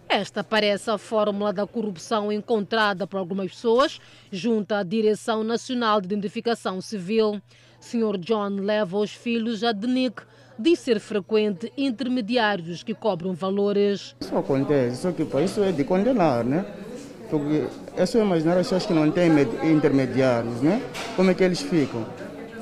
Esta 0.06 0.44
parece 0.44 0.90
a 0.90 0.98
fórmula 0.98 1.50
da 1.50 1.66
corrupção 1.66 2.30
encontrada 2.30 3.06
por 3.06 3.16
algumas 3.16 3.52
pessoas 3.52 3.98
junto 4.30 4.74
à 4.74 4.82
Direção 4.82 5.42
Nacional 5.42 6.02
de 6.02 6.08
Identificação 6.08 6.78
Civil. 6.82 7.40
Sr. 7.80 8.18
John 8.18 8.56
leva 8.60 8.98
os 8.98 9.12
filhos 9.12 9.64
a 9.64 9.72
DNIC 9.72 10.20
de 10.58 10.76
ser 10.76 11.00
frequente 11.00 11.72
intermediários 11.74 12.82
que 12.82 12.92
cobram 12.92 13.32
valores. 13.32 14.14
Isso 14.20 14.36
acontece, 14.36 15.00
só 15.00 15.10
que 15.10 15.22
isso 15.42 15.62
é 15.62 15.72
de 15.72 15.84
condenar, 15.84 16.44
né? 16.44 16.66
Porque 17.30 17.64
é 17.96 18.04
só 18.04 18.18
imaginar 18.18 18.58
as 18.58 18.66
pessoas 18.66 18.86
que 18.86 18.92
não 18.92 19.10
têm 19.10 19.30
intermediários, 19.62 20.60
né? 20.60 20.82
Como 21.16 21.30
é 21.30 21.34
que 21.34 21.44
eles 21.44 21.60
ficam? 21.60 22.04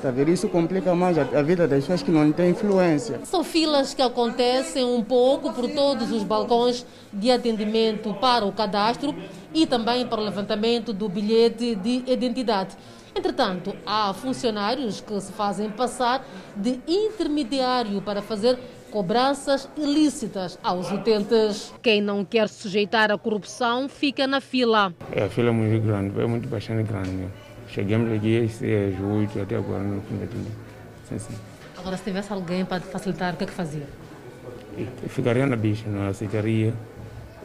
Tá? 0.01 0.13
Isso 0.31 0.47
complica 0.47 0.95
mais 0.95 1.17
a 1.17 1.41
vida 1.41 1.67
das 1.67 1.79
pessoas 1.81 2.01
que 2.01 2.11
não 2.11 2.31
têm 2.31 2.51
influência. 2.51 3.19
São 3.25 3.43
filas 3.43 3.93
que 3.93 4.01
acontecem 4.01 4.85
um 4.85 5.03
pouco 5.03 5.51
por 5.51 5.69
todos 5.69 6.11
os 6.11 6.23
balcões 6.23 6.85
de 7.11 7.29
atendimento 7.29 8.13
para 8.13 8.45
o 8.45 8.51
cadastro 8.53 9.13
e 9.53 9.65
também 9.65 10.07
para 10.07 10.21
o 10.21 10.23
levantamento 10.23 10.93
do 10.93 11.09
bilhete 11.09 11.75
de 11.75 12.03
identidade. 12.07 12.77
Entretanto, 13.13 13.75
há 13.85 14.13
funcionários 14.13 15.01
que 15.01 15.19
se 15.19 15.33
fazem 15.33 15.69
passar 15.69 16.25
de 16.55 16.79
intermediário 16.87 18.01
para 18.01 18.21
fazer 18.21 18.57
cobranças 18.89 19.69
ilícitas 19.77 20.59
aos 20.63 20.91
utentes. 20.91 21.73
Quem 21.81 22.01
não 22.01 22.25
quer 22.25 22.49
sujeitar 22.49 23.11
a 23.11 23.17
corrupção 23.17 23.87
fica 23.87 24.27
na 24.27 24.41
fila. 24.41 24.93
É, 25.11 25.23
a 25.23 25.29
fila 25.29 25.49
é 25.49 25.51
muito 25.51 25.85
grande, 25.85 26.19
é 26.19 26.25
muito 26.25 26.47
bastante 26.47 26.83
grande. 26.83 27.27
Chegamos 27.69 28.11
aqui 28.11 28.39
às 28.39 28.61
8 28.61 29.41
até 29.41 29.55
agora 29.55 29.83
no 29.83 30.01
fim 30.01 30.17
sim, 31.07 31.19
sim. 31.19 31.35
Agora, 31.77 31.95
se 31.95 32.03
tivesse 32.03 32.33
alguém 32.33 32.65
para 32.65 32.81
facilitar, 32.81 33.33
o 33.33 33.37
que 33.37 33.43
é 33.43 33.47
que 33.47 33.53
fazia? 33.53 33.87
Eu 34.77 35.09
ficaria 35.09 35.45
na 35.45 35.55
bicha, 35.55 35.87
não 35.87 36.07
aceitaria 36.07 36.73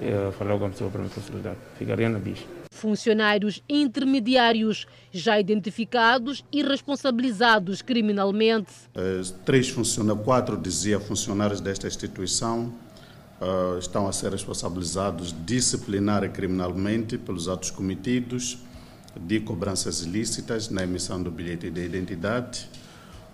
é, 0.01 0.30
falar 0.32 0.59
com 0.59 0.66
a 0.66 0.68
pessoa 0.70 0.90
para 0.90 1.03
me 1.03 1.09
facilitar. 1.09 1.55
Ficaria 1.78 2.09
na 2.09 2.18
bicha. 2.18 2.45
Funcionários 2.75 3.62
intermediários 3.68 4.87
já 5.12 5.39
identificados 5.39 6.45
e 6.51 6.61
responsabilizados 6.61 7.81
criminalmente. 7.81 8.72
três 9.45 9.68
funcionários, 9.68 10.25
quatro 10.25 10.57
dizia 10.57 10.99
funcionários 10.99 11.61
desta 11.61 11.87
instituição 11.87 12.75
uh, 13.41 13.79
estão 13.79 14.09
a 14.09 14.12
ser 14.12 14.33
responsabilizados 14.33 15.33
disciplinar 15.47 16.25
e 16.25 16.29
criminalmente 16.29 17.16
pelos 17.16 17.49
atos 17.49 17.70
cometidos 17.70 18.59
de 19.20 19.39
cobranças 19.39 20.03
ilícitas 20.03 20.68
na 20.68 20.83
emissão 20.83 21.22
do 21.22 21.31
bilhete 21.31 21.70
de 21.70 21.85
identidade. 21.85 22.68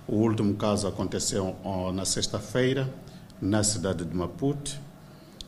O 0.07 0.17
último 0.17 0.55
caso 0.55 0.87
aconteceu 0.87 1.57
na 1.95 2.05
sexta-feira, 2.05 2.93
na 3.41 3.65
cidade 3.65 4.05
de 4.05 4.15
Maputo, 4.15 4.79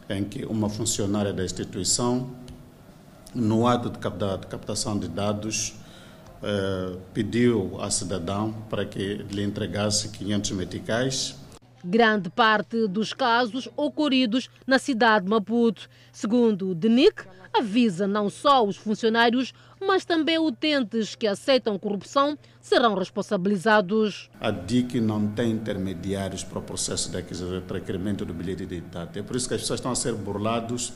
em 0.09 0.24
que 0.24 0.47
uma 0.47 0.70
funcionária 0.70 1.32
da 1.32 1.45
instituição, 1.45 2.30
no 3.35 3.66
ato 3.66 3.91
de 3.91 3.99
captação 3.99 4.99
de 4.99 5.09
dados, 5.09 5.74
eh, 6.43 6.97
pediu 7.14 7.76
ao 7.78 7.91
cidadão 7.91 8.53
para 8.68 8.85
que 8.85 9.24
lhe 9.30 9.43
entregasse 9.43 10.09
500 10.09 10.51
meticais. 10.53 11.37
Grande 11.85 12.30
parte 12.30 12.87
dos 12.89 13.12
casos 13.12 13.68
ocorridos 13.76 14.49
na 14.66 14.78
cidade 14.78 15.24
de 15.24 15.30
Maputo. 15.30 15.89
Segundo 16.12 16.70
o 16.70 16.74
DENIC, 16.74 17.24
avisa 17.53 18.07
não 18.07 18.30
só 18.30 18.64
os 18.64 18.76
funcionários, 18.76 19.53
mas 19.80 20.05
também 20.05 20.39
utentes 20.39 21.14
que 21.14 21.26
aceitam 21.26 21.78
corrupção 21.78 22.39
serão 22.61 22.95
responsabilizados. 22.95 24.30
A 24.41 24.51
DIC 24.51 25.01
não 25.01 25.28
tem 25.28 25.53
intermediários 25.53 26.43
para 26.43 26.59
o 26.59 26.62
processo 26.62 27.11
de 27.11 27.16
requerimento 27.72 28.24
do 28.24 28.33
bilhete 28.33 28.64
de 28.64 28.76
identidade. 28.76 29.18
É 29.18 29.22
por 29.22 29.37
isso 29.37 29.49
que 29.49 29.55
as 29.55 29.61
pessoas 29.61 29.78
estão 29.78 29.93
a 29.93 29.97
ser 29.97 30.14
burlados, 30.14 30.93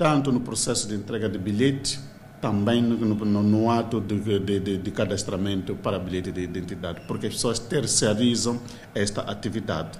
tanto 0.00 0.32
no 0.32 0.40
processo 0.40 0.88
de 0.88 0.94
entrega 0.94 1.28
de 1.28 1.36
bilhete, 1.36 2.00
também 2.40 2.80
no, 2.80 2.96
no, 2.96 3.42
no 3.42 3.70
ato 3.70 4.00
de, 4.00 4.38
de, 4.38 4.78
de, 4.78 4.90
cadastramento 4.90 5.74
para 5.74 5.98
bilhete 5.98 6.32
de 6.32 6.40
identidade, 6.40 7.02
porque 7.06 7.26
as 7.26 7.34
pessoas 7.34 7.58
terceirizam 7.58 8.58
esta 8.94 9.20
atividade. 9.20 9.98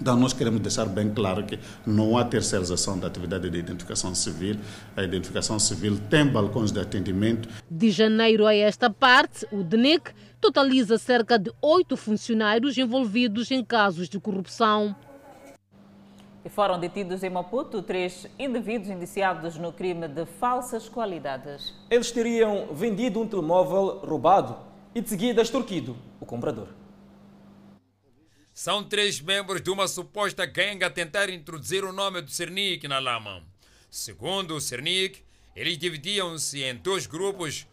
Então, 0.00 0.16
nós 0.18 0.32
queremos 0.32 0.58
deixar 0.60 0.86
bem 0.86 1.10
claro 1.10 1.44
que 1.44 1.58
não 1.84 2.16
há 2.16 2.24
terceirização 2.24 2.98
da 2.98 3.08
atividade 3.08 3.50
de 3.50 3.58
identificação 3.58 4.14
civil. 4.14 4.56
A 4.96 5.02
identificação 5.02 5.58
civil 5.58 5.98
tem 6.08 6.26
balcões 6.26 6.72
de 6.72 6.80
atendimento. 6.80 7.46
De 7.70 7.90
janeiro 7.90 8.46
a 8.46 8.54
esta 8.54 8.88
parte, 8.88 9.46
o 9.52 9.62
DNIC 9.62 10.12
totaliza 10.40 10.96
cerca 10.96 11.38
de 11.38 11.52
oito 11.60 11.94
funcionários 11.94 12.78
envolvidos 12.78 13.50
em 13.50 13.62
casos 13.62 14.08
de 14.08 14.18
corrupção. 14.18 14.96
E 16.44 16.48
foram 16.48 16.78
detidos 16.80 17.22
em 17.22 17.28
Maputo 17.28 17.82
três 17.82 18.26
indivíduos 18.38 18.88
indiciados 18.88 19.56
no 19.56 19.72
crime 19.72 20.08
de 20.08 20.24
falsas 20.24 20.88
qualidades. 20.88 21.74
Eles 21.90 22.10
teriam 22.10 22.74
vendido 22.74 23.20
um 23.20 23.26
telemóvel 23.26 23.98
roubado 23.98 24.56
e 24.94 25.00
de 25.00 25.08
seguida 25.08 25.42
extorquido 25.42 25.96
o 26.18 26.24
comprador. 26.24 26.68
São 28.54 28.82
três 28.82 29.20
membros 29.20 29.62
de 29.62 29.70
uma 29.70 29.86
suposta 29.86 30.44
gangue 30.46 30.84
a 30.84 30.90
tentar 30.90 31.28
introduzir 31.30 31.84
o 31.84 31.92
nome 31.92 32.20
do 32.20 32.30
Cernic 32.30 32.88
na 32.88 32.98
lama. 32.98 33.42
Segundo 33.90 34.54
o 34.54 34.60
Cernic, 34.60 35.22
eles 35.54 35.76
dividiam-se 35.76 36.62
em 36.62 36.74
dois 36.74 37.06
grupos. 37.06 37.66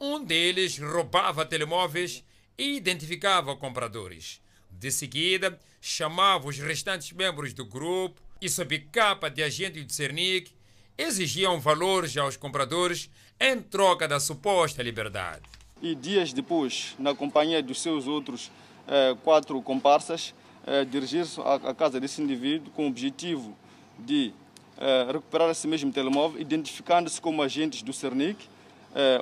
Um 0.00 0.24
deles 0.24 0.78
roubava 0.78 1.44
telemóveis 1.44 2.24
e 2.56 2.76
identificava 2.76 3.56
compradores. 3.56 4.40
De 4.84 4.92
seguida, 4.92 5.58
chamava 5.80 6.46
os 6.46 6.58
restantes 6.58 7.10
membros 7.12 7.54
do 7.54 7.64
grupo 7.64 8.20
e, 8.38 8.50
sob 8.50 8.78
capa 8.92 9.30
de 9.30 9.42
agente 9.42 9.82
de 9.82 9.90
Cernic, 9.90 10.52
exigiam 10.98 11.58
valores 11.58 12.14
aos 12.18 12.36
compradores 12.36 13.08
em 13.40 13.62
troca 13.62 14.06
da 14.06 14.20
suposta 14.20 14.82
liberdade. 14.82 15.40
E 15.80 15.94
dias 15.94 16.34
depois, 16.34 16.94
na 16.98 17.14
companhia 17.14 17.62
dos 17.62 17.80
seus 17.80 18.06
outros 18.06 18.52
eh, 18.86 19.16
quatro 19.24 19.62
comparsas 19.62 20.34
eh, 20.66 20.84
dirigir-se 20.84 21.40
à, 21.40 21.72
casa 21.72 21.98
desse 21.98 22.20
indivíduo 22.20 22.70
com 22.72 22.84
o 22.84 22.88
objetivo 22.88 23.56
de 23.98 24.34
eh, 24.76 25.06
recuperar 25.10 25.48
esse 25.48 25.66
mesmo 25.66 25.90
telemóvel, 25.90 26.38
identificando-se 26.38 27.18
como 27.22 27.40
agentes 27.40 27.80
do 27.80 27.94
Cernic, 27.94 28.50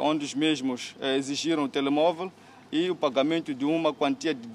onde 0.00 0.24
os 0.24 0.34
mesmos 0.34 0.94
exigiram 1.16 1.64
o 1.64 1.68
telemóvel 1.68 2.32
e 2.72 2.90
o 2.90 2.96
pagamento 2.96 3.54
de 3.54 3.64
uma 3.64 3.92
quantia 3.92 4.34
de 4.34 4.48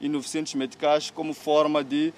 12.900 0.00 0.54
meticais 0.56 1.10
como 1.10 1.34
forma 1.34 1.84
de 1.84 2.12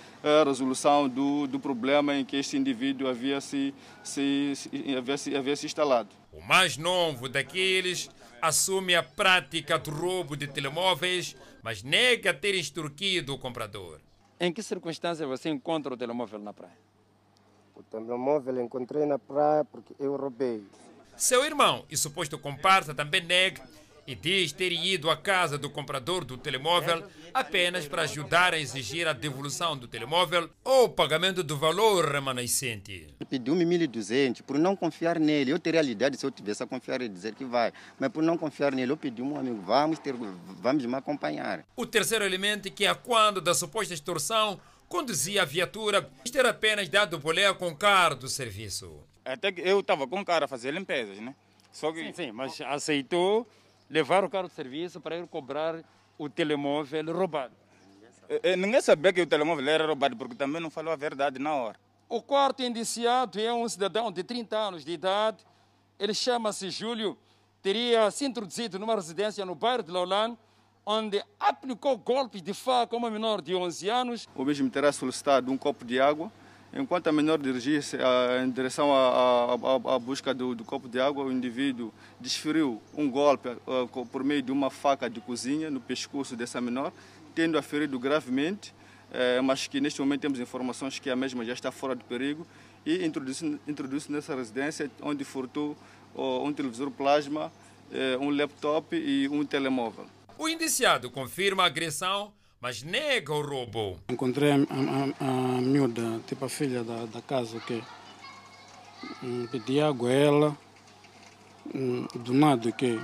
resolução 0.47 1.09
do, 1.09 1.47
do 1.47 1.59
problema 1.59 2.15
em 2.15 2.25
que 2.25 2.37
este 2.37 2.57
indivíduo 2.57 3.09
havia 3.09 3.41
se, 3.41 3.75
se, 4.03 4.53
se, 4.55 4.97
havia 4.97 5.19
se, 5.19 5.37
havia 5.37 5.57
se 5.57 5.67
instalado. 5.67 6.11
O 6.33 6.41
mais 6.41 6.77
novo 6.77 7.29
daqueles 7.29 8.11
assume 8.41 8.95
a 8.95 9.03
prática 9.03 9.79
do 9.79 9.91
roubo 9.91 10.37
de 10.37 10.47
telemóveis 10.47 11.37
mas 11.63 11.83
nega 11.83 12.35
ter 12.35 12.55
extorquido 12.55 13.35
o 13.35 13.39
comprador. 13.39 14.01
Em 14.39 14.53
que 14.53 14.63
circunstância 14.63 15.27
você 15.27 15.49
encontra 15.49 15.95
o 15.95 15.97
telemóvel 15.97 16.41
na 16.41 16.53
praia? 16.53 16.77
O 17.75 17.83
telemóvel 17.85 18.61
encontrei 18.61 19.07
na 19.07 19.19
praia 19.19 19.65
porque 19.65 19.95
eu 19.99 20.17
roubei. 20.17 20.65
Seu 21.17 21.45
irmão 21.45 21.85
e 21.89 21.97
suposto 21.97 22.39
comparsa 22.39 22.93
também 22.93 23.23
nega 23.23 23.63
e 24.07 24.15
diz 24.15 24.53
ter 24.53 24.73
ido 24.73 25.11
à 25.11 25.17
casa 25.17 25.57
do 25.57 25.71
comprador 25.71 26.25
do 26.25 26.37
telemóvel 26.37 27.05
apenas 27.33 27.87
para 27.87 28.03
ajudar 28.03 28.53
a 28.53 28.59
exigir 28.59 29.07
a 29.07 29.13
devolução 29.13 29.77
do 29.77 29.87
telemóvel 29.87 30.51
ou 30.65 30.85
o 30.85 30.89
pagamento 30.89 31.43
do 31.43 31.57
valor 31.57 32.05
remanescente. 32.11 33.15
Pediu-me 33.29 33.65
1.200 33.65 34.43
por 34.43 34.59
não 34.59 34.77
confiar 34.77 35.19
nele. 35.19 35.53
Eu 35.53 35.59
teria 35.59 35.81
a 35.81 35.85
ideia 35.85 36.13
se 36.15 36.27
eu 36.27 36.31
tivesse 36.31 36.63
a 36.63 36.67
confiar 36.67 37.01
e 37.01 37.09
dizer 37.09 37.35
que 37.35 37.45
vai. 37.45 37.73
Mas 37.99 38.11
por 38.11 38.23
não 38.23 38.37
confiar 38.37 38.73
nele, 38.73 38.93
eu 38.93 38.97
pedi 38.97 39.23
um 39.23 39.39
amigo, 39.39 39.61
vamos, 39.63 39.99
ter, 39.99 40.15
vamos 40.15 40.85
me 40.85 40.95
acompanhar. 40.95 41.65
O 41.77 41.87
terceiro 41.87 42.25
elemento 42.25 42.71
que 42.71 42.85
é 42.85 42.95
quando 42.95 43.41
da 43.41 43.55
suposta 43.55 43.95
extorsão 43.95 44.61
conduzia 44.89 45.43
a 45.43 45.47
viatura, 45.47 46.11
ter 46.31 46.45
apenas 46.45 46.89
dado 46.89 47.19
bolé 47.19 47.53
com 47.55 47.75
carro 47.75 48.17
do 48.17 48.29
serviço. 48.29 49.01
Até 49.25 49.51
que 49.51 49.63
eu 49.63 49.81
estava 49.81 50.07
com 50.07 50.21
o 50.21 50.25
cara 50.25 50.45
a 50.45 50.49
fazer 50.49 50.73
limpezas, 50.73 51.19
né? 51.19 51.35
Só 51.73 51.91
que... 51.93 52.05
Sim, 52.05 52.13
sim, 52.13 52.33
mas 52.33 52.61
aceitou 52.61 53.49
levar 53.93 54.25
o 54.25 54.31
carro 54.31 54.49
de 54.49 54.55
serviço 54.55 55.03
para 55.03 55.19
ir 55.19 55.27
cobrar 55.27 55.85
o 56.19 56.27
telemóvel 56.29 57.15
roubado. 57.15 57.55
É, 58.27 58.53
é, 58.53 58.57
ninguém 58.57 58.81
sabia 58.81 59.13
que 59.13 59.21
o 59.21 59.27
telemóvel 59.27 59.69
era 59.69 59.87
roubado, 59.87 60.17
porque 60.17 60.35
também 60.35 60.63
não 60.63 60.71
falou 60.71 60.91
a 60.91 60.97
verdade 60.97 61.39
na 61.39 61.55
hora. 61.55 61.79
O 62.09 62.23
quarto 62.23 62.63
indiciado 62.63 63.39
é 63.39 63.53
um 63.53 63.69
cidadão 63.69 64.11
de 64.11 64.25
30 64.25 64.57
anos 64.57 64.85
de 64.85 64.93
idade. 64.93 65.45
Ele 65.99 66.15
chama-se 66.15 66.71
Júlio. 66.71 67.19
Teria 67.61 68.11
se 68.11 68.25
introduzido 68.25 68.79
numa 68.79 68.95
residência 68.95 69.45
no 69.45 69.55
bairro 69.55 69.83
de 69.83 69.91
Laulan, 69.91 70.37
onde 70.87 71.23
aplicou 71.39 71.97
golpes 71.99 72.43
de 72.43 72.55
faca 72.55 72.97
a 72.97 72.99
uma 72.99 73.11
menor 73.11 73.43
de 73.43 73.55
11 73.55 73.89
anos. 73.91 74.29
O 74.35 74.45
mesmo 74.45 74.71
terá 74.71 74.91
solicitado 74.91 75.53
um 75.53 75.59
copo 75.59 75.85
de 75.85 76.01
água 76.01 76.33
Enquanto 76.75 77.09
a 77.09 77.13
menor 77.13 77.39
dirigia-se 77.39 77.99
em 78.43 78.51
direção 78.51 78.91
à, 78.95 79.99
busca 79.99 80.33
do, 80.33 80.55
do, 80.55 80.65
copo 80.65 80.89
de 80.89 80.99
água, 80.99 81.25
o 81.25 81.31
indivíduo 81.31 81.93
desferiu 82.19 82.81
um 82.95 83.11
golpe 83.11 83.51
uh, 83.67 84.07
por 84.07 84.25
meio 84.25 84.41
de 84.41 84.51
uma 84.51 84.71
faca 84.71 85.11
de 85.11 85.21
cozinha 85.21 85.71
no 85.71 85.81
pescoço 85.81 86.35
dessa 86.35 86.63
menor, 86.63 86.91
tendo 87.35 87.59
a 87.59 87.63
ferido 87.63 87.99
gravemente, 87.99 88.71
uh, 89.11 89.43
mas 89.43 89.67
que 89.67 89.83
neste 89.83 90.01
momento 90.01 90.23
temos 90.23 90.41
informações 90.41 90.99
que 90.99 91.11
a 91.11 91.17
mesma 91.17 91.45
já 91.45 91.53
está 91.53 91.71
fora 91.71 91.95
de 91.95 92.05
perigo 92.05 92.47
e 92.87 93.05
introduziu-se 93.05 93.61
introduziu 93.69 94.11
nessa 94.11 94.35
residência 94.35 94.91
onde 95.03 95.25
furtou 95.25 95.77
uh, 96.15 96.43
um 96.43 96.55
televisor 96.55 96.91
plasma, 96.91 97.53
eh, 97.93 98.17
um 98.19 98.31
laptop 98.31 98.97
e 98.97 99.29
um 99.29 99.45
telemóvel. 99.45 100.07
O 100.39 100.49
indiciado 100.49 101.11
confirma 101.11 101.65
a 101.65 101.67
agressão 101.67 102.33
mas 102.63 102.85
nega 102.85 103.35
o 103.35 103.43
roubo. 103.43 103.99
Encontrei 104.09 104.53
a, 104.53 104.55
a, 104.55 105.27
a, 105.27 105.61
miúda, 105.61 106.21
tipo 106.29 106.45
a 106.45 106.49
filha 106.49 106.85
da, 106.85 107.07
da 107.07 107.21
casa, 107.21 107.59
que 107.59 107.83
hum, 109.21 109.49
pedi 109.51 109.81
água 109.81 110.09
a 110.09 110.13
ela, 110.13 110.59
hum, 111.75 112.07
do 112.15 112.33
nada 112.33 112.71
que, 112.71 113.01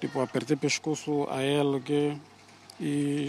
tipo, 0.00 0.18
apertei 0.18 0.56
o 0.56 0.58
pescoço 0.58 1.26
a 1.28 1.42
ela 1.42 1.78
que 1.78 2.16
e, 2.80 2.88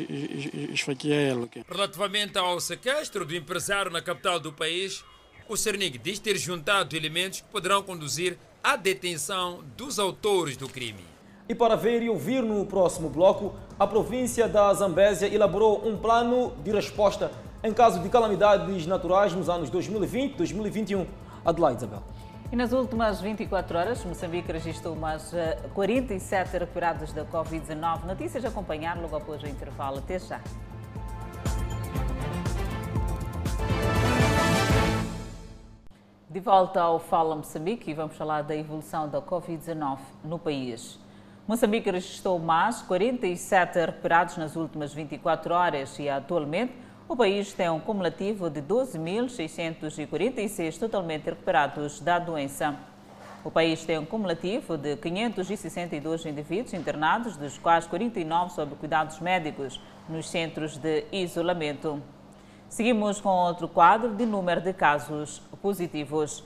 e, 0.10 0.52
e 0.54 0.74
esfaqueei 0.74 1.30
ela. 1.30 1.48
Que. 1.48 1.66
Relativamente 1.70 2.38
ao 2.38 2.62
sequestro 2.62 3.26
do 3.26 3.36
empresário 3.36 3.92
na 3.92 4.02
capital 4.02 4.40
do 4.40 4.54
país, 4.54 5.04
o 5.50 5.58
Cernig 5.58 5.98
diz 5.98 6.18
ter 6.18 6.38
juntado 6.38 6.96
elementos 6.96 7.42
que 7.42 7.48
poderão 7.50 7.84
conduzir 7.84 8.38
à 8.64 8.78
detenção 8.78 9.62
dos 9.76 10.00
autores 10.00 10.56
do 10.56 10.70
crime. 10.70 11.13
E 11.48 11.54
para 11.54 11.76
ver 11.76 12.02
e 12.02 12.10
ouvir 12.10 12.42
no 12.42 12.66
próximo 12.66 13.10
bloco, 13.10 13.54
a 13.78 13.86
província 13.86 14.48
da 14.48 14.74
Zambésia 14.74 15.28
elaborou 15.28 15.86
um 15.86 15.98
plano 15.98 16.54
de 16.64 16.72
resposta 16.72 17.32
em 17.62 17.74
caso 17.74 18.00
de 18.00 18.10
calamidades 18.10 18.86
naturais 18.86 19.34
nos 19.34 19.50
anos 19.50 19.70
2020 19.70 20.36
2021. 20.36 21.06
Adelaide 21.46 21.78
Isabel. 21.78 22.02
E 22.52 22.56
nas 22.56 22.72
últimas 22.72 23.20
24 23.20 23.78
horas, 23.78 24.06
Moçambique 24.06 24.52
registrou 24.52 24.96
mais 24.96 25.34
47 25.74 26.60
recuperados 26.60 27.12
da 27.12 27.26
Covid-19. 27.26 28.06
Notícias 28.06 28.46
a 28.46 28.50
acompanhar 28.50 28.98
logo 29.02 29.16
após 29.16 29.42
o 29.42 29.48
intervalo. 29.48 29.98
Até 29.98 30.20
já. 30.20 30.40
De 36.30 36.40
volta 36.40 36.82
ao 36.82 37.00
Fala 37.00 37.36
Moçambique 37.36 37.92
e 37.92 37.94
vamos 37.94 38.16
falar 38.16 38.44
da 38.44 38.56
evolução 38.56 39.10
da 39.10 39.22
Covid-19 39.22 39.98
no 40.24 40.40
país. 40.40 41.03
Moçambique 41.46 41.92
registrou 41.92 42.40
mais 42.40 42.82
47 42.84 43.78
recuperados 43.78 44.38
nas 44.38 44.56
últimas 44.56 44.94
24 44.94 45.54
horas 45.54 46.00
e 46.00 46.08
atualmente 46.08 46.72
o 47.06 47.18
país 47.18 47.52
tem 47.52 47.70
um 47.70 47.82
cumulativo 47.82 48.50
de 48.50 48.62
12.646 48.62 50.80
totalmente 50.80 51.26
recuperados 51.26 52.00
da 52.00 52.18
doença. 52.18 52.74
O 53.44 53.52
país 53.52 53.84
tem 53.84 53.98
um 53.98 54.06
cumulativo 54.06 54.78
de 54.78 54.96
562 54.96 56.26
indivíduos 56.26 56.74
internados, 56.74 57.36
dos 57.36 57.58
quais 57.58 57.86
49 57.88 58.54
sob 58.54 58.76
cuidados 58.76 59.20
médicos 59.20 59.82
nos 60.08 60.30
centros 60.30 60.78
de 60.78 61.04
isolamento. 61.12 62.02
Seguimos 62.70 63.20
com 63.20 63.28
outro 63.28 63.68
quadro 63.68 64.16
de 64.16 64.26
número 64.26 64.62
de 64.62 64.72
casos 64.72 65.42
positivos. 65.62 66.42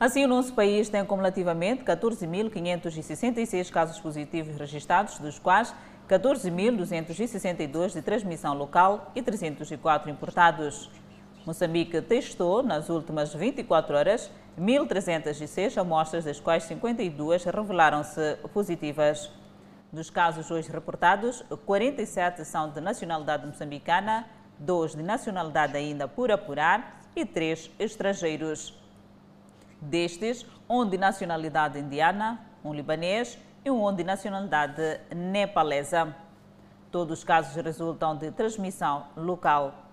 Assim, 0.00 0.24
o 0.24 0.28
nosso 0.28 0.54
país 0.54 0.88
tem 0.88 1.04
cumulativamente 1.04 1.82
14.566 1.82 3.68
casos 3.68 3.98
positivos 3.98 4.56
registrados, 4.56 5.18
dos 5.18 5.40
quais 5.40 5.74
14.262 6.08 7.94
de 7.94 8.02
transmissão 8.02 8.54
local 8.54 9.10
e 9.16 9.20
304 9.20 10.08
importados. 10.08 10.88
Moçambique 11.44 12.00
testou, 12.00 12.62
nas 12.62 12.88
últimas 12.88 13.34
24 13.34 13.96
horas, 13.96 14.30
1.306 14.56 15.76
amostras, 15.78 16.24
das 16.24 16.38
quais 16.38 16.62
52 16.64 17.42
revelaram-se 17.44 18.36
positivas. 18.54 19.32
Dos 19.92 20.10
casos 20.10 20.48
hoje 20.48 20.70
reportados, 20.70 21.42
47 21.66 22.44
são 22.44 22.70
de 22.70 22.80
nacionalidade 22.80 23.44
moçambicana, 23.44 24.26
2 24.60 24.94
de 24.94 25.02
nacionalidade 25.02 25.76
ainda 25.76 26.06
por 26.06 26.30
apurar 26.30 27.00
e 27.16 27.24
3 27.24 27.70
estrangeiros. 27.80 28.78
Destes, 29.80 30.44
um 30.68 30.84
de 30.84 30.98
nacionalidade 30.98 31.78
indiana, 31.78 32.40
um 32.64 32.74
libanês 32.74 33.38
e 33.64 33.70
um 33.70 33.94
de 33.94 34.04
nacionalidade 34.04 35.00
nepalesa. 35.14 36.14
Todos 36.90 37.18
os 37.18 37.24
casos 37.24 37.54
resultam 37.62 38.16
de 38.16 38.30
transmissão 38.30 39.06
local. 39.16 39.88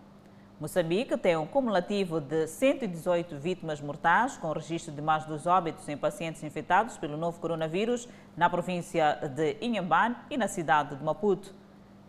Moçambique 0.60 1.18
tem 1.18 1.36
um 1.36 1.46
cumulativo 1.46 2.22
de 2.22 2.48
118 2.48 3.36
vítimas 3.38 3.82
mortais, 3.82 4.38
com 4.38 4.54
registro 4.54 4.94
de 4.94 5.02
mais 5.02 5.26
dos 5.26 5.46
óbitos 5.46 5.88
em 5.90 5.98
pacientes 5.98 6.42
infectados 6.44 6.98
pelo 6.98 7.18
novo 7.18 7.42
coronavírus 7.42 8.08
na 8.38 8.50
província 8.50 9.20
de 9.36 9.58
Inhambane 9.60 10.16
e 10.30 10.38
na 10.38 10.48
cidade 10.48 10.96
de 10.96 11.04
Maputo. 11.04 11.54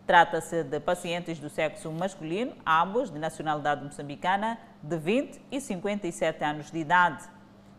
Trata-se 0.05 0.63
de 0.63 0.79
pacientes 0.79 1.37
do 1.37 1.49
sexo 1.49 1.91
masculino, 1.91 2.53
ambos 2.65 3.11
de 3.11 3.19
nacionalidade 3.19 3.83
moçambicana, 3.83 4.57
de 4.81 4.97
20 4.97 5.41
e 5.51 5.59
57 5.59 6.41
anos 6.45 6.71
de 6.71 6.79
idade, 6.79 7.25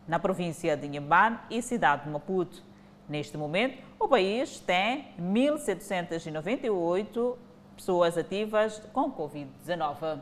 na 0.09 0.19
província 0.19 0.75
de 0.75 0.87
Inhambane 0.87 1.37
e 1.51 1.61
cidade 1.61 2.05
de 2.05 2.09
Maputo. 2.09 2.63
Neste 3.07 3.37
momento, 3.37 3.77
o 3.99 4.07
país 4.07 4.59
tem 4.59 5.09
1.798 5.21 7.35
pessoas 7.77 8.17
ativas 8.17 8.81
com 8.91 9.11
Covid-19. 9.11 10.19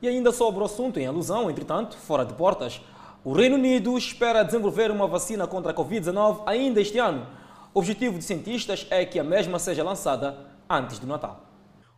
E 0.00 0.08
ainda 0.08 0.32
sobre 0.32 0.62
o 0.62 0.64
assunto, 0.64 0.98
em 0.98 1.06
alusão, 1.06 1.50
entretanto, 1.50 1.98
fora 1.98 2.24
de 2.24 2.32
portas, 2.32 2.80
o 3.22 3.34
Reino 3.34 3.56
Unido 3.56 3.98
espera 3.98 4.42
desenvolver 4.42 4.90
uma 4.90 5.06
vacina 5.06 5.46
contra 5.46 5.72
a 5.72 5.74
Covid-19 5.74 6.44
ainda 6.46 6.80
este 6.80 6.98
ano. 6.98 7.26
O 7.74 7.80
objetivo 7.80 8.18
de 8.18 8.24
cientistas 8.24 8.86
é 8.88 9.04
que 9.04 9.20
a 9.20 9.24
mesma 9.24 9.58
seja 9.58 9.84
lançada 9.84 10.46
antes 10.68 10.98
do 10.98 11.06
Natal. 11.06 11.44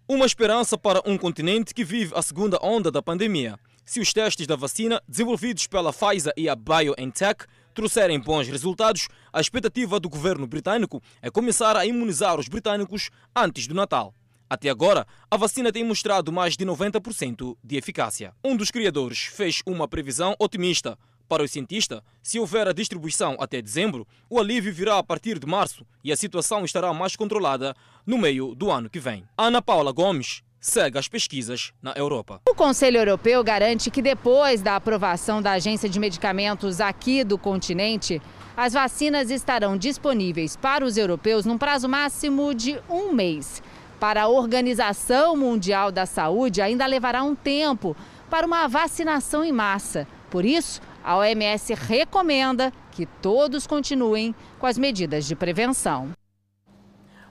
Uma 0.09 0.27
esperança 0.27 0.77
para 0.77 1.01
um 1.07 1.16
continente 1.16 1.73
que 1.73 1.85
vive 1.85 2.12
a 2.16 2.23
segunda 2.23 2.59
onda 2.61 2.91
da 2.91 3.01
pandemia. 3.01 3.57
Se 3.85 4.01
os 4.01 4.12
testes 4.12 4.47
da 4.47 4.55
vacina, 4.55 5.03
desenvolvidos 5.09 5.66
pela 5.66 5.93
Pfizer 5.93 6.33
e 6.37 6.49
a 6.49 6.55
BioNTech, 6.55 7.45
trouxerem 7.74 8.20
bons 8.20 8.47
resultados, 8.47 9.09
a 9.33 9.41
expectativa 9.41 9.99
do 9.99 10.09
governo 10.09 10.47
britânico 10.47 11.03
é 11.20 11.30
começar 11.30 11.76
a 11.76 11.85
imunizar 11.85 12.39
os 12.39 12.49
britânicos 12.49 13.11
antes 13.35 13.66
do 13.66 13.74
Natal. 13.74 14.14
Até 14.49 14.68
agora, 14.68 15.07
a 15.30 15.37
vacina 15.37 15.72
tem 15.72 15.83
mostrado 15.83 16.30
mais 16.30 16.57
de 16.57 16.64
90% 16.64 17.57
de 17.64 17.76
eficácia. 17.76 18.35
Um 18.45 18.57
dos 18.57 18.70
criadores 18.70 19.20
fez 19.20 19.62
uma 19.66 19.89
previsão 19.89 20.37
otimista. 20.39 20.97
Para 21.26 21.43
o 21.43 21.49
cientista, 21.49 22.05
se 22.22 22.39
houver 22.39 22.68
a 22.68 22.72
distribuição 22.72 23.37
até 23.41 23.62
dezembro, 23.62 24.07
o 24.28 24.39
alívio 24.39 24.72
virá 24.72 24.99
a 24.99 25.03
partir 25.03 25.39
de 25.39 25.47
março 25.47 25.87
e 26.05 26.12
a 26.12 26.16
situação 26.16 26.64
estará 26.64 26.93
mais 26.93 27.16
controlada 27.16 27.74
no 28.07 28.18
meio 28.18 28.55
do 28.55 28.70
ano 28.70 28.91
que 28.91 29.01
vem. 29.01 29.24
Ana 29.39 29.62
Paula 29.62 29.91
Gomes, 29.91 30.43
segue 30.63 30.97
as 30.97 31.09
pesquisas 31.09 31.73
na 31.83 31.93
Europa. 31.97 32.41
O 32.49 32.55
Conselho 32.55 32.99
Europeu 32.99 33.43
garante 33.43 33.91
que 33.91 34.01
depois 34.01 34.63
da 34.63 34.77
aprovação 34.77 35.43
da 35.43 35.53
Agência 35.53 35.89
de 35.89 35.99
Medicamentos 35.99 36.81
aqui 36.81 37.25
do 37.25 37.37
continente, 37.37 38.23
as 38.57 38.73
vacinas 38.73 39.29
estarão 39.29 39.77
disponíveis 39.77 40.55
para 40.55 40.85
os 40.85 40.97
europeus 40.97 41.45
num 41.45 41.59
prazo 41.59 41.89
máximo 41.89 42.55
de 42.55 42.79
um 42.89 43.13
mês. 43.13 43.61
Para 43.99 44.23
a 44.23 44.29
Organização 44.29 45.37
Mundial 45.37 45.91
da 45.91 46.07
Saúde, 46.07 46.63
ainda 46.63 46.87
levará 46.87 47.25
um 47.25 47.35
tempo 47.35 47.97
para 48.31 48.47
uma 48.47 48.69
vacinação 48.69 49.45
em 49.45 49.53
massa. 49.53 50.07
Por 50.31 50.45
isso, 50.45 50.81
a 51.03 51.17
OMS 51.17 51.75
recomenda 51.75 52.73
que 52.93 53.07
todos 53.07 53.67
continuem 53.67 54.35
com 54.59 54.67
as 54.67 54.79
medidas 54.79 55.27
de 55.27 55.35
prevenção. 55.35 56.13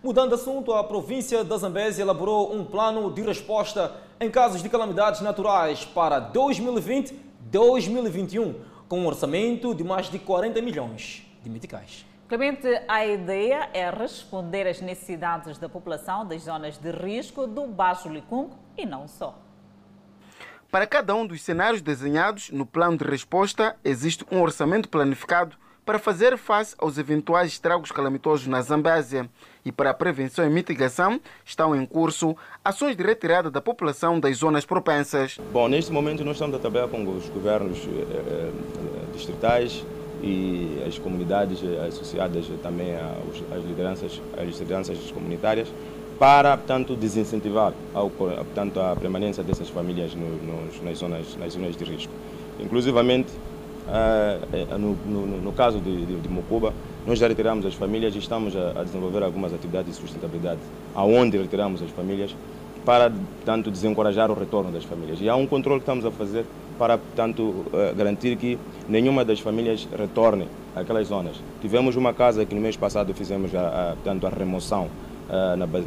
Mudando 0.04 0.30
de 0.30 0.36
assunto, 0.36 0.74
a 0.74 0.84
província 0.84 1.44
da 1.44 1.58
Zambésia 1.58 2.02
elaborou 2.02 2.56
um 2.56 2.66
plano 2.66 3.14
de 3.14 3.22
resposta 3.22 3.98
em 4.20 4.32
casos 4.32 4.64
de 4.64 4.68
calamidades 4.68 5.22
naturais 5.22 5.86
para 5.86 6.20
2020-2021, 6.34 8.56
com 8.90 9.02
um 9.02 9.06
orçamento 9.06 9.76
de 9.76 9.84
mais 9.84 10.10
de 10.10 10.18
40 10.18 10.60
milhões 10.60 11.24
de 11.44 11.52
meticais. 11.52 12.04
Clemente, 12.28 12.68
a 12.88 13.06
ideia 13.06 13.70
é 13.76 13.92
responder 13.92 14.66
às 14.66 14.82
necessidades 14.82 15.60
da 15.60 15.70
população 15.70 16.26
das 16.26 16.42
zonas 16.42 16.80
de 16.80 16.90
risco 16.90 17.46
do 17.46 17.68
Baixo 17.68 18.10
Licungo 18.10 18.58
e 18.76 18.88
não 18.88 19.08
só. 19.08 19.38
Para 20.72 20.88
cada 20.88 21.14
um 21.14 21.28
dos 21.28 21.44
cenários 21.44 21.84
desenhados 21.84 22.50
no 22.50 22.66
plano 22.66 22.98
de 22.98 23.04
resposta, 23.04 23.78
existe 23.84 24.26
um 24.32 24.42
orçamento 24.42 24.90
planificado 24.90 25.56
para 25.86 26.00
fazer 26.00 26.36
face 26.38 26.74
aos 26.80 26.98
eventuais 26.98 27.52
estragos 27.52 27.92
calamitosos 27.92 28.48
na 28.48 28.62
Zambésia. 28.62 29.30
E 29.64 29.72
para 29.72 29.92
a 29.92 29.94
prevenção 29.94 30.46
e 30.46 30.50
mitigação, 30.50 31.20
estão 31.46 31.76
em 31.76 31.86
curso 31.86 32.36
ações 32.64 32.96
de 32.96 33.04
retirada 33.04 33.52
da 33.52 33.62
população 33.62 34.20
das 34.20 34.38
zonas 34.38 34.66
propensas. 34.66 35.38
Bom, 35.52 35.68
neste 35.68 35.92
momento 35.92 36.24
nós 36.24 36.36
estamos 36.36 36.56
a 36.56 36.60
trabalhar 36.60 36.88
com 36.88 37.04
os 37.16 37.30
governos 37.30 37.78
eh, 37.88 38.52
distritais 39.14 39.84
e 40.24 40.84
as 40.88 40.98
comunidades 40.98 41.60
associadas 41.88 42.46
também 42.62 42.96
às 42.96 43.64
lideranças, 43.66 44.22
às 44.38 44.60
lideranças 44.60 44.98
comunitárias 45.12 45.68
para, 46.22 46.56
portanto, 46.56 46.96
desincentivar 46.96 47.74
ao, 47.96 48.08
portanto, 48.12 48.80
a 48.80 48.96
permanência 48.96 49.44
dessas 49.44 49.70
famílias 49.70 50.14
no, 50.14 50.38
nos, 50.38 50.80
nas, 50.84 51.00
zonas, 51.00 51.36
nas 51.36 51.54
zonas 51.54 51.76
de 51.76 51.84
risco. 51.84 52.14
Inclusivamente, 52.60 53.32
uh, 53.88 54.78
no, 54.78 54.96
no, 55.04 55.42
no, 55.42 55.52
caso 55.52 55.80
de, 55.80 56.06
de, 56.06 56.20
de, 56.20 56.30
Mocuba, 56.30 56.76
nós 57.06 57.18
já 57.18 57.28
retiramos 57.28 57.66
as 57.66 57.74
famílias 57.74 58.16
e 58.16 58.20
estamos 58.20 58.56
a, 58.56 58.82
a, 58.82 58.84
desenvolver 58.84 59.24
algumas 59.24 59.54
atividades 59.54 59.96
de 59.96 60.02
sustentabilidade, 60.02 60.60
aonde 60.94 61.38
retiramos 61.38 61.82
as 61.82 61.90
famílias 61.92 62.36
para, 62.86 63.10
portanto, 63.10 63.72
desencorajar 63.72 64.32
o 64.32 64.34
retorno 64.34 64.72
das 64.72 64.84
famílias. 64.84 65.20
E 65.22 65.30
há 65.30 65.36
um 65.36 65.46
controle 65.46 65.80
que 65.80 65.84
estamos 65.84 66.06
a 66.06 66.12
fazer 66.12 66.46
para, 66.78 66.98
portanto, 66.98 67.42
uh, 67.42 67.96
garantir 67.96 68.36
que 68.38 68.58
nenhuma 68.90 69.24
das 69.24 69.40
famílias 69.40 69.88
retorne 69.98 70.48
àquelas 70.76 71.08
zonas. 71.08 71.36
Tivemos 71.62 71.96
uma 71.96 72.14
casa 72.14 72.46
que 72.46 72.56
no 72.56 72.62
mês 72.62 72.76
passado 72.76 73.14
fizemos 73.14 73.54
a, 73.54 73.92
a, 73.92 73.96
portanto, 73.96 74.26
a 74.26 74.30
remoção 74.30 74.88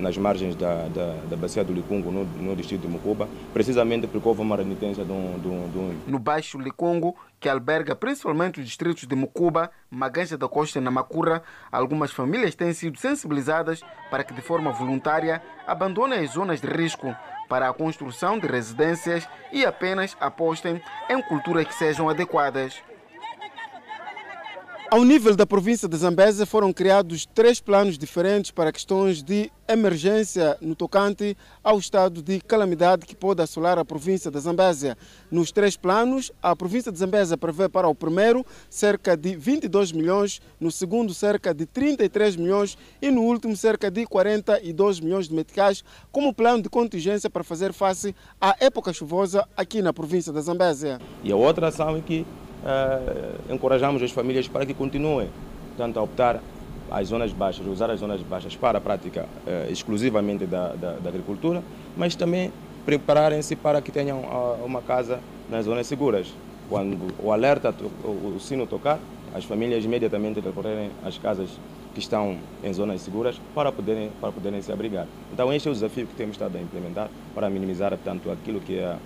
nas 0.00 0.16
margens 0.16 0.56
da, 0.56 0.88
da, 0.88 1.14
da 1.28 1.36
bacia 1.36 1.62
do 1.62 1.72
Licungo, 1.72 2.10
no, 2.10 2.24
no, 2.24 2.56
distrito 2.56 2.82
de 2.82 2.88
Mucuba, 2.88 3.28
precisamente 3.52 4.06
porque 4.06 4.26
houve 4.26 4.40
uma 4.40 4.56
renitência 4.56 5.04
de 5.04 5.12
um, 5.12 5.38
de, 5.38 5.48
um, 5.48 5.68
de 5.68 5.78
um... 5.78 6.00
No 6.06 6.18
Baixo 6.18 6.58
Licungo, 6.58 7.14
que 7.38 7.48
alberga 7.48 7.94
principalmente 7.94 8.60
os 8.60 8.66
distritos 8.66 9.06
de 9.06 9.14
Mucuba, 9.14 9.70
Maganja 9.90 10.38
da 10.38 10.48
Costa 10.48 10.78
e 10.78 10.80
Namacura, 10.80 11.42
algumas 11.70 12.10
famílias 12.10 12.54
têm 12.54 12.72
sido 12.72 12.98
sensibilizadas 12.98 13.82
para 14.10 14.24
que 14.24 14.32
de 14.32 14.40
forma 14.40 14.72
voluntária 14.72 15.42
abandonem 15.66 16.20
as 16.20 16.30
zonas 16.30 16.62
de 16.62 16.66
risco 16.66 17.14
para 17.46 17.68
a 17.68 17.72
construção 17.74 18.38
de 18.38 18.46
residências 18.46 19.28
e 19.52 19.66
apenas 19.66 20.16
apostem 20.18 20.80
em 21.10 21.20
culturas 21.20 21.66
que 21.66 21.74
sejam 21.74 22.08
adequadas. 22.08 22.82
Ao 24.94 25.02
nível 25.02 25.34
da 25.34 25.44
província 25.44 25.88
de 25.88 25.96
Zambésia 25.96 26.46
foram 26.46 26.72
criados 26.72 27.26
três 27.26 27.58
planos 27.60 27.98
diferentes 27.98 28.52
para 28.52 28.70
questões 28.70 29.24
de 29.24 29.50
emergência 29.66 30.56
no 30.60 30.76
tocante 30.76 31.36
ao 31.64 31.80
estado 31.80 32.22
de 32.22 32.38
calamidade 32.38 33.04
que 33.04 33.16
pode 33.16 33.42
assolar 33.42 33.76
a 33.76 33.84
província 33.84 34.30
de 34.30 34.38
Zambésia. 34.38 34.96
Nos 35.32 35.50
três 35.50 35.76
planos, 35.76 36.30
a 36.40 36.54
província 36.54 36.92
de 36.92 36.98
Zambésia 37.00 37.36
prevê 37.36 37.68
para 37.68 37.88
o 37.88 37.94
primeiro 37.94 38.46
cerca 38.70 39.16
de 39.16 39.34
22 39.34 39.90
milhões, 39.90 40.40
no 40.60 40.70
segundo 40.70 41.12
cerca 41.12 41.52
de 41.52 41.66
33 41.66 42.36
milhões 42.36 42.78
e 43.02 43.10
no 43.10 43.22
último 43.22 43.56
cerca 43.56 43.90
de 43.90 44.06
42 44.06 45.00
milhões 45.00 45.26
de 45.26 45.34
meticais 45.34 45.82
como 46.12 46.32
plano 46.32 46.62
de 46.62 46.68
contingência 46.68 47.28
para 47.28 47.42
fazer 47.42 47.72
face 47.72 48.14
à 48.40 48.54
época 48.60 48.92
chuvosa 48.92 49.44
aqui 49.56 49.82
na 49.82 49.92
província 49.92 50.32
de 50.32 50.40
Zambésia. 50.40 51.00
E 51.24 51.32
a 51.32 51.36
outra 51.36 51.66
ação 51.66 51.96
é 51.96 52.00
que 52.00 52.24
uh, 52.64 53.52
encorajamos 53.52 54.02
as 54.02 54.10
famílias 54.10 54.48
para 54.48 54.66
que 54.66 54.74
continuem, 54.74 55.28
tanto 55.76 55.98
a 55.98 56.02
optar 56.02 56.40
as 56.90 57.08
zonas 57.08 57.32
baixas, 57.32 57.66
usar 57.66 57.90
as 57.90 58.00
zonas 58.00 58.20
baixas 58.22 58.56
para 58.56 58.78
a 58.78 58.80
prática 58.80 59.26
uh, 59.46 59.70
exclusivamente 59.70 60.46
da, 60.46 60.68
da, 60.68 60.92
da, 60.92 61.08
agricultura, 61.08 61.62
mas 61.96 62.14
também 62.14 62.52
prepararem-se 62.84 63.56
para 63.56 63.80
que 63.80 63.92
tenham 63.92 64.20
uh, 64.20 64.64
uma 64.64 64.82
casa 64.82 65.20
nas 65.50 65.64
zonas 65.64 65.86
seguras. 65.86 66.32
Quando 66.68 67.14
o 67.22 67.30
alerta, 67.30 67.74
o, 68.02 68.36
o 68.36 68.40
sino 68.40 68.66
tocar, 68.66 68.98
as 69.34 69.44
famílias 69.44 69.84
imediatamente 69.84 70.40
recorrerem 70.40 70.90
às 71.04 71.18
casas 71.18 71.50
que 71.92 72.00
estão 72.00 72.36
em 72.62 72.72
zonas 72.72 73.02
seguras 73.02 73.40
para 73.54 73.70
poderem, 73.70 74.10
para 74.20 74.32
poderem 74.32 74.60
se 74.60 74.72
abrigar. 74.72 75.06
Então 75.32 75.52
este 75.52 75.68
é 75.68 75.70
o 75.70 75.74
desafio 75.74 76.06
que 76.06 76.14
temos 76.14 76.34
estado 76.34 76.56
a 76.56 76.60
implementar 76.60 77.08
para 77.34 77.48
minimizar, 77.50 77.90
portanto, 77.90 78.30
aquilo 78.30 78.60
que 78.60 78.78
é 78.78 78.96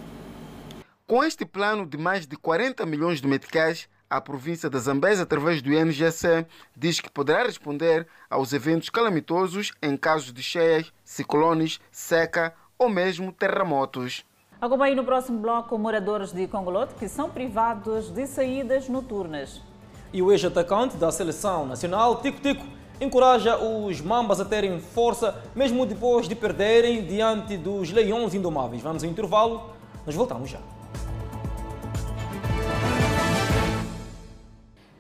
com 1.09 1.25
este 1.25 1.47
plano 1.47 1.87
de 1.87 1.97
mais 1.97 2.27
de 2.27 2.37
40 2.37 2.85
milhões 2.85 3.23
de 3.23 3.27
meticais, 3.27 3.89
a 4.11 4.21
província 4.21 4.69
da 4.69 4.79
Zambésia, 4.79 5.23
através 5.23 5.63
do 5.63 5.73
INGC, 5.73 6.47
diz 6.77 7.01
que 7.01 7.11
poderá 7.11 7.45
responder 7.45 8.07
aos 8.29 8.53
eventos 8.53 8.91
calamitosos 8.91 9.73
em 9.81 9.97
casos 9.97 10.35
de 10.35 10.43
cheias, 10.43 10.93
ciclones, 11.03 11.81
seca 11.91 12.55
ou 12.79 12.91
mesmo 12.91 13.33
terremotos. 13.33 14.23
Acompanhe 14.61 14.95
no 14.95 15.03
próximo 15.03 15.39
bloco 15.39 15.79
moradores 15.79 16.31
de 16.31 16.47
Congolote 16.47 16.93
que 16.95 17.09
são 17.09 17.31
privados 17.31 18.11
de 18.11 18.27
saídas 18.27 18.87
noturnas. 18.87 19.63
E 20.13 20.21
o 20.21 20.31
ex-atacante 20.31 20.99
da 20.99 21.11
seleção 21.11 21.65
nacional, 21.65 22.21
Tico 22.21 22.39
Tico, 22.43 22.67
encoraja 23.01 23.57
os 23.57 23.99
mambas 24.03 24.41
a 24.41 24.45
terem 24.45 24.79
força, 24.79 25.43
mesmo 25.55 25.87
depois 25.87 26.29
de 26.29 26.35
perderem 26.35 27.07
diante 27.07 27.57
dos 27.57 27.91
leões 27.93 28.35
indomáveis. 28.35 28.83
Vamos 28.83 29.03
ao 29.03 29.09
intervalo, 29.09 29.71
nós 30.05 30.15
voltamos 30.15 30.51
já. 30.51 30.61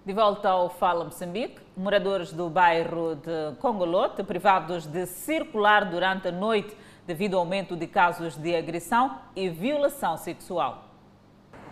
De 0.08 0.14
volta 0.14 0.48
ao 0.48 0.70
Fala 0.70 1.04
Moçambique, 1.04 1.60
moradores 1.76 2.32
do 2.32 2.48
bairro 2.48 3.16
de 3.16 3.54
Congolote, 3.58 4.22
privados 4.22 4.86
de 4.86 5.04
circular 5.04 5.84
durante 5.84 6.28
a 6.28 6.32
noite 6.32 6.74
devido 7.06 7.34
ao 7.34 7.40
aumento 7.40 7.76
de 7.76 7.86
casos 7.86 8.34
de 8.34 8.56
agressão 8.56 9.18
e 9.36 9.50
violação 9.50 10.16
sexual. 10.16 10.88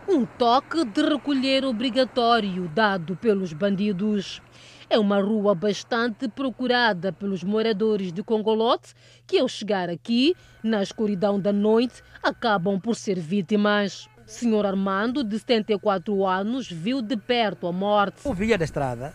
Um 0.07 0.27
toque 0.27 0.85
de 0.85 1.01
recolher 1.01 1.65
obrigatório 1.65 2.69
dado 2.69 3.17
pelos 3.17 3.55
bandidos. 3.55 4.43
É 4.91 4.99
uma 4.99 5.19
rua 5.19 5.55
bastante 5.55 6.29
procurada 6.29 7.15
pelos 7.15 7.43
moradores 7.43 8.13
de 8.13 8.23
Congolote 8.23 8.93
que, 9.27 9.39
ao 9.39 9.49
chegar 9.49 9.89
aqui, 9.89 10.37
na 10.63 10.83
escuridão 10.83 11.41
da 11.41 11.55
noite, 11.55 12.03
acabam 12.23 12.79
por 12.79 12.97
ser 12.97 13.19
vítimas. 13.19 14.07
Senhor 14.27 14.67
Armando, 14.67 15.23
de 15.23 15.39
74 15.39 16.27
anos, 16.27 16.69
viu 16.69 17.01
de 17.01 17.17
perto 17.17 17.69
a 17.69 17.73
morte. 17.73 18.27
Eu 18.27 18.35
via 18.35 18.59
da 18.59 18.65
estrada, 18.65 19.15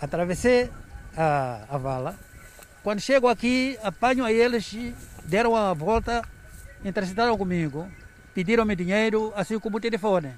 atravessei 0.00 0.70
a, 1.16 1.64
a 1.68 1.78
vala. 1.78 2.14
Quando 2.82 3.00
chego 3.00 3.26
aqui, 3.28 3.76
apanho 3.82 4.24
a 4.24 4.32
eles, 4.32 4.72
deram 5.24 5.56
a 5.56 5.74
volta, 5.74 6.22
interessaram 6.84 7.36
comigo, 7.36 7.88
pediram-me 8.34 8.76
dinheiro, 8.76 9.32
assim 9.34 9.58
como 9.58 9.78
o 9.78 9.80
telefone. 9.80 10.32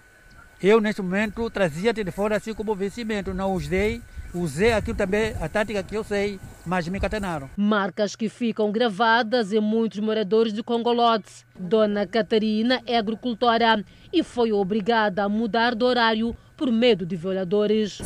Eu, 0.62 0.80
neste 0.80 1.02
momento, 1.02 1.50
trazia 1.50 1.92
telefone 1.92 2.34
assim 2.34 2.54
como 2.54 2.74
vencimento, 2.74 3.34
não 3.34 3.54
os 3.54 3.68
dei 3.68 4.00
Usei 4.34 4.72
aquilo 4.72 4.96
também, 4.96 5.32
a 5.40 5.48
tática 5.48 5.80
que 5.82 5.96
eu 5.96 6.02
sei, 6.02 6.40
mas 6.66 6.88
me 6.88 6.98
catenaram. 6.98 7.48
Marcas 7.56 8.16
que 8.16 8.28
ficam 8.28 8.72
gravadas 8.72 9.52
em 9.52 9.60
muitos 9.60 10.00
moradores 10.00 10.52
de 10.52 10.60
Congolote. 10.60 11.44
Dona 11.56 12.04
Catarina 12.04 12.82
é 12.84 12.98
agricultora 12.98 13.84
e 14.12 14.24
foi 14.24 14.50
obrigada 14.52 15.22
a 15.22 15.28
mudar 15.28 15.76
de 15.76 15.84
horário 15.84 16.36
por 16.56 16.72
medo 16.72 17.06
de 17.06 17.14
violadores. 17.14 18.00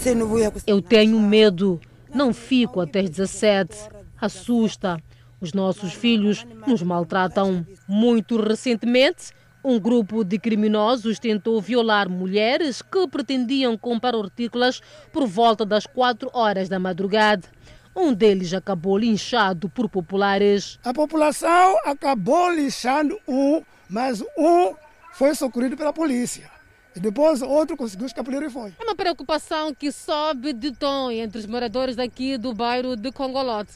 Eu 0.67 0.83
tenho 0.83 1.19
medo, 1.19 1.81
não 2.15 2.35
fico 2.35 2.81
até 2.81 3.01
as 3.01 3.09
17. 3.09 3.89
Assusta. 4.21 4.99
Os 5.41 5.53
nossos 5.55 5.95
filhos 5.95 6.47
nos 6.67 6.83
maltratam. 6.83 7.65
Muito 7.89 8.39
recentemente, 8.39 9.31
um 9.69 9.79
grupo 9.79 10.25
de 10.25 10.39
criminosos 10.39 11.19
tentou 11.19 11.61
violar 11.61 12.09
mulheres 12.09 12.81
que 12.81 13.07
pretendiam 13.07 13.77
comprar 13.77 14.15
hortícolas 14.15 14.81
por 15.13 15.27
volta 15.27 15.67
das 15.67 15.87
4 15.87 16.31
horas 16.33 16.71
da 16.71 16.79
madrugada. 16.79 17.47
Um 17.95 18.15
deles 18.15 18.55
acabou 18.55 18.97
linchado 18.97 19.69
por 19.69 19.87
populares. 19.91 20.79
A 20.83 20.95
população 20.95 21.77
acabou 21.85 22.51
linchando 22.51 23.19
um, 23.29 23.63
mas 23.91 24.23
um 24.39 24.75
foi 25.13 25.35
socorrido 25.35 25.77
pela 25.77 25.93
polícia. 25.93 26.51
E 26.97 27.01
depois 27.01 27.43
outro 27.43 27.77
conseguiu 27.77 28.07
escapulir 28.07 28.43
e 28.43 28.49
foi. 28.49 28.73
É 28.81 28.83
uma 28.83 28.95
preocupação 28.95 29.75
que 29.75 29.93
sobe 29.93 30.55
de 30.55 30.73
tom 30.73 31.11
entre 31.11 31.41
os 31.41 31.47
moradores 31.47 31.95
daqui 31.95 32.39
do 32.39 32.55
bairro 32.55 32.97
de 32.97 33.13
Congolote. 33.13 33.75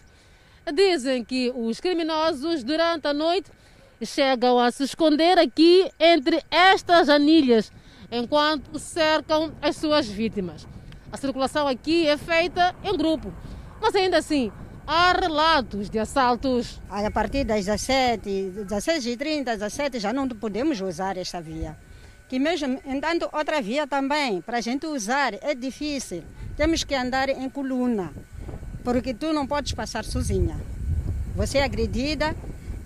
Dizem 0.72 1.22
que 1.22 1.52
os 1.54 1.80
criminosos, 1.80 2.64
durante 2.64 3.06
a 3.06 3.12
noite, 3.12 3.50
chegam 4.04 4.58
a 4.58 4.70
se 4.70 4.84
esconder 4.84 5.38
aqui 5.38 5.90
entre 5.98 6.42
estas 6.50 7.08
anilhas, 7.08 7.72
enquanto 8.10 8.78
cercam 8.78 9.52
as 9.60 9.76
suas 9.76 10.06
vítimas. 10.06 10.66
A 11.10 11.16
circulação 11.16 11.68
aqui 11.68 12.06
é 12.06 12.16
feita 12.16 12.74
em 12.82 12.96
grupo, 12.96 13.32
mas 13.80 13.94
ainda 13.94 14.18
assim 14.18 14.50
há 14.86 15.12
relatos 15.12 15.88
de 15.88 15.98
assaltos. 15.98 16.80
A 16.88 17.10
partir 17.10 17.44
das 17.44 17.64
17, 17.64 18.52
16h30, 18.68 19.44
17 19.44 19.98
já 19.98 20.12
não 20.12 20.28
podemos 20.28 20.80
usar 20.80 21.16
esta 21.16 21.40
via. 21.40 21.76
Que 22.28 22.38
mesmo, 22.38 22.80
entanto, 22.86 23.28
outra 23.32 23.60
via 23.60 23.86
também, 23.86 24.40
para 24.40 24.58
a 24.58 24.60
gente 24.60 24.86
usar, 24.86 25.34
é 25.42 25.54
difícil. 25.54 26.24
Temos 26.56 26.82
que 26.82 26.94
andar 26.94 27.28
em 27.28 27.48
coluna, 27.48 28.12
porque 28.82 29.12
tu 29.12 29.32
não 29.32 29.46
podes 29.46 29.72
passar 29.72 30.04
sozinha. 30.04 30.58
Você 31.36 31.58
é 31.58 31.64
agredida, 31.64 32.34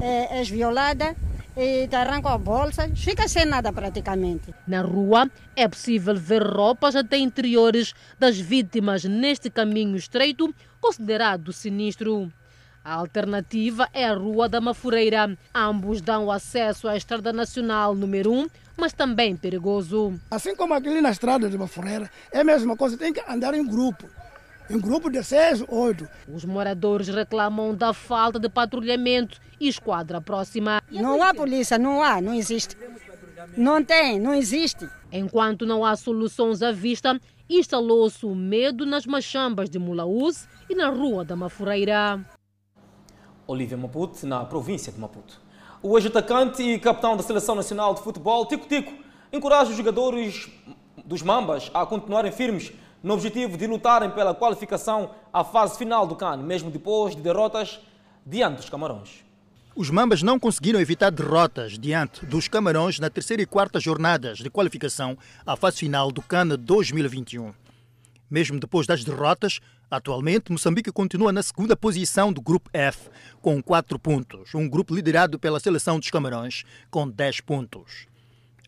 é, 0.00 0.38
és 0.38 0.48
violada 0.48 1.16
e 1.56 1.88
te 1.88 1.96
arrancam 1.96 2.32
a 2.32 2.38
bolsa, 2.38 2.90
fica 2.94 3.26
sem 3.26 3.46
nada 3.46 3.72
praticamente. 3.72 4.54
Na 4.66 4.82
rua 4.82 5.30
é 5.54 5.66
possível 5.66 6.14
ver 6.14 6.42
roupas 6.42 6.94
até 6.94 7.16
interiores 7.16 7.94
das 8.18 8.38
vítimas 8.38 9.04
neste 9.04 9.48
caminho 9.48 9.96
estreito, 9.96 10.54
considerado 10.80 11.52
sinistro. 11.52 12.30
A 12.84 12.94
alternativa 12.94 13.88
é 13.92 14.06
a 14.06 14.14
Rua 14.14 14.48
da 14.48 14.60
Mafureira. 14.60 15.36
Ambos 15.52 16.00
dão 16.00 16.30
acesso 16.30 16.86
à 16.86 16.96
Estrada 16.96 17.32
Nacional 17.32 17.96
número 17.96 18.32
1, 18.32 18.46
mas 18.76 18.92
também 18.92 19.34
perigoso. 19.34 20.14
Assim 20.30 20.54
como 20.54 20.72
aquele 20.72 21.00
na 21.00 21.10
Estrada 21.10 21.50
de 21.50 21.58
Mafureira, 21.58 22.08
é 22.30 22.42
a 22.42 22.44
mesma 22.44 22.76
coisa, 22.76 22.96
tem 22.96 23.12
que 23.12 23.20
andar 23.28 23.54
em 23.54 23.66
grupo 23.66 24.06
em 24.68 24.78
grupo 24.78 25.10
de 25.10 25.22
seis, 25.22 25.64
oito. 25.68 26.08
Os 26.32 26.44
moradores 26.44 27.08
reclamam 27.08 27.74
da 27.74 27.92
falta 27.92 28.38
de 28.38 28.48
patrulhamento 28.48 29.40
e 29.60 29.68
esquadra 29.68 30.20
próxima. 30.20 30.82
Não 30.90 31.22
há 31.22 31.32
polícia, 31.34 31.78
não 31.78 32.02
há, 32.02 32.20
não 32.20 32.34
existe. 32.34 32.76
Não 33.56 33.82
tem, 33.82 34.18
não 34.18 34.34
existe. 34.34 34.88
Enquanto 35.12 35.64
não 35.64 35.84
há 35.84 35.94
soluções 35.96 36.62
à 36.62 36.72
vista, 36.72 37.20
instalou-se 37.48 38.26
o 38.26 38.34
medo 38.34 38.84
nas 38.84 39.06
machambas 39.06 39.70
de 39.70 39.78
Mulaúz 39.78 40.48
e 40.68 40.74
na 40.74 40.88
Rua 40.88 41.24
da 41.24 41.36
Mafureira. 41.36 42.20
Olívia 43.46 43.76
Maputo, 43.76 44.26
na 44.26 44.44
província 44.44 44.92
de 44.92 44.98
Maputo. 44.98 45.40
O 45.80 45.96
ex-atacante 45.96 46.62
e 46.62 46.78
capitão 46.80 47.16
da 47.16 47.22
Seleção 47.22 47.54
Nacional 47.54 47.94
de 47.94 48.02
Futebol, 48.02 48.46
Tico 48.46 48.66
Tico, 48.66 48.92
encoraja 49.32 49.70
os 49.70 49.76
jogadores 49.76 50.50
dos 51.04 51.22
Mambas 51.22 51.70
a 51.72 51.86
continuarem 51.86 52.32
firmes 52.32 52.72
no 53.02 53.14
objetivo 53.14 53.56
de 53.56 53.66
lutarem 53.66 54.10
pela 54.10 54.34
qualificação 54.34 55.10
à 55.32 55.44
fase 55.44 55.78
final 55.78 56.06
do 56.06 56.16
CAN, 56.16 56.38
mesmo 56.38 56.70
depois 56.70 57.14
de 57.14 57.22
derrotas 57.22 57.80
diante 58.24 58.56
dos 58.56 58.70
Camarões. 58.70 59.24
Os 59.74 59.90
Mambas 59.90 60.22
não 60.22 60.38
conseguiram 60.38 60.80
evitar 60.80 61.10
derrotas 61.10 61.78
diante 61.78 62.24
dos 62.24 62.48
Camarões 62.48 62.98
na 62.98 63.10
terceira 63.10 63.42
e 63.42 63.46
quarta 63.46 63.78
jornadas 63.78 64.38
de 64.38 64.48
qualificação 64.48 65.18
à 65.44 65.54
fase 65.54 65.78
final 65.78 66.10
do 66.10 66.22
CAN 66.22 66.48
2021. 66.48 67.52
Mesmo 68.30 68.58
depois 68.58 68.86
das 68.86 69.04
derrotas, 69.04 69.60
atualmente 69.90 70.50
Moçambique 70.50 70.90
continua 70.90 71.30
na 71.30 71.42
segunda 71.42 71.76
posição 71.76 72.32
do 72.32 72.40
grupo 72.40 72.70
F, 72.72 73.10
com 73.40 73.62
4 73.62 73.98
pontos, 73.98 74.54
um 74.54 74.68
grupo 74.68 74.94
liderado 74.94 75.38
pela 75.38 75.60
seleção 75.60 75.98
dos 75.98 76.10
Camarões, 76.10 76.64
com 76.90 77.08
10 77.08 77.42
pontos. 77.42 78.06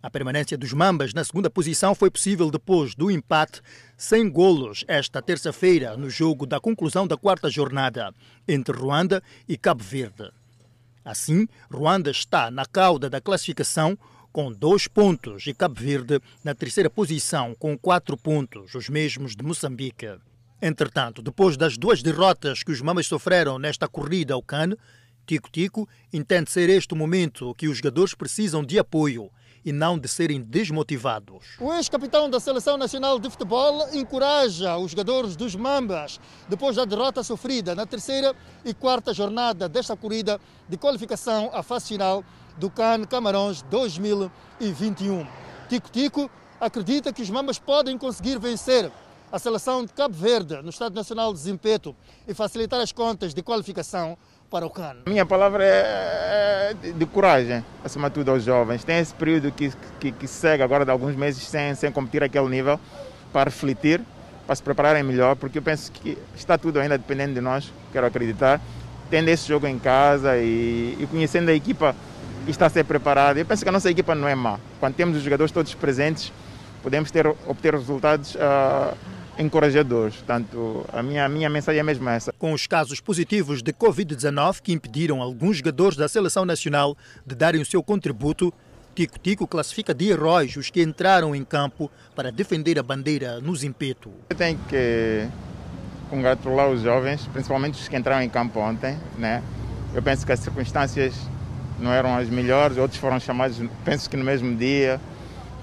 A 0.00 0.08
permanência 0.08 0.56
dos 0.56 0.72
Mambas 0.72 1.12
na 1.12 1.24
segunda 1.24 1.50
posição 1.50 1.92
foi 1.94 2.08
possível 2.10 2.50
depois 2.50 2.94
do 2.94 3.10
empate 3.10 3.60
sem 3.96 4.30
golos 4.30 4.84
esta 4.86 5.20
terça-feira 5.20 5.96
no 5.96 6.08
jogo 6.08 6.46
da 6.46 6.60
conclusão 6.60 7.06
da 7.06 7.16
quarta 7.16 7.50
jornada 7.50 8.14
entre 8.46 8.76
Ruanda 8.76 9.20
e 9.48 9.56
Cabo 9.56 9.82
Verde. 9.82 10.30
Assim, 11.04 11.48
Ruanda 11.68 12.10
está 12.10 12.48
na 12.50 12.64
cauda 12.64 13.10
da 13.10 13.20
classificação 13.20 13.98
com 14.30 14.52
dois 14.52 14.86
pontos 14.86 15.46
e 15.48 15.54
Cabo 15.54 15.80
Verde 15.80 16.20
na 16.44 16.54
terceira 16.54 16.88
posição 16.88 17.54
com 17.56 17.76
quatro 17.76 18.16
pontos, 18.16 18.76
os 18.76 18.88
mesmos 18.88 19.34
de 19.34 19.42
Moçambique. 19.42 20.14
Entretanto, 20.62 21.22
depois 21.22 21.56
das 21.56 21.76
duas 21.76 22.02
derrotas 22.02 22.62
que 22.62 22.70
os 22.70 22.80
Mamas 22.80 23.06
sofreram 23.06 23.58
nesta 23.58 23.88
corrida 23.88 24.34
ao 24.34 24.42
CAN, 24.42 24.76
Tico 25.26 25.50
Tico 25.50 25.88
entende 26.12 26.50
ser 26.50 26.70
este 26.70 26.94
o 26.94 26.96
momento 26.96 27.54
que 27.54 27.68
os 27.68 27.78
jogadores 27.78 28.14
precisam 28.14 28.64
de 28.64 28.78
apoio 28.78 29.30
e 29.64 29.72
não 29.72 29.98
de 29.98 30.08
serem 30.08 30.40
desmotivados. 30.40 31.56
O 31.60 31.72
ex-capitão 31.72 32.28
da 32.28 32.40
Seleção 32.40 32.76
Nacional 32.76 33.18
de 33.18 33.28
Futebol 33.30 33.88
encoraja 33.92 34.76
os 34.76 34.90
jogadores 34.92 35.36
dos 35.36 35.54
Mambas 35.54 36.20
depois 36.48 36.76
da 36.76 36.84
derrota 36.84 37.22
sofrida 37.22 37.74
na 37.74 37.86
terceira 37.86 38.34
e 38.64 38.72
quarta 38.72 39.12
jornada 39.12 39.68
desta 39.68 39.96
corrida 39.96 40.40
de 40.68 40.76
qualificação 40.76 41.50
à 41.52 41.62
fase 41.62 41.88
final 41.88 42.24
do 42.56 42.70
CAN 42.70 43.04
Camarões 43.04 43.62
2021. 43.62 45.26
Tico 45.68 45.90
Tico 45.90 46.30
acredita 46.60 47.12
que 47.12 47.22
os 47.22 47.30
Mambas 47.30 47.58
podem 47.58 47.96
conseguir 47.96 48.38
vencer 48.38 48.90
a 49.30 49.38
seleção 49.38 49.84
de 49.84 49.92
Cabo 49.92 50.14
Verde 50.14 50.62
no 50.62 50.70
Estado 50.70 50.94
Nacional 50.94 51.32
de 51.32 51.40
Zimpeto 51.40 51.94
e 52.26 52.32
facilitar 52.32 52.80
as 52.80 52.92
contas 52.92 53.34
de 53.34 53.42
qualificação 53.42 54.16
para 54.50 54.66
o 54.66 54.70
CAN? 54.70 54.96
Minha 55.06 55.26
palavra 55.26 55.64
é 55.64 56.74
de 56.74 57.06
coragem, 57.06 57.64
acima 57.84 58.08
de 58.08 58.14
tudo 58.14 58.30
aos 58.30 58.42
jovens. 58.42 58.84
Tem 58.84 58.98
esse 58.98 59.14
período 59.14 59.52
que, 59.52 59.72
que, 60.00 60.12
que 60.12 60.26
segue 60.26 60.62
agora 60.62 60.84
de 60.84 60.90
alguns 60.90 61.14
meses 61.14 61.42
sem, 61.42 61.74
sem 61.74 61.92
competir 61.92 62.22
aquele 62.22 62.48
nível 62.48 62.80
para 63.32 63.50
refletir, 63.50 64.00
para 64.46 64.54
se 64.54 64.62
prepararem 64.62 65.02
melhor, 65.02 65.36
porque 65.36 65.58
eu 65.58 65.62
penso 65.62 65.92
que 65.92 66.16
está 66.34 66.56
tudo 66.56 66.80
ainda 66.80 66.96
dependendo 66.96 67.34
de 67.34 67.40
nós, 67.40 67.72
quero 67.92 68.06
acreditar. 68.06 68.60
Tendo 69.10 69.28
esse 69.28 69.48
jogo 69.48 69.66
em 69.66 69.78
casa 69.78 70.36
e, 70.36 70.96
e 71.00 71.06
conhecendo 71.10 71.50
a 71.50 71.54
equipa 71.54 71.94
que 72.44 72.50
está 72.50 72.66
a 72.66 72.70
ser 72.70 72.84
preparada, 72.84 73.38
eu 73.38 73.46
penso 73.46 73.62
que 73.62 73.68
a 73.68 73.72
nossa 73.72 73.90
equipa 73.90 74.14
não 74.14 74.28
é 74.28 74.34
má. 74.34 74.58
Quando 74.80 74.94
temos 74.94 75.16
os 75.16 75.22
jogadores 75.22 75.50
todos 75.50 75.74
presentes, 75.74 76.32
podemos 76.82 77.10
ter, 77.10 77.26
obter 77.26 77.74
resultados. 77.74 78.34
Uh, 78.34 79.17
encorajadores. 79.38 80.16
Portanto, 80.16 80.84
a 80.92 81.02
minha, 81.02 81.24
a 81.24 81.28
minha 81.28 81.48
mensagem 81.48 81.80
é 81.80 81.82
mesmo 81.82 82.08
essa. 82.08 82.32
Com 82.38 82.52
os 82.52 82.66
casos 82.66 83.00
positivos 83.00 83.62
de 83.62 83.72
Covid-19 83.72 84.60
que 84.60 84.72
impediram 84.72 85.22
alguns 85.22 85.58
jogadores 85.58 85.96
da 85.96 86.08
seleção 86.08 86.44
nacional 86.44 86.96
de 87.24 87.34
darem 87.34 87.60
o 87.60 87.66
seu 87.66 87.82
contributo, 87.82 88.52
Tico 88.94 89.18
Tico 89.18 89.46
classifica 89.46 89.94
de 89.94 90.08
heróis 90.08 90.56
os 90.56 90.70
que 90.70 90.82
entraram 90.82 91.34
em 91.34 91.44
campo 91.44 91.90
para 92.16 92.32
defender 92.32 92.78
a 92.78 92.82
bandeira 92.82 93.40
no 93.40 93.54
Zimpeto. 93.54 94.10
Eu 94.28 94.36
tenho 94.36 94.58
que 94.68 95.28
congratular 96.10 96.68
os 96.68 96.82
jovens, 96.82 97.26
principalmente 97.32 97.74
os 97.74 97.86
que 97.86 97.96
entraram 97.96 98.22
em 98.22 98.28
campo 98.28 98.58
ontem. 98.58 98.98
Né? 99.16 99.42
Eu 99.94 100.02
penso 100.02 100.26
que 100.26 100.32
as 100.32 100.40
circunstâncias 100.40 101.14
não 101.78 101.92
eram 101.92 102.16
as 102.16 102.28
melhores, 102.28 102.76
outros 102.76 103.00
foram 103.00 103.20
chamados, 103.20 103.62
penso 103.84 104.10
que 104.10 104.16
no 104.16 104.24
mesmo 104.24 104.56
dia 104.56 105.00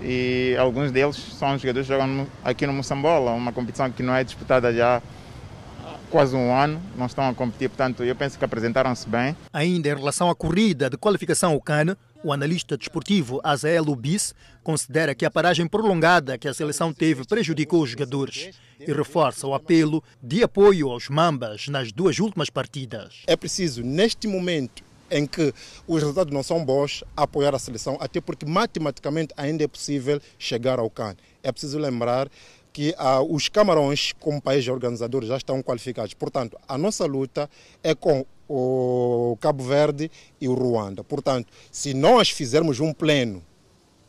e 0.01 0.55
alguns 0.59 0.91
deles 0.91 1.15
são 1.15 1.57
jogadores 1.57 1.87
que 1.87 1.93
jogam 1.93 2.27
aqui 2.43 2.67
no 2.67 2.73
Moçambola, 2.73 3.31
uma 3.31 3.51
competição 3.51 3.89
que 3.91 4.03
não 4.03 4.15
é 4.15 4.23
disputada 4.23 4.73
já 4.73 4.97
há 4.97 5.01
quase 6.09 6.35
um 6.35 6.53
ano, 6.55 6.81
não 6.97 7.05
estão 7.05 7.27
a 7.27 7.33
competir, 7.33 7.69
portanto 7.69 8.03
eu 8.03 8.15
penso 8.15 8.37
que 8.37 8.45
apresentaram-se 8.45 9.07
bem. 9.07 9.35
Ainda 9.51 9.89
em 9.89 9.95
relação 9.95 10.29
à 10.29 10.35
corrida 10.35 10.89
de 10.89 10.97
qualificação 10.97 11.53
ao 11.53 11.61
CAN, 11.61 11.95
o 12.23 12.33
analista 12.33 12.75
desportivo 12.75 13.39
Azael 13.43 13.83
Ubis 13.83 14.33
considera 14.63 15.13
que 15.13 15.25
a 15.25 15.29
paragem 15.31 15.67
prolongada 15.67 16.37
que 16.37 16.47
a 16.47 16.53
seleção 16.53 16.91
teve 16.91 17.23
prejudicou 17.25 17.83
os 17.83 17.91
jogadores 17.91 18.49
e 18.79 18.91
reforça 18.91 19.45
o 19.45 19.53
apelo 19.53 20.03
de 20.23 20.43
apoio 20.43 20.89
aos 20.89 21.07
Mambas 21.07 21.67
nas 21.67 21.91
duas 21.91 22.17
últimas 22.17 22.49
partidas. 22.49 23.21
É 23.27 23.35
preciso, 23.35 23.83
neste 23.83 24.27
momento, 24.27 24.83
em 25.09 25.25
que 25.25 25.53
os 25.87 26.01
resultados 26.01 26.33
não 26.33 26.43
são 26.43 26.63
bons, 26.63 27.03
apoiar 27.15 27.53
a 27.53 27.59
seleção, 27.59 27.97
até 27.99 28.19
porque 28.19 28.45
matematicamente 28.45 29.33
ainda 29.37 29.63
é 29.63 29.67
possível 29.67 30.19
chegar 30.37 30.79
ao 30.79 30.89
CAN. 30.89 31.15
É 31.43 31.51
preciso 31.51 31.77
lembrar 31.77 32.29
que 32.73 32.93
ah, 32.97 33.21
os 33.21 33.47
Camarões, 33.47 34.11
como 34.19 34.41
país 34.41 34.67
organizador, 34.67 35.23
já 35.23 35.37
estão 35.37 35.63
qualificados. 35.63 36.13
Portanto, 36.13 36.57
a 36.67 36.77
nossa 36.77 37.05
luta 37.05 37.49
é 37.81 37.95
com 37.95 38.25
o 38.49 39.37
Cabo 39.39 39.63
Verde 39.63 40.11
e 40.41 40.47
o 40.47 40.53
Ruanda. 40.53 41.03
Portanto, 41.03 41.51
se 41.71 41.93
nós 41.93 42.29
fizermos 42.29 42.79
um 42.79 42.93
pleno, 42.93 43.41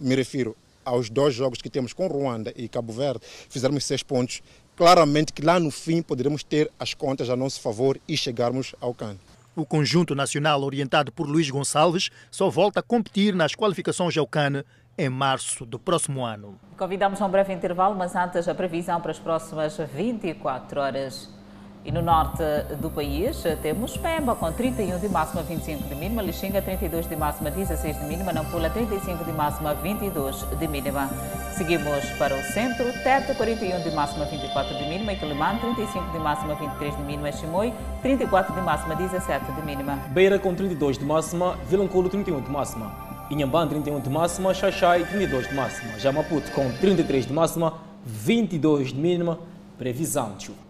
me 0.00 0.14
refiro 0.14 0.56
aos 0.84 1.08
dois 1.08 1.34
jogos 1.34 1.62
que 1.62 1.70
temos 1.70 1.92
com 1.92 2.06
Ruanda 2.06 2.52
e 2.56 2.68
Cabo 2.68 2.92
Verde, 2.92 3.20
fizermos 3.48 3.84
seis 3.84 4.02
pontos, 4.02 4.42
claramente 4.76 5.32
que 5.32 5.42
lá 5.42 5.58
no 5.58 5.70
fim 5.70 6.02
poderemos 6.02 6.42
ter 6.42 6.70
as 6.78 6.92
contas 6.92 7.30
a 7.30 7.36
nosso 7.36 7.60
favor 7.60 7.98
e 8.06 8.16
chegarmos 8.16 8.74
ao 8.80 8.92
CAN. 8.92 9.16
O 9.56 9.64
conjunto 9.64 10.14
nacional, 10.14 10.62
orientado 10.62 11.10
por 11.10 11.26
Luís 11.26 11.48
Gonçalves, 11.48 12.10
só 12.30 12.50
volta 12.50 12.80
a 12.80 12.82
competir 12.82 13.34
nas 13.34 13.54
qualificações 13.54 14.14
ao 14.18 14.26
CAN 14.26 14.62
em 14.98 15.08
março 15.08 15.64
do 15.64 15.78
próximo 15.78 16.26
ano. 16.26 16.60
Convidamos 16.76 17.22
a 17.22 17.24
um 17.24 17.30
breve 17.30 17.54
intervalo, 17.54 17.96
mas 17.96 18.14
antes 18.14 18.46
a 18.48 18.54
previsão 18.54 19.00
para 19.00 19.12
as 19.12 19.18
próximas 19.18 19.78
24 19.78 20.78
horas. 20.78 21.35
E 21.86 21.92
no 21.92 22.02
norte 22.02 22.42
do 22.80 22.90
país 22.90 23.44
temos 23.62 23.96
Pemba 23.96 24.34
com 24.34 24.50
31 24.50 24.98
de 24.98 25.08
máxima, 25.08 25.42
25 25.42 25.84
de 25.84 25.94
mínima, 25.94 26.20
Lixinga 26.20 26.60
32 26.60 27.06
de 27.06 27.14
máxima, 27.14 27.48
16 27.48 28.00
de 28.00 28.04
mínima, 28.06 28.32
Nampula 28.32 28.68
35 28.70 29.22
de 29.22 29.30
máxima, 29.30 29.72
22 29.72 30.42
de 30.58 30.66
mínima. 30.66 31.08
Seguimos 31.52 32.04
para 32.18 32.34
o 32.34 32.42
centro, 32.42 32.86
Tete 33.04 33.34
41 33.34 33.84
de 33.84 33.92
máxima, 33.92 34.24
24 34.24 34.76
de 34.76 34.88
mínima, 34.88 35.14
Quilimane 35.14 35.60
35 35.60 36.10
de 36.10 36.18
máxima, 36.18 36.54
23 36.56 36.96
de 36.96 37.02
mínima, 37.04 37.30
Chimoio 37.30 37.72
34 38.02 38.52
de 38.52 38.60
máxima, 38.62 38.96
17 38.96 39.52
de 39.52 39.62
mínima. 39.62 39.94
Beira 40.10 40.40
com 40.40 40.52
32 40.56 40.98
de 40.98 41.04
máxima, 41.04 41.56
Vilanculo 41.70 42.08
31 42.08 42.40
de 42.40 42.50
máxima, 42.50 42.92
Inhambane 43.30 43.70
31 43.70 44.00
de 44.00 44.10
máxima, 44.10 44.52
Xaxai 44.52 45.04
32 45.04 45.50
de 45.50 45.54
máxima, 45.54 45.96
Jamaputo 46.00 46.50
com 46.50 46.68
33 46.80 47.26
de 47.26 47.32
máxima, 47.32 47.74
22 48.04 48.92
de 48.92 48.98
mínima, 48.98 49.38
previsão 49.78 50.32
de 50.32 50.46
chuva. 50.46 50.66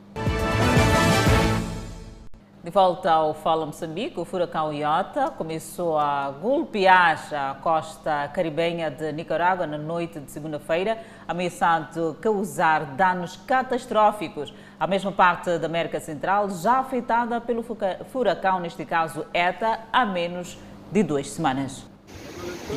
De 2.66 2.72
volta 2.72 3.12
ao 3.12 3.32
Fala 3.32 3.64
Moçambique, 3.64 4.18
o 4.18 4.24
furacão 4.24 4.72
Iota 4.72 5.30
começou 5.30 5.96
a 5.96 6.32
golpear 6.32 7.32
a 7.32 7.54
costa 7.62 8.26
caribenha 8.34 8.90
de 8.90 9.12
Nicarágua 9.12 9.68
na 9.68 9.78
noite 9.78 10.18
de 10.18 10.28
segunda-feira, 10.32 10.98
ameaçando 11.28 12.16
causar 12.20 12.96
danos 12.96 13.36
catastróficos. 13.46 14.52
A 14.80 14.86
mesma 14.88 15.12
parte 15.12 15.58
da 15.58 15.66
América 15.66 16.00
Central 16.00 16.50
já 16.50 16.80
afetada 16.80 17.40
pelo 17.40 17.64
furacão, 18.10 18.58
neste 18.58 18.84
caso 18.84 19.24
ETA, 19.32 19.78
há 19.92 20.04
menos 20.04 20.58
de 20.90 21.04
duas 21.04 21.30
semanas. 21.30 21.86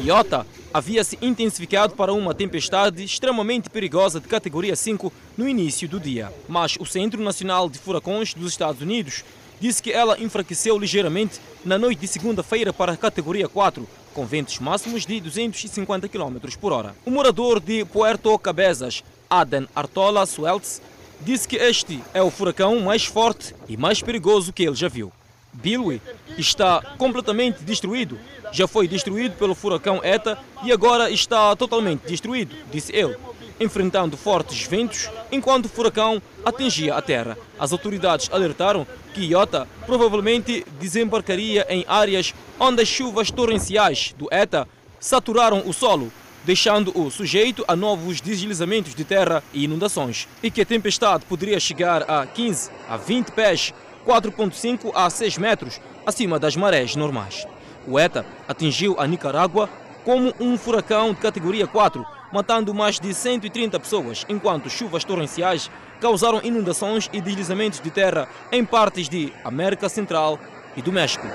Iota 0.04 0.46
havia 0.72 1.04
se 1.04 1.18
intensificado 1.20 1.96
para 1.96 2.14
uma 2.14 2.36
tempestade 2.36 3.04
extremamente 3.04 3.72
perigosa 3.72 4.20
de 4.20 4.28
categoria 4.28 4.76
5 4.76 5.12
no 5.36 5.48
início 5.48 5.90
do 5.90 6.00
dia. 6.00 6.32
Mas 6.48 6.78
o 6.80 6.86
Centro 6.86 7.24
Nacional 7.24 7.68
de 7.68 7.80
Furacões 7.80 8.36
dos 8.36 8.52
Estados 8.52 8.82
Unidos 8.82 9.24
disse 9.60 9.82
que 9.84 9.92
ela 9.92 10.20
enfraqueceu 10.20 10.78
ligeiramente 10.78 11.40
na 11.64 11.78
noite 11.78 12.00
de 12.00 12.08
segunda-feira 12.08 12.72
para 12.72 12.94
a 12.94 12.98
categoria 12.98 13.48
4, 13.48 13.88
com 14.14 14.26
ventos 14.26 14.60
máximos 14.60 15.06
de 15.06 15.20
250 15.20 16.08
km 16.08 16.38
por 16.60 16.72
hora. 16.72 16.96
O 17.06 17.12
morador 17.12 17.60
de 17.60 17.86
Puerto 17.86 18.38
Cabezas, 18.40 19.04
Aden 19.30 19.68
Artola 19.76 20.26
Sueltz, 20.26 20.82
disse 21.22 21.48
que 21.48 21.58
este 21.58 22.02
é 22.14 22.22
o 22.22 22.32
furacão 22.32 22.80
mais 22.80 23.06
forte 23.06 23.54
e 23.68 23.76
mais 23.76 24.02
perigoso 24.02 24.54
que 24.54 24.64
ele 24.64 24.76
já 24.76 24.88
viu. 24.88 25.12
Bilwi 25.52 26.02
está 26.38 26.82
completamente 26.98 27.64
destruído. 27.64 28.18
Já 28.52 28.68
foi 28.68 28.88
destruído 28.88 29.36
pelo 29.36 29.54
furacão 29.54 30.00
ETA 30.04 30.38
e 30.64 30.72
agora 30.72 31.10
está 31.12 31.56
totalmente 31.56 32.02
destruído, 32.08 32.56
disse 32.72 32.96
ele 32.96 33.16
enfrentando 33.60 34.16
fortes 34.16 34.66
ventos 34.66 35.10
enquanto 35.32 35.66
o 35.66 35.70
furacão 35.70 36.22
atingia 36.46 36.96
a 36.96 37.02
terra. 37.02 37.38
As 37.60 37.72
autoridades 37.72 38.30
alertaram 38.32 38.88
que 39.14 39.26
Iota 39.26 39.68
provavelmente 39.86 40.66
desembarcaria 40.80 41.66
em 41.70 41.84
áreas 41.88 42.34
onde 42.60 42.82
as 42.82 42.88
chuvas 42.88 43.32
torrenciais 43.32 44.14
do 44.18 44.28
ETA 44.32 44.68
saturaram 45.00 45.64
o 45.66 45.74
solo, 45.74 46.12
deixando-o 46.44 47.10
sujeito 47.10 47.64
a 47.68 47.76
novos 47.76 48.22
deslizamentos 48.22 48.96
de 48.96 49.04
terra 49.04 49.44
e 49.54 49.64
inundações, 49.64 50.28
e 50.42 50.50
que 50.50 50.62
a 50.62 50.66
tempestade 50.66 51.26
poderia 51.26 51.60
chegar 51.60 52.10
a 52.10 52.26
15 52.26 52.72
a 52.88 52.98
20 52.98 53.32
pés 53.32 53.74
4,5 54.06 54.92
a 54.96 55.10
6 55.10 55.38
metros 55.38 55.80
acima 56.06 56.40
das 56.40 56.56
marés 56.56 56.96
normais. 56.96 57.46
O 57.88 58.00
ETA 58.00 58.26
atingiu 58.48 58.96
a 59.00 59.06
Nicarágua 59.06 59.70
como 60.04 60.34
um 60.40 60.58
furacão 60.58 61.14
de 61.14 61.20
categoria 61.20 61.68
4, 61.68 62.06
matando 62.32 62.74
mais 62.74 63.00
de 63.00 63.14
130 63.14 63.80
pessoas, 63.80 64.26
enquanto 64.30 64.70
chuvas 64.70 65.04
torrenciais 65.04 65.70
causaram 66.00 66.42
inundações 66.44 67.10
e 67.12 67.22
deslizamentos 67.22 67.80
de 67.80 67.92
terra 67.92 68.28
em 68.52 68.64
partes 68.64 69.10
de 69.10 69.34
América 69.44 69.90
Central 69.90 70.40
e 70.76 70.82
do 70.82 70.92
México. 70.92 71.28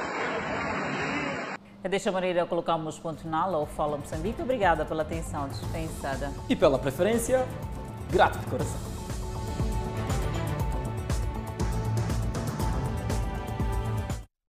É 1.83 1.89
desta 1.89 2.11
maneira 2.11 2.47
colocamos 2.47 2.99
ponto 2.99 3.21
final 3.21 3.55
ao 3.55 3.67
Fala 3.67 3.99
Moçambique. 3.99 4.41
Obrigada 4.41 4.87
pela 4.87 5.03
atenção 5.03 5.47
dispensada. 5.49 6.33
E 6.49 6.57
pela 6.57 6.79
preferência, 6.79 7.47
grato 8.11 8.39
de 8.39 8.47
coração. 8.47 8.94